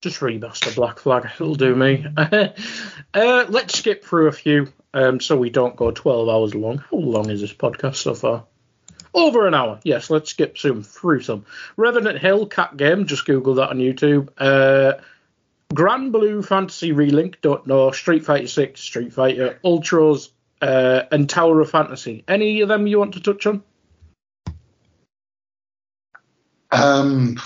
[0.03, 1.31] Just remaster Black Flag.
[1.35, 2.05] It'll do me.
[2.17, 6.79] uh, let's skip through a few um, so we don't go 12 hours long.
[6.79, 8.45] How long is this podcast so far?
[9.15, 9.79] Over an hour.
[9.85, 11.45] Yes, let's skip some through some.
[11.77, 13.07] Revenant Hill cat game.
[13.07, 14.31] Just Google that on YouTube.
[14.39, 14.95] Uh,
[15.73, 17.67] Granblue Fantasy Relink.
[17.67, 17.91] Know.
[17.91, 20.31] Street Fighter 6, Street Fighter, Ultros,
[20.61, 22.25] uh, and Tower of Fantasy.
[22.29, 23.63] Any of them you want to touch on?
[26.71, 27.39] Um,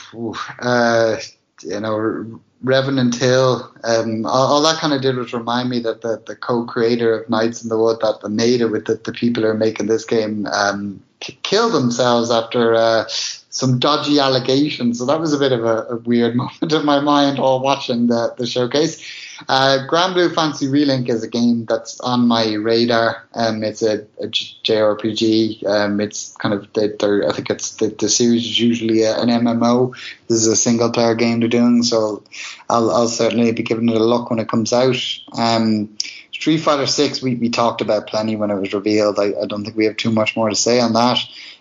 [0.60, 1.16] uh,
[1.62, 6.00] you know, Revenant Hill, um, all, all that kind of did was remind me that
[6.00, 9.42] the, the co-creator of Night in the Woods, that the it with the, the people
[9.42, 14.98] who are making this game, um, k- killed themselves after uh, some dodgy allegations.
[14.98, 18.06] So that was a bit of a, a weird moment in my mind while watching
[18.06, 19.00] the, the showcase.
[19.48, 23.26] Uh, Granblue Fantasy Relink is a game that's on my radar.
[23.34, 25.66] Um, it's a, a JRPG.
[25.66, 29.28] Um, it's kind of the, I think it's the, the series is usually a, an
[29.28, 29.94] MMO.
[30.28, 32.22] This is a single player game they're doing, so
[32.68, 34.96] I'll, I'll certainly be giving it a look when it comes out.
[35.32, 35.96] Um,
[36.32, 39.18] Street Fighter Six we, we talked about plenty when it was revealed.
[39.18, 41.18] I, I don't think we have too much more to say on that.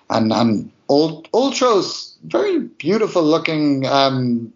[0.09, 4.53] And and Ult- Ultros, very beautiful looking um,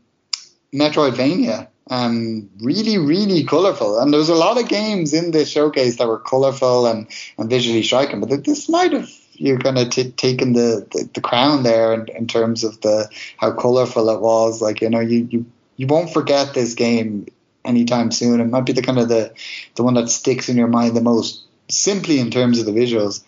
[0.74, 1.68] Metroidvania.
[1.90, 4.00] Um, really, really colourful.
[4.00, 7.08] And there was a lot of games in this showcase that were colourful and,
[7.38, 8.20] and visually striking.
[8.20, 9.10] But this might have
[9.40, 13.10] you're kind of t- taken the, the, the crown there in, in terms of the
[13.38, 14.62] how colourful it was.
[14.62, 15.46] Like you know, you, you
[15.78, 17.28] you won't forget this game
[17.64, 18.42] anytime soon.
[18.42, 19.34] It might be the kind of the
[19.76, 23.24] the one that sticks in your mind the most, simply in terms of the visuals.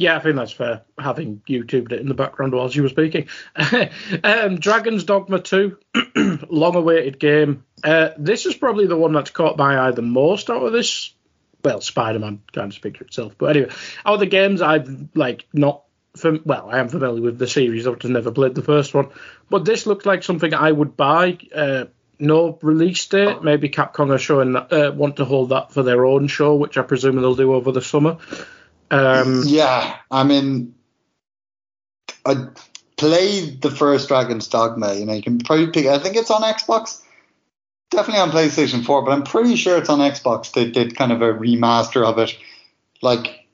[0.00, 0.80] Yeah, I think that's fair.
[0.98, 3.28] Having YouTubed it in the background whilst you were speaking.
[4.24, 5.76] um, Dragon's Dogma 2,
[6.48, 7.64] long awaited game.
[7.84, 11.12] Uh, this is probably the one that's caught my eye the most out of this.
[11.62, 13.34] Well, Spider Man kind of speaks for itself.
[13.36, 13.72] But anyway,
[14.06, 15.82] out of the games I've like not.
[16.16, 17.86] Fam- well, I am familiar with the series.
[17.86, 19.10] I've just never played the first one.
[19.50, 21.36] But this looks like something I would buy.
[21.54, 21.84] Uh,
[22.18, 23.42] no release date.
[23.42, 26.78] Maybe Capcom are showing that, uh, want to hold that for their own show, which
[26.78, 28.16] I presume they'll do over the summer.
[28.90, 30.74] Um, yeah, I mean,
[32.26, 32.48] I
[32.96, 34.94] played the first Dragon's Dogma.
[34.94, 35.86] You know, you can probably pick.
[35.86, 37.02] I think it's on Xbox.
[37.90, 40.52] Definitely on PlayStation 4, but I'm pretty sure it's on Xbox.
[40.52, 42.36] They did kind of a remaster of it.
[43.02, 43.46] Like,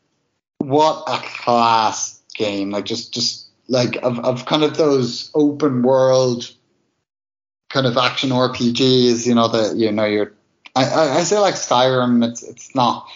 [0.59, 2.71] what a class game!
[2.71, 6.51] Like, just just like of of kind of those open world
[7.71, 9.27] kind of action RPGs.
[9.27, 10.33] You know that you know you're.
[10.75, 12.29] I, I, I say like Skyrim.
[12.29, 13.09] It's it's not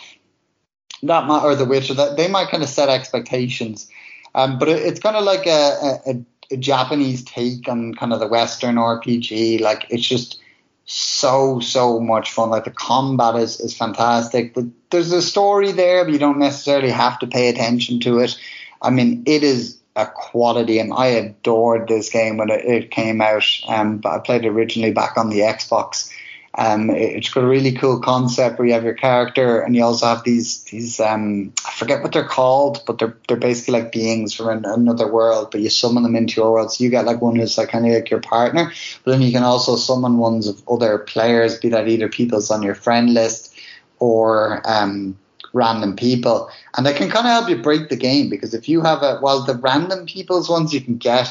[1.09, 1.95] that or The Witcher.
[1.95, 3.89] That they might kind of set expectations,
[4.35, 8.21] um, but it, it's kind of like a, a, a Japanese take on kind of
[8.21, 9.61] the Western RPG.
[9.61, 10.41] Like it's just
[10.85, 12.51] so so much fun.
[12.51, 14.55] Like the combat is is fantastic.
[14.55, 18.39] But there's a story there, but you don't necessarily have to pay attention to it.
[18.83, 23.21] I mean, it is a quality, and I adored this game when it, it came
[23.21, 23.45] out.
[23.69, 26.11] Um, but I played it originally back on the Xbox.
[26.57, 30.07] Um, it's got a really cool concept where you have your character, and you also
[30.07, 34.35] have these these um, I forget what they're called, but they're they're basically like beings
[34.35, 35.51] from an, another world.
[35.53, 37.87] But you summon them into your world, so you get like one who's like kind
[37.87, 38.73] of like your partner,
[39.05, 42.63] but then you can also summon ones of other players, be that either people's on
[42.65, 43.55] your friend list
[44.01, 45.17] or um,
[45.53, 48.81] random people, and they can kind of help you break the game because if you
[48.81, 51.31] have a well, the random people's ones you can get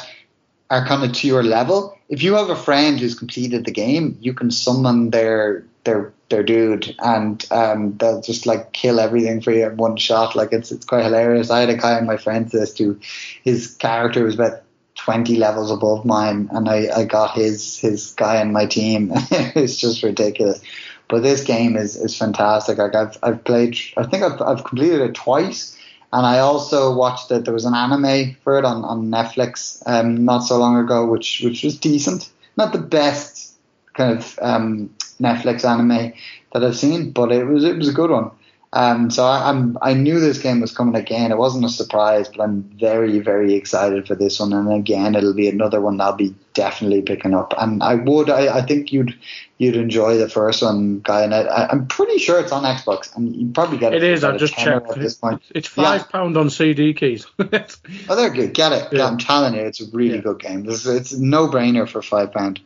[0.69, 1.98] are kind of to your level.
[2.09, 6.43] If you have a friend who's completed the game, you can summon their their their
[6.43, 10.35] dude, and um, they'll just like kill everything for you in one shot.
[10.35, 11.51] Like it's it's quite hilarious.
[11.51, 12.99] I had a guy in my friends list who
[13.43, 14.63] his character was about
[14.95, 19.11] twenty levels above mine, and I, I got his his guy in my team.
[19.31, 20.61] it's just ridiculous.
[21.07, 22.77] But this game is is fantastic.
[22.77, 23.77] Like I've I've played.
[23.97, 25.75] I think I've I've completed it twice
[26.11, 30.25] and I also watched that there was an anime for it on, on Netflix um,
[30.25, 32.29] not so long ago, which which was decent.
[32.57, 33.53] Not the best
[33.93, 34.89] kind of um,
[35.21, 36.13] Netflix anime
[36.53, 38.31] that I've seen, but it was it was a good one.
[38.71, 41.31] Um, so I, am I knew this game was coming again.
[41.31, 44.53] It wasn't a surprise, but I'm very very excited for this one.
[44.53, 47.55] And again, it'll be another one that I'll be definitely picking up.
[47.57, 49.17] And I would I, I think you'd
[49.57, 51.23] you'd enjoy the first one, guy.
[51.23, 54.03] And I, am pretty sure it's on Xbox, and you probably get it.
[54.03, 54.23] It is.
[54.23, 54.91] I just checked.
[54.91, 55.41] At this point.
[55.55, 56.07] It's five yeah.
[56.11, 57.25] pound on CD keys.
[57.39, 58.53] oh, they're good.
[58.53, 58.93] Get it.
[58.93, 59.07] Yeah.
[59.07, 60.21] I'm telling you, it's a really yeah.
[60.21, 60.69] good game.
[60.69, 62.61] It's, it's no brainer for five pound.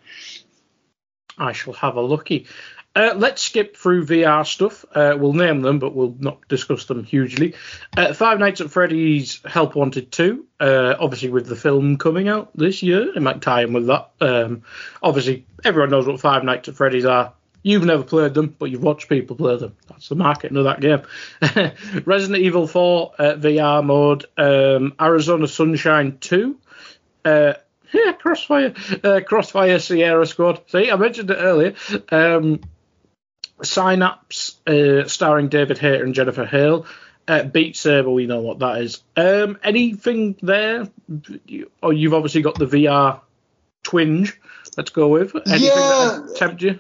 [1.37, 2.45] I shall have a looky.
[2.95, 4.85] Uh, let's skip through VR stuff.
[4.93, 7.55] Uh, we'll name them, but we'll not discuss them hugely.
[7.97, 12.51] Uh, Five Nights at Freddy's Help Wanted 2, uh, obviously with the film coming out
[12.55, 14.11] this year, it might tie in with that.
[14.21, 14.61] Um,
[15.01, 17.33] obviously, everyone knows what Five Nights at Freddy's are.
[17.63, 19.75] You've never played them, but you've watched people play them.
[19.87, 21.01] That's the marketing of that game.
[22.05, 26.59] Resident Evil 4 uh, VR mode, um, Arizona Sunshine 2.
[27.25, 27.53] Uh,
[27.93, 30.61] yeah, Crossfire, uh, Crossfire Sierra Squad.
[30.67, 31.75] See, I mentioned it earlier.
[32.11, 32.59] Um,
[33.61, 36.85] Synapse, uh, starring David Hayter and Jennifer Hale.
[37.27, 39.01] Uh, Beat Saber, we know what that is.
[39.15, 40.89] Um, anything there?
[41.81, 43.21] Oh, you've obviously got the VR
[43.83, 44.37] twinge.
[44.75, 46.19] Let's go with anything yeah.
[46.25, 46.79] that tempt you.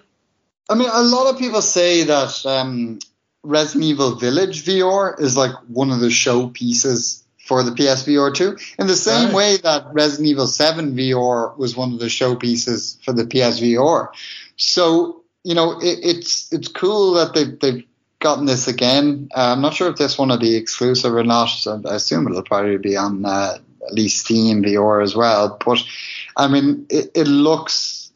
[0.69, 2.99] I mean, a lot of people say that um,
[3.43, 8.87] Resident Evil Village VR is like one of the showpieces for the PSVR 2, in
[8.87, 9.35] the same right.
[9.35, 14.09] way that Resident Evil 7 VR was one of the showpieces for the PSVR.
[14.55, 17.85] So you know, it, it's it's cool that they they've
[18.19, 19.29] gotten this again.
[19.35, 21.49] Uh, I'm not sure if this one will be exclusive or not.
[21.67, 25.59] I assume it'll probably be on uh, at least Steam VR as well.
[25.63, 25.83] But
[26.37, 28.11] I mean, it, it looks,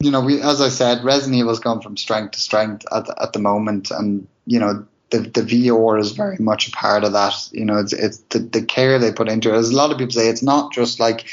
[0.00, 3.20] you know, we as I said, Resident Evil's gone from strength to strength at the,
[3.20, 4.86] at the moment, and you know.
[5.10, 7.32] The, the VR is very much a part of that.
[7.52, 9.56] You know, it's, it's the, the care they put into it.
[9.56, 11.26] As a lot of people say, it's not just like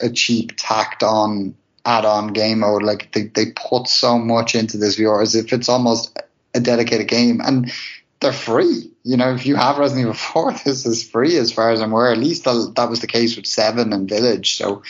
[0.00, 1.54] a cheap tacked on
[1.84, 2.82] add-on game mode.
[2.82, 6.16] Like they, they put so much into this VR as if it's almost
[6.54, 7.72] a dedicated game, and
[8.20, 8.90] they're free.
[9.02, 11.92] You know, if you have Resident Evil 4, this is free as far as I'm
[11.92, 12.12] aware.
[12.12, 14.56] At least that was the case with Seven and Village.
[14.56, 14.82] So,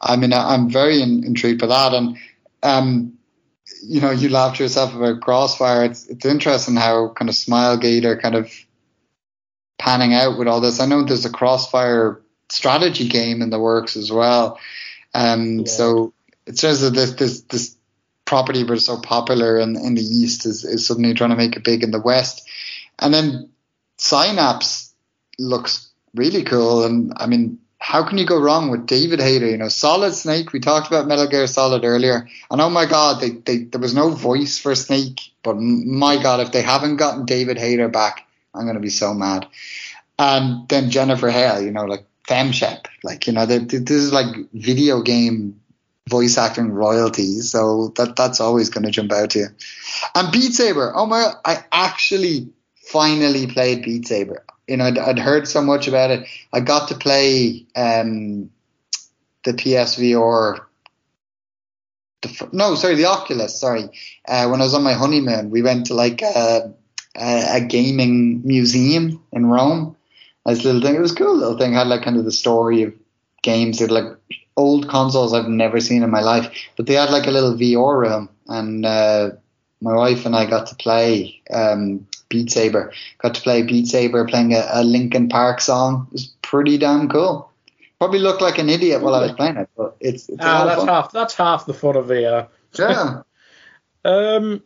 [0.00, 1.94] I mean, I'm very in, intrigued by that.
[1.94, 2.16] And
[2.62, 3.18] um,
[3.82, 5.84] you know, you laughed to yourself about Crossfire.
[5.84, 8.52] It's it's interesting how kind of Smilegate are kind of
[9.78, 10.80] panning out with all this.
[10.80, 12.20] I know there's a Crossfire
[12.50, 14.58] strategy game in the works as well.
[15.14, 15.64] Um, yeah.
[15.66, 16.12] so
[16.48, 17.76] it says that this this this
[18.24, 21.64] property was so popular in, in the east is, is suddenly trying to make it
[21.64, 22.46] big in the west.
[22.98, 23.50] And then
[23.96, 24.92] Synapse
[25.38, 26.84] looks really cool.
[26.84, 29.48] And I mean, how can you go wrong with David Hayter?
[29.48, 30.52] You know, Solid Snake.
[30.52, 33.94] We talked about Metal Gear Solid earlier, and oh my God, they, they there was
[33.94, 35.20] no voice for Snake.
[35.42, 39.14] But my God, if they haven't gotten David Hayter back, I'm going to be so
[39.14, 39.46] mad.
[40.18, 44.34] And then Jennifer Hale, you know, like FemShep, like you know, they, this is like
[44.52, 45.60] video game
[46.08, 49.46] voice acting royalties, so that that's always going to jump out to you.
[50.14, 51.32] And Beat Saber, oh my!
[51.44, 52.48] I actually
[52.86, 54.44] finally played Beat Saber.
[54.66, 56.28] You know, I'd, I'd heard so much about it.
[56.52, 58.50] I got to play um,
[59.44, 60.60] the PSVR.
[62.22, 63.58] The, no, sorry, the Oculus.
[63.58, 63.84] Sorry,
[64.26, 66.74] uh, when I was on my honeymoon, we went to like a,
[67.16, 69.96] a, a gaming museum in Rome.
[70.44, 70.94] This little thing.
[70.94, 71.74] It was cool little thing.
[71.74, 72.94] It had like kind of the story of
[73.42, 73.82] games.
[73.82, 74.16] It like
[74.58, 76.52] old consoles I've never seen in my life.
[76.76, 79.30] But they had like a little VR room, and uh,
[79.80, 82.92] my wife and I got to play um, Beat Saber.
[83.18, 86.08] Got to play Beat Saber playing a, a Linkin Park song.
[86.08, 87.50] It was pretty damn cool.
[87.98, 90.78] Probably looked like an idiot while I was playing it, but it's, it's ah, that's
[90.78, 90.88] fun.
[90.88, 92.48] half that's half the fun of VR.
[92.78, 93.22] Yeah.
[94.04, 94.62] um,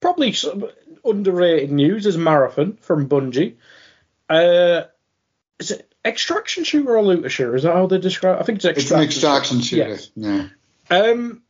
[0.00, 0.68] probably some
[1.04, 3.56] underrated news is Marathon from Bungie.
[4.28, 4.82] Uh,
[5.58, 7.56] is it extraction shooter or looter shooter?
[7.56, 8.40] Is that how they describe?
[8.40, 9.02] I think it's extraction.
[9.02, 9.88] It's an extraction shooter.
[9.88, 10.10] Yes.
[10.16, 10.48] Yeah.
[10.90, 11.42] Um,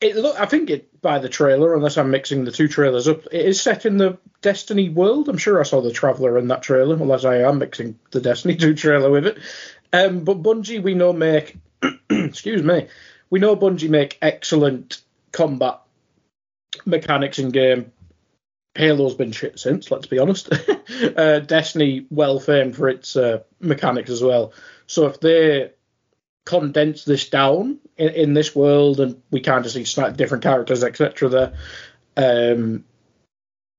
[0.00, 0.38] it look.
[0.38, 3.26] I think it by the trailer, unless I'm mixing the two trailers up.
[3.26, 5.28] It is set in the Destiny world.
[5.28, 8.56] I'm sure I saw the Traveler in that trailer, unless I am mixing the Destiny
[8.56, 9.38] 2 trailer with it.
[9.92, 11.56] Um, but Bungie, we know make.
[12.10, 12.88] excuse me.
[13.30, 15.00] We know Bungie make excellent
[15.32, 15.80] combat
[16.84, 17.92] mechanics in game.
[18.76, 20.52] Halo's been shit since, let's be honest.
[21.16, 24.52] uh, Destiny, well famed for its uh, mechanics as well.
[24.86, 25.72] So if they
[26.44, 31.28] condense this down in, in, this world and we kind of see different characters, etc.,
[31.28, 31.52] there,
[32.16, 32.84] um,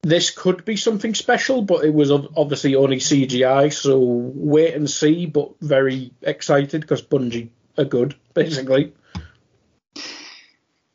[0.01, 5.25] this could be something special, but it was obviously only CGI, so wait and see,
[5.25, 8.93] but very excited because Bungie are good, basically.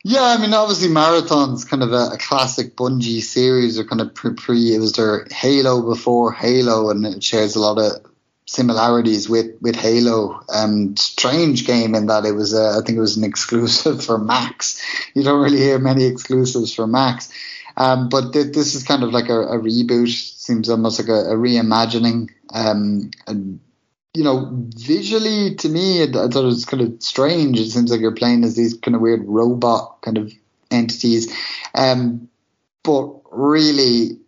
[0.04, 4.14] Yeah, I mean, obviously, Marathon's kind of a, a classic Bungie series, or kind of
[4.14, 4.74] pre, pre.
[4.74, 8.04] It was their Halo before Halo, and it shares a lot of
[8.46, 10.40] similarities with with Halo.
[10.52, 14.18] Um, strange game in that it was, a, I think, it was an exclusive for
[14.18, 14.82] Macs.
[15.14, 17.32] You don't really hear many exclusives for Macs.
[17.76, 20.08] Um, but th- this is kind of like a, a reboot.
[20.08, 22.30] Seems almost like a, a reimagining.
[22.52, 23.60] Um, and
[24.14, 27.58] you know, visually to me, I thought it was kind of strange.
[27.58, 30.32] It seems like you're playing as these kind of weird robot kind of
[30.70, 31.34] entities.
[31.74, 32.28] Um,
[32.82, 34.18] but really,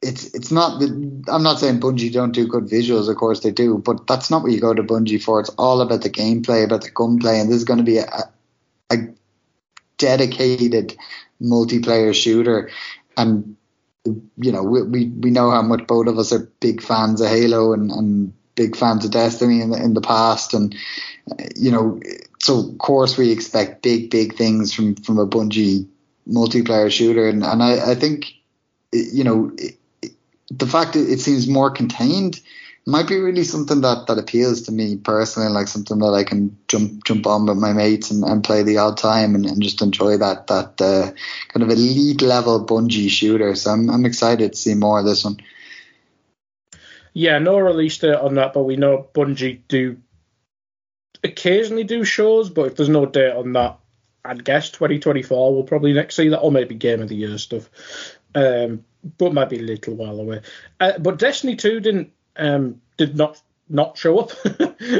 [0.00, 0.78] it's it's not.
[0.78, 3.08] The, I'm not saying Bungie don't do good visuals.
[3.08, 5.40] Of course they do, but that's not what you go to Bungie for.
[5.40, 8.32] It's all about the gameplay, about the gunplay, and this is going to be a,
[8.90, 8.96] a
[9.98, 10.96] dedicated
[11.42, 12.70] multiplayer shooter.
[13.16, 13.56] And
[14.04, 17.28] you know, we, we we know how much both of us are big fans of
[17.28, 20.74] Halo and, and big fans of Destiny in the, in the past, and
[21.56, 22.00] you know,
[22.40, 25.88] so of course we expect big, big things from from a Bungie
[26.28, 28.26] multiplayer shooter, and and I, I think,
[28.92, 30.12] you know, it, it,
[30.50, 32.40] the fact that it seems more contained
[32.86, 36.56] might be really something that, that appeals to me personally, like something that I can
[36.66, 39.82] jump jump on with my mates and, and play the odd time and, and just
[39.82, 41.12] enjoy that that uh,
[41.48, 43.54] kind of elite level Bungie shooter.
[43.54, 45.38] So I'm I'm excited to see more of this one.
[47.12, 49.98] Yeah, no release date on that, but we know Bungie do
[51.22, 53.78] occasionally do shows, but if there's no date on that,
[54.24, 57.70] I'd guess 2024 we'll probably next see that, or maybe Game of the Year stuff.
[58.34, 58.84] Um,
[59.18, 60.42] but might be a little while away.
[60.78, 64.32] Uh, but Destiny 2 didn't um, did not not show up.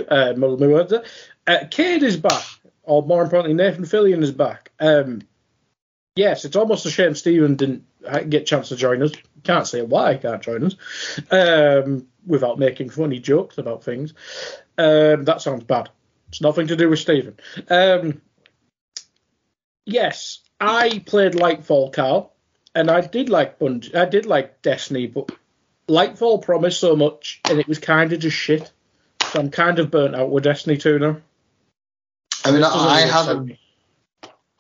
[0.09, 1.05] uh, my words there.
[1.47, 2.45] Uh, Cayde is back,
[2.83, 4.71] or more importantly, Nathan Fillion is back.
[4.79, 5.23] Um,
[6.17, 9.13] yes, it's almost a shame Stephen didn't get a chance to join us.
[9.43, 10.77] Can't say why he can't join us
[11.31, 14.15] um, without making funny jokes about things.
[14.79, 15.91] Um, that sounds bad.
[16.29, 17.37] It's nothing to do with Stephen.
[17.69, 18.21] Um,
[19.85, 22.33] yes, I played Lightfall, Carl,
[22.75, 23.95] and I did like Bungie.
[23.95, 25.33] I did like Destiny, but
[25.89, 28.71] Lightfall promised so much, and it was kind of just shit.
[29.23, 31.17] So I'm kind of burnt out with Destiny 2 now.
[32.45, 33.59] I mean, I haven't.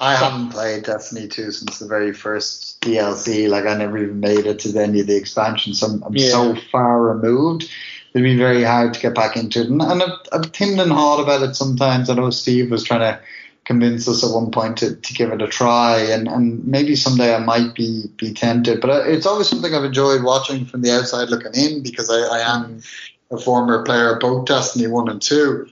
[0.01, 3.51] I haven't played Destiny 2 since the very first DLC.
[3.51, 5.81] Like, I never even made it to any of the expansions.
[5.81, 6.31] So I'm, I'm yeah.
[6.31, 7.71] so far removed.
[8.15, 9.69] It'd be very hard to get back into it.
[9.69, 12.09] And, and I've, I've timmed and hawed about it sometimes.
[12.09, 13.21] I know Steve was trying to
[13.65, 15.99] convince us at one point to, to give it a try.
[15.99, 18.81] And, and maybe someday I might be, be tempted.
[18.81, 22.39] But uh, it's always something I've enjoyed watching from the outside looking in because I,
[22.39, 23.01] I am mm.
[23.31, 25.71] a former player of both Destiny 1 and 2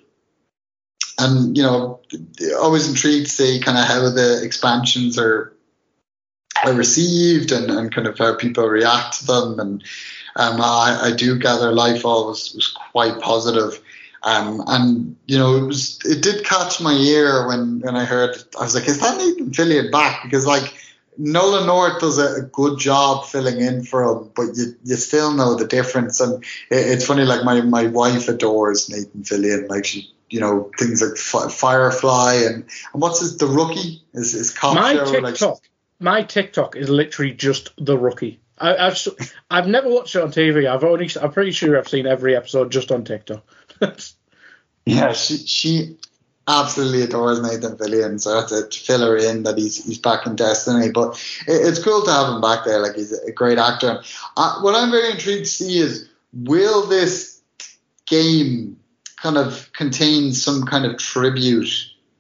[1.18, 2.00] and you know,
[2.58, 5.52] always intrigued to see kind of how the expansions are
[6.64, 9.60] are received and, and kind of how people react to them.
[9.60, 9.84] And
[10.36, 13.80] um, I, I do gather Lightfall was, was quite positive.
[14.22, 18.36] Um, and you know, it was it did catch my ear when when I heard.
[18.58, 20.74] I was like, "Is that Nathan Fillion back?" Because like
[21.16, 25.32] Nolan North does a, a, good job filling in for him, but you you still
[25.34, 26.20] know the difference.
[26.20, 30.12] And it, it's funny, like my my wife adores Nathan Fillion, like she.
[30.30, 34.94] You know things like Firefly and, and what's his the rookie is is cop my
[34.94, 38.40] show TikTok, like my TikTok is literally just the rookie.
[38.58, 38.98] I, have
[39.50, 40.68] I've never watched it on TV.
[40.68, 43.44] I've only I'm pretty sure I've seen every episode just on TikTok.
[44.86, 45.96] yeah, she she
[46.48, 50.36] absolutely adores Nathan Fillion, so that's to fill her in that he's he's back in
[50.36, 50.90] Destiny.
[50.90, 52.80] But it, it's cool to have him back there.
[52.80, 54.02] Like he's a great actor.
[54.36, 57.40] Uh, what I'm very intrigued to see is will this
[58.06, 58.77] game
[59.22, 61.70] kind of contain some kind of tribute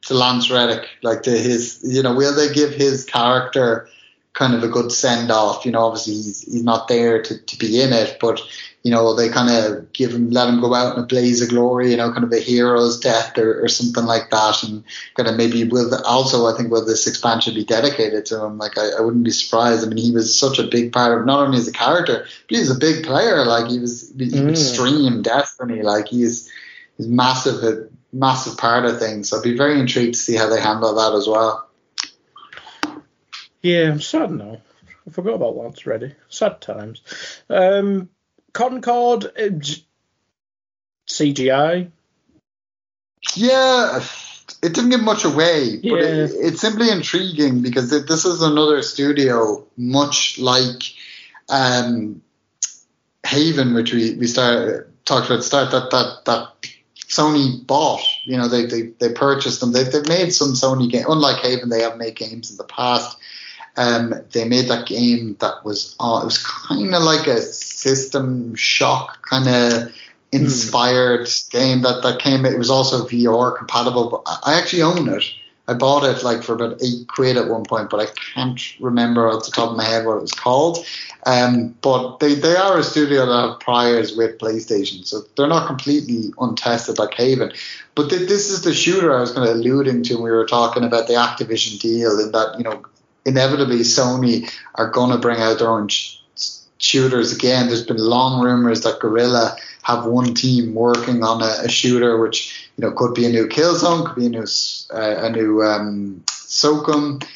[0.02, 3.88] to Lance Reddick, like to his, you know, will they give his character
[4.32, 5.64] kind of a good send off?
[5.66, 8.40] You know, obviously he's he's not there to, to be in it, but
[8.84, 11.48] you know, they kind of give him, let him go out in a blaze of
[11.48, 14.62] glory, you know, kind of a hero's death or, or something like that.
[14.62, 14.84] And
[15.16, 18.56] kind of maybe will, also, I think, will this expansion be dedicated to him?
[18.56, 19.84] Like, I, I wouldn't be surprised.
[19.84, 22.56] I mean, he was such a big part of, not only as a character, but
[22.56, 23.44] he was a big player.
[23.44, 24.50] Like, he was, he mm.
[24.50, 25.82] was stream Destiny.
[25.82, 26.48] Like, he's,
[26.98, 29.30] he's massive, a massive part of things.
[29.30, 31.68] So I'd be very intrigued to see how they handle that as well.
[33.62, 34.60] Yeah, I'm sad now.
[35.06, 36.14] I forgot about Lance Reddy.
[36.28, 37.02] Sad times.
[37.48, 38.10] Um,
[38.52, 39.58] Concord uh,
[41.08, 41.90] CGI.
[43.34, 44.04] Yeah,
[44.62, 46.24] it didn't give much away, but yeah.
[46.24, 50.82] it, it's simply intriguing because it, this is another studio, much like
[51.48, 52.22] um,
[53.26, 56.57] Haven, which we we started talked about start that that that
[57.08, 58.02] Sony bought.
[58.24, 59.72] You know, they they, they purchased them.
[59.72, 61.04] They've, they've made some Sony game.
[61.08, 63.16] Unlike Haven, they have made games in the past.
[63.76, 68.54] Um, they made that game that was uh, it was kind of like a System
[68.56, 69.94] Shock kind of
[70.32, 71.50] inspired mm.
[71.50, 72.44] game that that came.
[72.44, 74.10] It was also VR compatible.
[74.10, 75.24] But I actually own it.
[75.68, 79.28] I bought it like for about eight quid at one point, but I can't remember
[79.28, 80.78] off the top of my head what it was called.
[81.26, 85.66] Um, but they, they are a studio that have priors with PlayStation, so they're not
[85.66, 87.52] completely untested like Haven.
[87.94, 90.46] But th- this is the shooter I was kind of alluding to when we were
[90.46, 92.82] talking about the Activision deal, in that you know
[93.24, 96.18] inevitably Sony are going to bring out their own sh-
[96.78, 97.66] shooters again.
[97.66, 102.70] There's been long rumors that Guerrilla have one team working on a, a shooter, which
[102.76, 104.46] you know could be a new Killzone, could be a new
[104.94, 107.26] uh, a new um, SOCOM.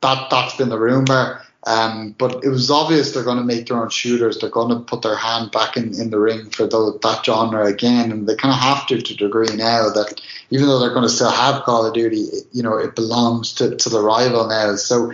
[0.00, 1.42] That that's been the rumor.
[1.66, 4.38] Um, but it was obvious they're going to make their own shooters.
[4.38, 7.66] They're going to put their hand back in, in the ring for the, that genre
[7.66, 10.20] again, and they kind of have to to degree now that
[10.50, 13.54] even though they're going to still have Call of Duty, it, you know, it belongs
[13.54, 14.76] to, to the rival now.
[14.76, 15.12] So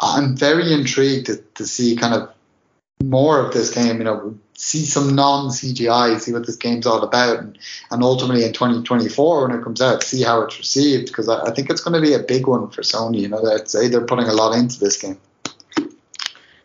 [0.00, 2.34] I'm very intrigued to, to see kind of
[3.02, 7.02] more of this game, you know, see some non CGI, see what this game's all
[7.02, 7.58] about, and,
[7.90, 11.50] and ultimately in 2024 when it comes out, see how it's received because I, I,
[11.52, 13.20] think it's going to be a big one for Sony.
[13.20, 15.18] You know, that say they're putting a lot into this game.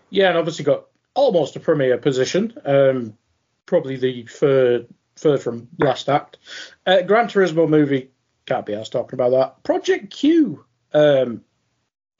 [0.09, 3.17] Yeah, and obviously got almost a premier position, um,
[3.65, 6.37] probably the third third from last act.
[6.85, 8.09] Uh, Gran Turismo movie
[8.45, 9.63] can't be asked talking about that.
[9.63, 11.43] Project Q, um,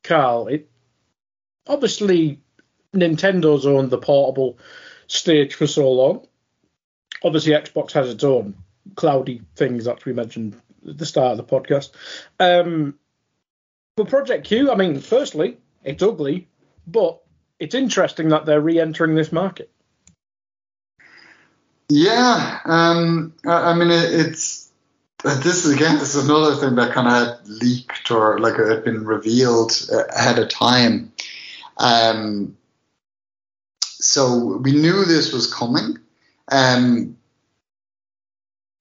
[0.04, 0.70] Carl, it
[1.68, 2.40] obviously
[2.94, 4.58] Nintendo's owned the portable
[5.08, 6.28] stage for so long.
[7.24, 8.56] Obviously, Xbox has its own
[8.96, 11.92] cloudy things that we mentioned at the start of the podcast.
[12.40, 12.98] Um,
[13.96, 16.48] but Project Q, I mean, firstly, it's ugly,
[16.88, 17.22] but
[17.60, 19.70] it's interesting that they're re-entering this market.
[21.90, 24.70] Yeah, um, I, I, mean, it, it's
[25.24, 28.84] this is again, this is another thing that kind of had leaked or like had
[28.84, 29.72] been revealed
[30.16, 31.12] ahead of time.
[31.78, 32.56] Um,
[33.82, 35.98] so we knew this was coming.
[36.52, 37.18] Um,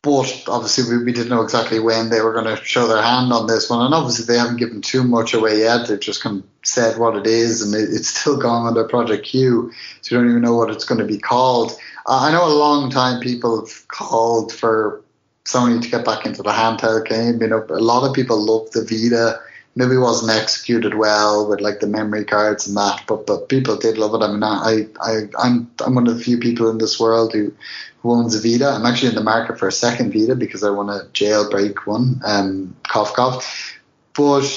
[0.09, 3.33] but obviously we, we, didn't know exactly when they were going to show their hand
[3.33, 5.87] on this one, and obviously they haven't given too much away yet.
[5.87, 9.27] They've just kind of said what it is, and it, it's still going under Project
[9.27, 11.73] Q, so you don't even know what it's going to be called.
[12.07, 15.03] Uh, I know a long time people have called for
[15.45, 17.41] Sony to get back into the handheld game.
[17.41, 19.41] You know, a lot of people love the Vita
[19.75, 23.99] maybe wasn't executed well with like the memory cards and that, but but people did
[23.99, 24.25] love it.
[24.25, 27.53] I mean, I I I'm I'm one of the few people in this world who
[28.01, 28.69] who owns a Vita.
[28.69, 32.21] I'm actually in the market for a second Vita because I want to jailbreak one.
[32.25, 33.79] Um, cough cough.
[34.15, 34.49] But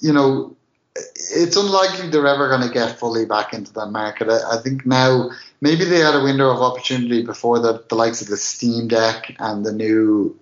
[0.00, 0.56] you know,
[0.96, 4.28] it's unlikely they're ever going to get fully back into that market.
[4.28, 5.30] I, I, think now
[5.60, 9.34] maybe they had a window of opportunity before the, the likes of the Steam Deck
[9.40, 10.38] and the new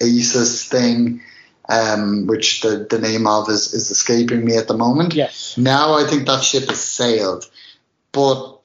[0.00, 1.20] Asus thing
[1.68, 5.14] um, which the, the name of is, is escaping me at the moment.
[5.14, 5.56] Yes.
[5.56, 7.48] Now I think that ship has sailed.
[8.12, 8.58] But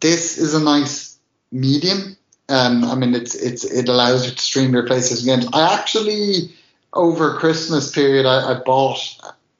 [0.00, 1.18] this is a nice
[1.52, 2.16] medium.
[2.48, 5.48] Um, I mean, it's it's it allows you to stream your PlayStation games.
[5.52, 6.54] I actually
[6.92, 8.98] over Christmas period I, I bought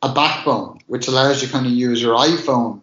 [0.02, 2.80] a backbone, which allows you kind of use your iPhone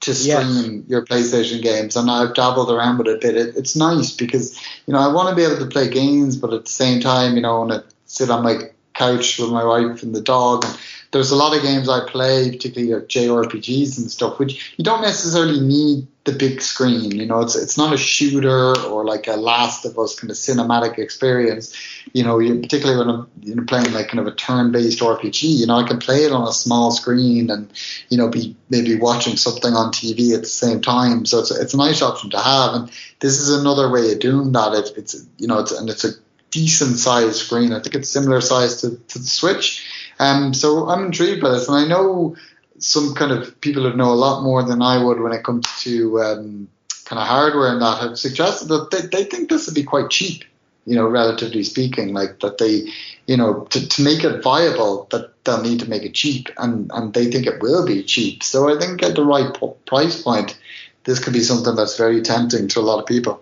[0.00, 0.82] to stream yes.
[0.88, 1.96] your PlayStation games.
[1.96, 3.36] And I've dabbled around with it a bit.
[3.36, 6.52] It, it's nice because you know I want to be able to play games, but
[6.52, 9.64] at the same time, you know, I want to sit on my couch with my
[9.64, 10.78] wife and the dog and
[11.14, 15.00] there's a lot of games I play, particularly like JRPGs and stuff, which you don't
[15.00, 17.12] necessarily need the big screen.
[17.12, 20.36] You know, it's it's not a shooter or like a Last of Us kind of
[20.36, 21.72] cinematic experience.
[22.12, 25.44] You know, you, particularly when I'm you know, playing like kind of a turn-based RPG.
[25.44, 27.72] You know, I can play it on a small screen and
[28.08, 31.26] you know be maybe watching something on TV at the same time.
[31.26, 32.90] So it's it's a nice option to have, and
[33.20, 34.72] this is another way of doing that.
[34.74, 36.10] It, it's you know, it's and it's a
[36.54, 37.72] decent sized screen.
[37.72, 39.84] I think it's similar size to, to the Switch.
[40.20, 42.36] Um, so I'm intrigued by this, and I know
[42.78, 45.66] some kind of people who know a lot more than I would when it comes
[45.82, 46.68] to um,
[47.06, 50.10] kind of hardware and that have suggested that they, they think this would be quite
[50.10, 50.44] cheap,
[50.86, 52.88] you know, relatively speaking, like that they,
[53.26, 56.90] you know, to, to make it viable, that they'll need to make it cheap, and,
[56.94, 58.44] and they think it will be cheap.
[58.44, 59.50] So I think at the right
[59.86, 60.56] price point,
[61.02, 63.40] this could be something that's very tempting to a lot of people.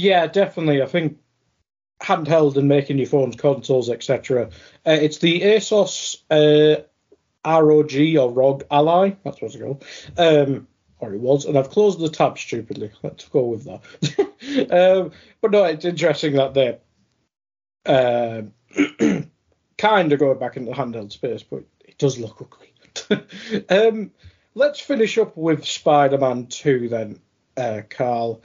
[0.00, 0.82] Yeah, definitely.
[0.82, 1.18] I think
[2.00, 4.48] handheld and making your phones consoles, etc.
[4.86, 6.82] Uh, it's the Asus uh,
[7.44, 9.10] ROG or ROG Ally.
[9.24, 9.84] That's what it's called.
[10.16, 10.66] Um,
[11.00, 12.90] or it was, and I've closed the tab stupidly.
[13.02, 14.68] Let's go with that.
[14.70, 15.12] um,
[15.42, 16.78] but no, it's interesting that they're
[17.84, 18.42] uh,
[19.78, 23.66] kind of going back into the handheld space, but it does look ugly.
[23.68, 24.10] um,
[24.54, 27.20] let's finish up with Spider-Man 2 then,
[27.56, 28.42] uh, Carl.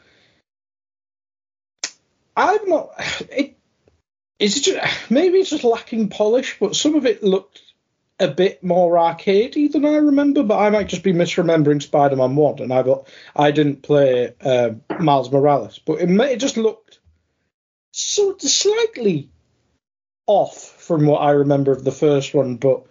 [2.36, 2.90] I've not.
[3.32, 3.58] It
[4.40, 7.62] is it just, maybe it's just lacking polish, but some of it looked
[8.20, 10.44] a bit more arcadey than I remember.
[10.44, 14.72] But I might just be misremembering Spider-Man One, and I got I didn't play uh,
[15.00, 17.00] Miles Morales, but it, it just looked
[17.92, 19.30] slightly
[20.28, 22.86] off from what I remember of the first one, but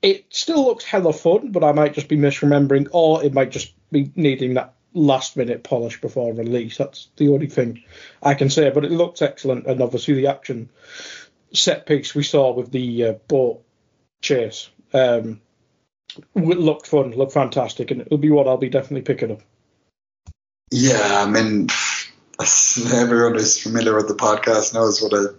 [0.00, 1.52] it still looks hella fun.
[1.52, 5.62] But I might just be misremembering, or it might just be needing that last minute
[5.62, 6.78] polish before release.
[6.78, 7.82] That's the only thing
[8.22, 8.70] I can say.
[8.70, 10.70] But it looks excellent, and obviously the action
[11.52, 13.62] set piece we saw with the uh, boat
[14.22, 15.40] chase um,
[16.34, 19.40] looked fun, looked fantastic, and it'll be what I'll be definitely picking up.
[20.70, 21.68] Yeah, I mean,
[22.94, 25.34] everyone who's familiar with the podcast knows what a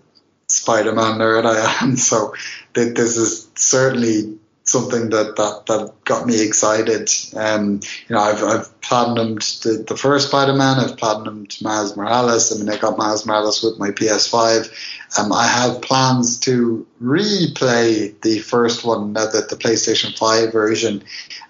[0.49, 2.33] Spider-Man nerd I am, so
[2.73, 4.37] this is certainly
[4.73, 7.09] something that, that, that got me excited.
[7.35, 10.79] Um, you know, I've, I've platinumed the, the first Spider-Man.
[10.79, 12.51] I've platinumed Miles Morales.
[12.51, 15.19] I mean, I got Miles Morales with my PS5.
[15.19, 21.03] Um, I have plans to replay the first one, uh, the, the PlayStation 5 version,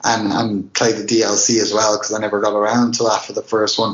[0.04, 3.32] and, and play the DLC as well because I never got around to that for
[3.32, 3.92] the first one.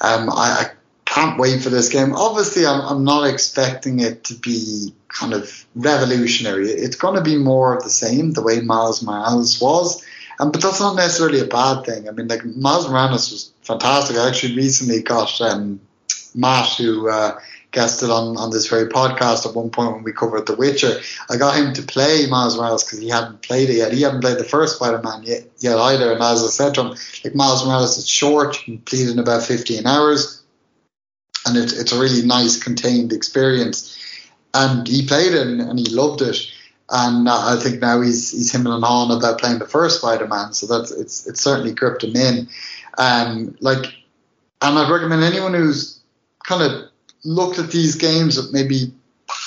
[0.00, 0.70] Um, I, I
[1.12, 2.14] can't wait for this game.
[2.14, 6.68] Obviously, I'm, I'm not expecting it to be kind of revolutionary.
[6.70, 10.02] It's going to be more of the same, the way Miles Morales was.
[10.40, 12.08] Um, but that's not necessarily a bad thing.
[12.08, 14.16] I mean, like Miles Morales was fantastic.
[14.16, 15.80] I actually recently got um,
[16.34, 17.38] Matt, who uh,
[17.72, 21.00] guested on, on this very podcast at one point when we covered The Witcher.
[21.28, 23.92] I got him to play Miles Morales because he hadn't played it yet.
[23.92, 26.12] He hadn't played the first Spider-Man yet, yet either.
[26.12, 29.18] And as I said to him, like Miles Morales is short, you can complete in
[29.18, 30.41] about 15 hours,
[31.46, 33.98] and it, it's a really nice contained experience.
[34.54, 36.36] And he played it and, and he loved it
[36.92, 40.52] and uh, I think now he's he's him and on about playing the first Spider-Man,
[40.52, 42.48] so that's it's it's certainly gripped him in.
[42.98, 43.86] Um, like,
[44.60, 45.98] and I'd recommend anyone who's
[46.46, 46.90] kind of
[47.24, 48.92] looked at these games that maybe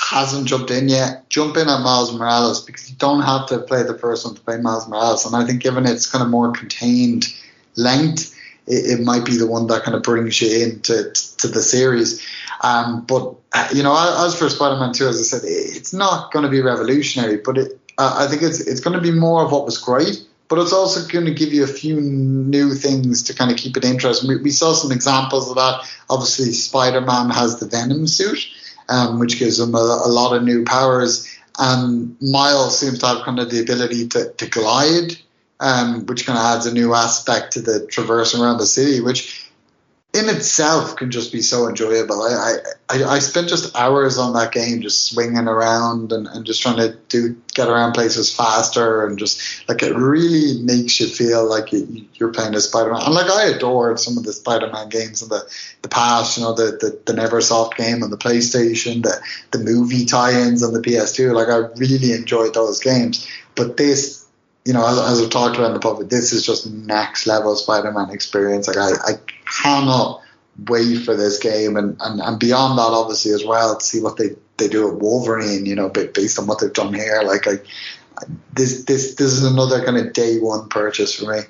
[0.10, 3.84] hasn't jumped in yet, jump in at Miles Morales because you don't have to play
[3.84, 6.52] the first one to play Miles Morales, and I think given its kind of more
[6.52, 7.28] contained
[7.76, 8.35] length,
[8.68, 12.26] it, it might be the one that kind of brings you into to the series.
[12.62, 16.44] Um, but uh, you know, as for Spider-Man 2, as I said, it's not going
[16.44, 19.66] to be revolutionary, but it, I think it's it's going to be more of what
[19.66, 20.26] was great.
[20.48, 23.76] But it's also going to give you a few new things to kind of keep
[23.78, 24.30] it interesting.
[24.30, 25.90] We, we saw some examples of that.
[26.08, 28.48] Obviously, Spider-Man has the Venom suit,
[28.88, 31.28] um, which gives him a, a, lot of new powers.
[31.58, 35.18] And Miles seems to have kind of the ability to, to glide,
[35.60, 39.46] um, which kind of adds a new aspect to the traversing around the city, which
[40.16, 42.22] in itself can just be so enjoyable.
[42.22, 42.56] I,
[42.88, 46.78] I, I spent just hours on that game, just swinging around and, and just trying
[46.78, 51.74] to do get around places faster and just like it really makes you feel like
[51.74, 53.02] you, are playing a Spider-Man.
[53.04, 55.44] And like I adored some of the Spider-Man games in the,
[55.82, 59.20] the past, you know, the, the, the Neversoft game on the PlayStation, the,
[59.52, 61.34] the movie tie-ins on the PS2.
[61.34, 63.28] Like I really enjoyed those games.
[63.56, 64.25] But this
[64.66, 67.56] you know, as, as I've talked about in the public, this is just next level
[67.56, 68.68] Spider-Man experience.
[68.68, 69.14] Like I, I
[69.62, 70.22] cannot
[70.68, 74.18] wait for this game, and, and, and beyond that, obviously as well, to see what
[74.18, 75.66] they, they do at Wolverine.
[75.66, 77.22] You know, based on what they've done here.
[77.24, 77.56] Like I,
[78.54, 81.42] this this this is another kind of day one purchase for me.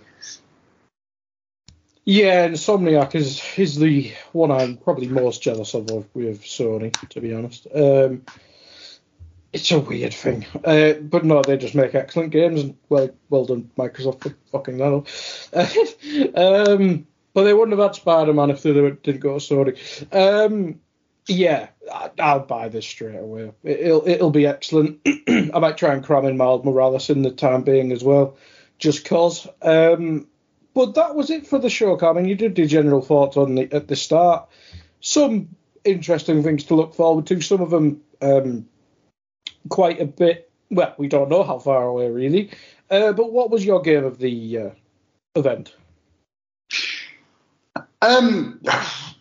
[2.03, 7.33] Yeah, Insomniac is is the one I'm probably most jealous of with Sony, to be
[7.33, 7.67] honest.
[7.73, 8.23] Um,
[9.55, 13.45] it's a weird thing, uh, but no, they just make excellent games, and well, well
[13.45, 15.07] done, Microsoft, for fucking that up.
[16.69, 20.13] um, but they wouldn't have had Spider-Man if they didn't go to Sony.
[20.13, 20.81] Um,
[21.27, 21.69] yeah,
[22.19, 23.53] I'll buy this straight away.
[23.63, 24.99] It'll it'll be excellent.
[25.29, 28.35] I might try and cram in Miles Morales in the time being as well,
[28.77, 29.47] just cause.
[29.61, 30.27] Um,
[30.73, 32.25] but that was it for the show, Carmen.
[32.25, 34.49] You did do general thoughts on the at the start.
[34.99, 35.55] Some
[35.85, 37.39] interesting things to look forward to.
[37.39, 38.67] Some of them um,
[39.69, 40.49] quite a bit.
[40.71, 42.51] Well, we don't know how far away really.
[42.89, 44.69] Uh, but what was your game of the uh,
[45.35, 45.75] event?
[48.01, 48.61] Um,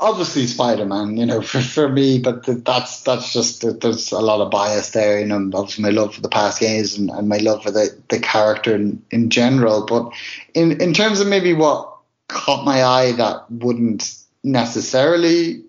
[0.00, 4.50] obviously Spider-Man, you know, for, for me, but that's that's just there's a lot of
[4.50, 7.62] bias there, you know, obviously my love for the past games and, and my love
[7.62, 9.84] for the, the character in, in general.
[9.86, 10.12] But
[10.54, 11.96] in in terms of maybe what
[12.28, 14.14] caught my eye that wouldn't
[14.44, 15.62] necessarily,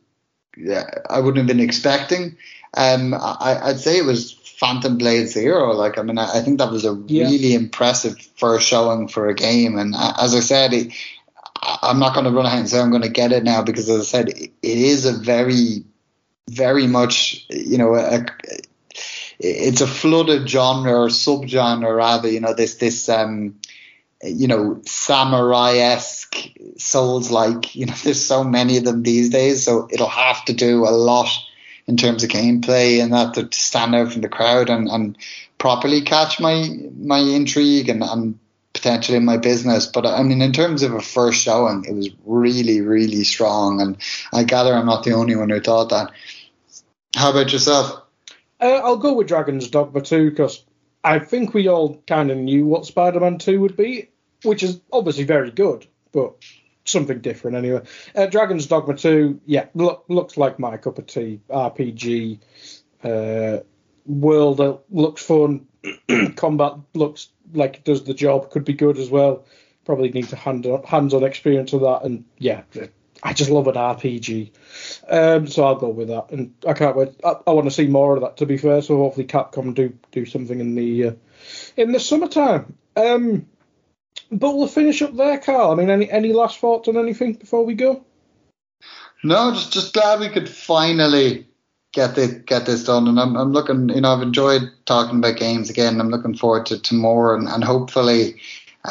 [1.09, 2.37] I wouldn't have been expecting.
[2.75, 5.73] Um, I, I'd say it was Phantom Blade Zero.
[5.73, 7.23] Like, I mean, I, I think that was a yeah.
[7.23, 9.77] really impressive first showing for a game.
[9.77, 10.93] And uh, as I said, it,
[11.61, 13.89] I'm not going to run ahead and say I'm going to get it now because,
[13.89, 15.83] as I said, it is a very,
[16.49, 18.25] very much, you know, a,
[19.39, 22.29] it's a flooded genre or subgenre rather.
[22.29, 23.55] You know, this this um,
[24.23, 26.18] you know, samurai esque
[26.77, 27.75] souls like.
[27.75, 30.91] You know, there's so many of them these days, so it'll have to do a
[30.91, 31.29] lot
[31.87, 35.17] in terms of gameplay and that to stand out from the crowd and, and
[35.57, 38.37] properly catch my my intrigue and, and
[38.73, 39.85] potentially my business.
[39.87, 43.81] But I mean, in terms of a first showing, it was really, really strong.
[43.81, 43.97] And
[44.33, 46.11] I gather I'm not the only one who thought that.
[47.15, 48.03] How about yourself?
[48.61, 50.63] Uh, I'll go with Dragon's Dogma 2 because
[51.03, 54.09] I think we all kind of knew what Spider Man 2 would be,
[54.43, 56.35] which is obviously very good, but
[56.85, 57.81] something different anyway.
[58.15, 61.39] Uh, Dragon's Dogma 2, yeah, look, looks like my cup of tea.
[61.49, 62.39] RPG,
[63.03, 63.57] uh,
[64.05, 65.67] world looks fun,
[66.35, 69.45] combat looks like it does the job, could be good as well.
[69.85, 72.61] Probably need to hand hands-on experience of that, and yeah,
[73.23, 74.51] I just love an RPG.
[75.09, 77.09] Um, so I'll go with that, and I can't wait.
[77.23, 78.37] I, I want to see more of that.
[78.37, 81.11] To be fair, so hopefully Capcom do do something in the uh,
[81.75, 82.75] in the summertime.
[82.95, 83.47] Um,
[84.31, 85.71] but we'll finish up there, Carl.
[85.71, 88.03] I mean, any any last thoughts on anything before we go?
[89.23, 91.47] No, just just glad we could finally
[91.91, 93.07] get this get this done.
[93.07, 95.99] And I'm I'm looking, you know, I've enjoyed talking about games again.
[95.99, 98.39] I'm looking forward to, to more, and, and hopefully.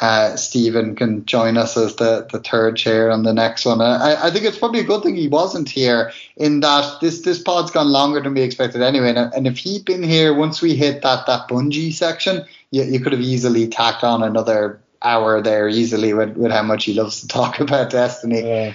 [0.03, 3.81] Uh, Stephen can join us as the, the third chair on the next one.
[3.81, 7.43] I, I think it's probably a good thing he wasn't here in that this this
[7.43, 9.15] pod's gone longer than we expected anyway.
[9.15, 13.01] And, and if he'd been here once we hit that that Bungie section, you, you
[13.01, 17.21] could have easily tacked on another hour there easily with, with how much he loves
[17.21, 18.43] to talk about Destiny.
[18.43, 18.75] Yeah.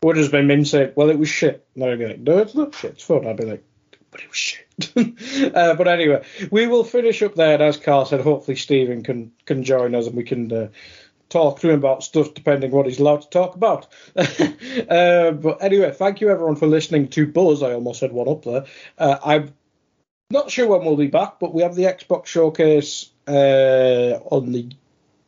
[0.00, 0.92] What has been say?
[0.94, 1.66] Well, it was shit.
[1.76, 2.92] No, I'd be like, no, it's not shit.
[2.92, 3.26] It's fun.
[3.26, 3.64] I'd be like,
[4.10, 4.66] but it was shit.
[5.54, 7.54] uh, but anyway, we will finish up there.
[7.54, 10.68] And as Carl said, hopefully Stephen can can join us and we can uh,
[11.28, 13.88] talk to him about stuff depending what he's allowed to talk about.
[14.16, 17.62] uh, but anyway, thank you everyone for listening to Buzz.
[17.62, 18.64] I almost said 1Up there.
[18.98, 19.54] Uh, I'm
[20.30, 24.70] not sure when we'll be back, but we have the Xbox showcase uh, on the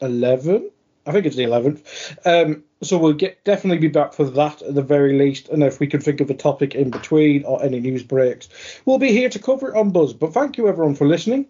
[0.03, 0.71] 11th.
[1.07, 2.17] I think it's the 11th.
[2.25, 5.49] Um, so we'll get definitely be back for that at the very least.
[5.49, 8.49] And if we can think of a topic in between or any news breaks,
[8.85, 10.13] we'll be here to cover it on Buzz.
[10.13, 11.47] But thank you everyone for listening.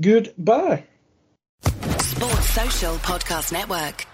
[0.00, 0.84] Goodbye.
[1.62, 4.06] Sports Social Podcast Network.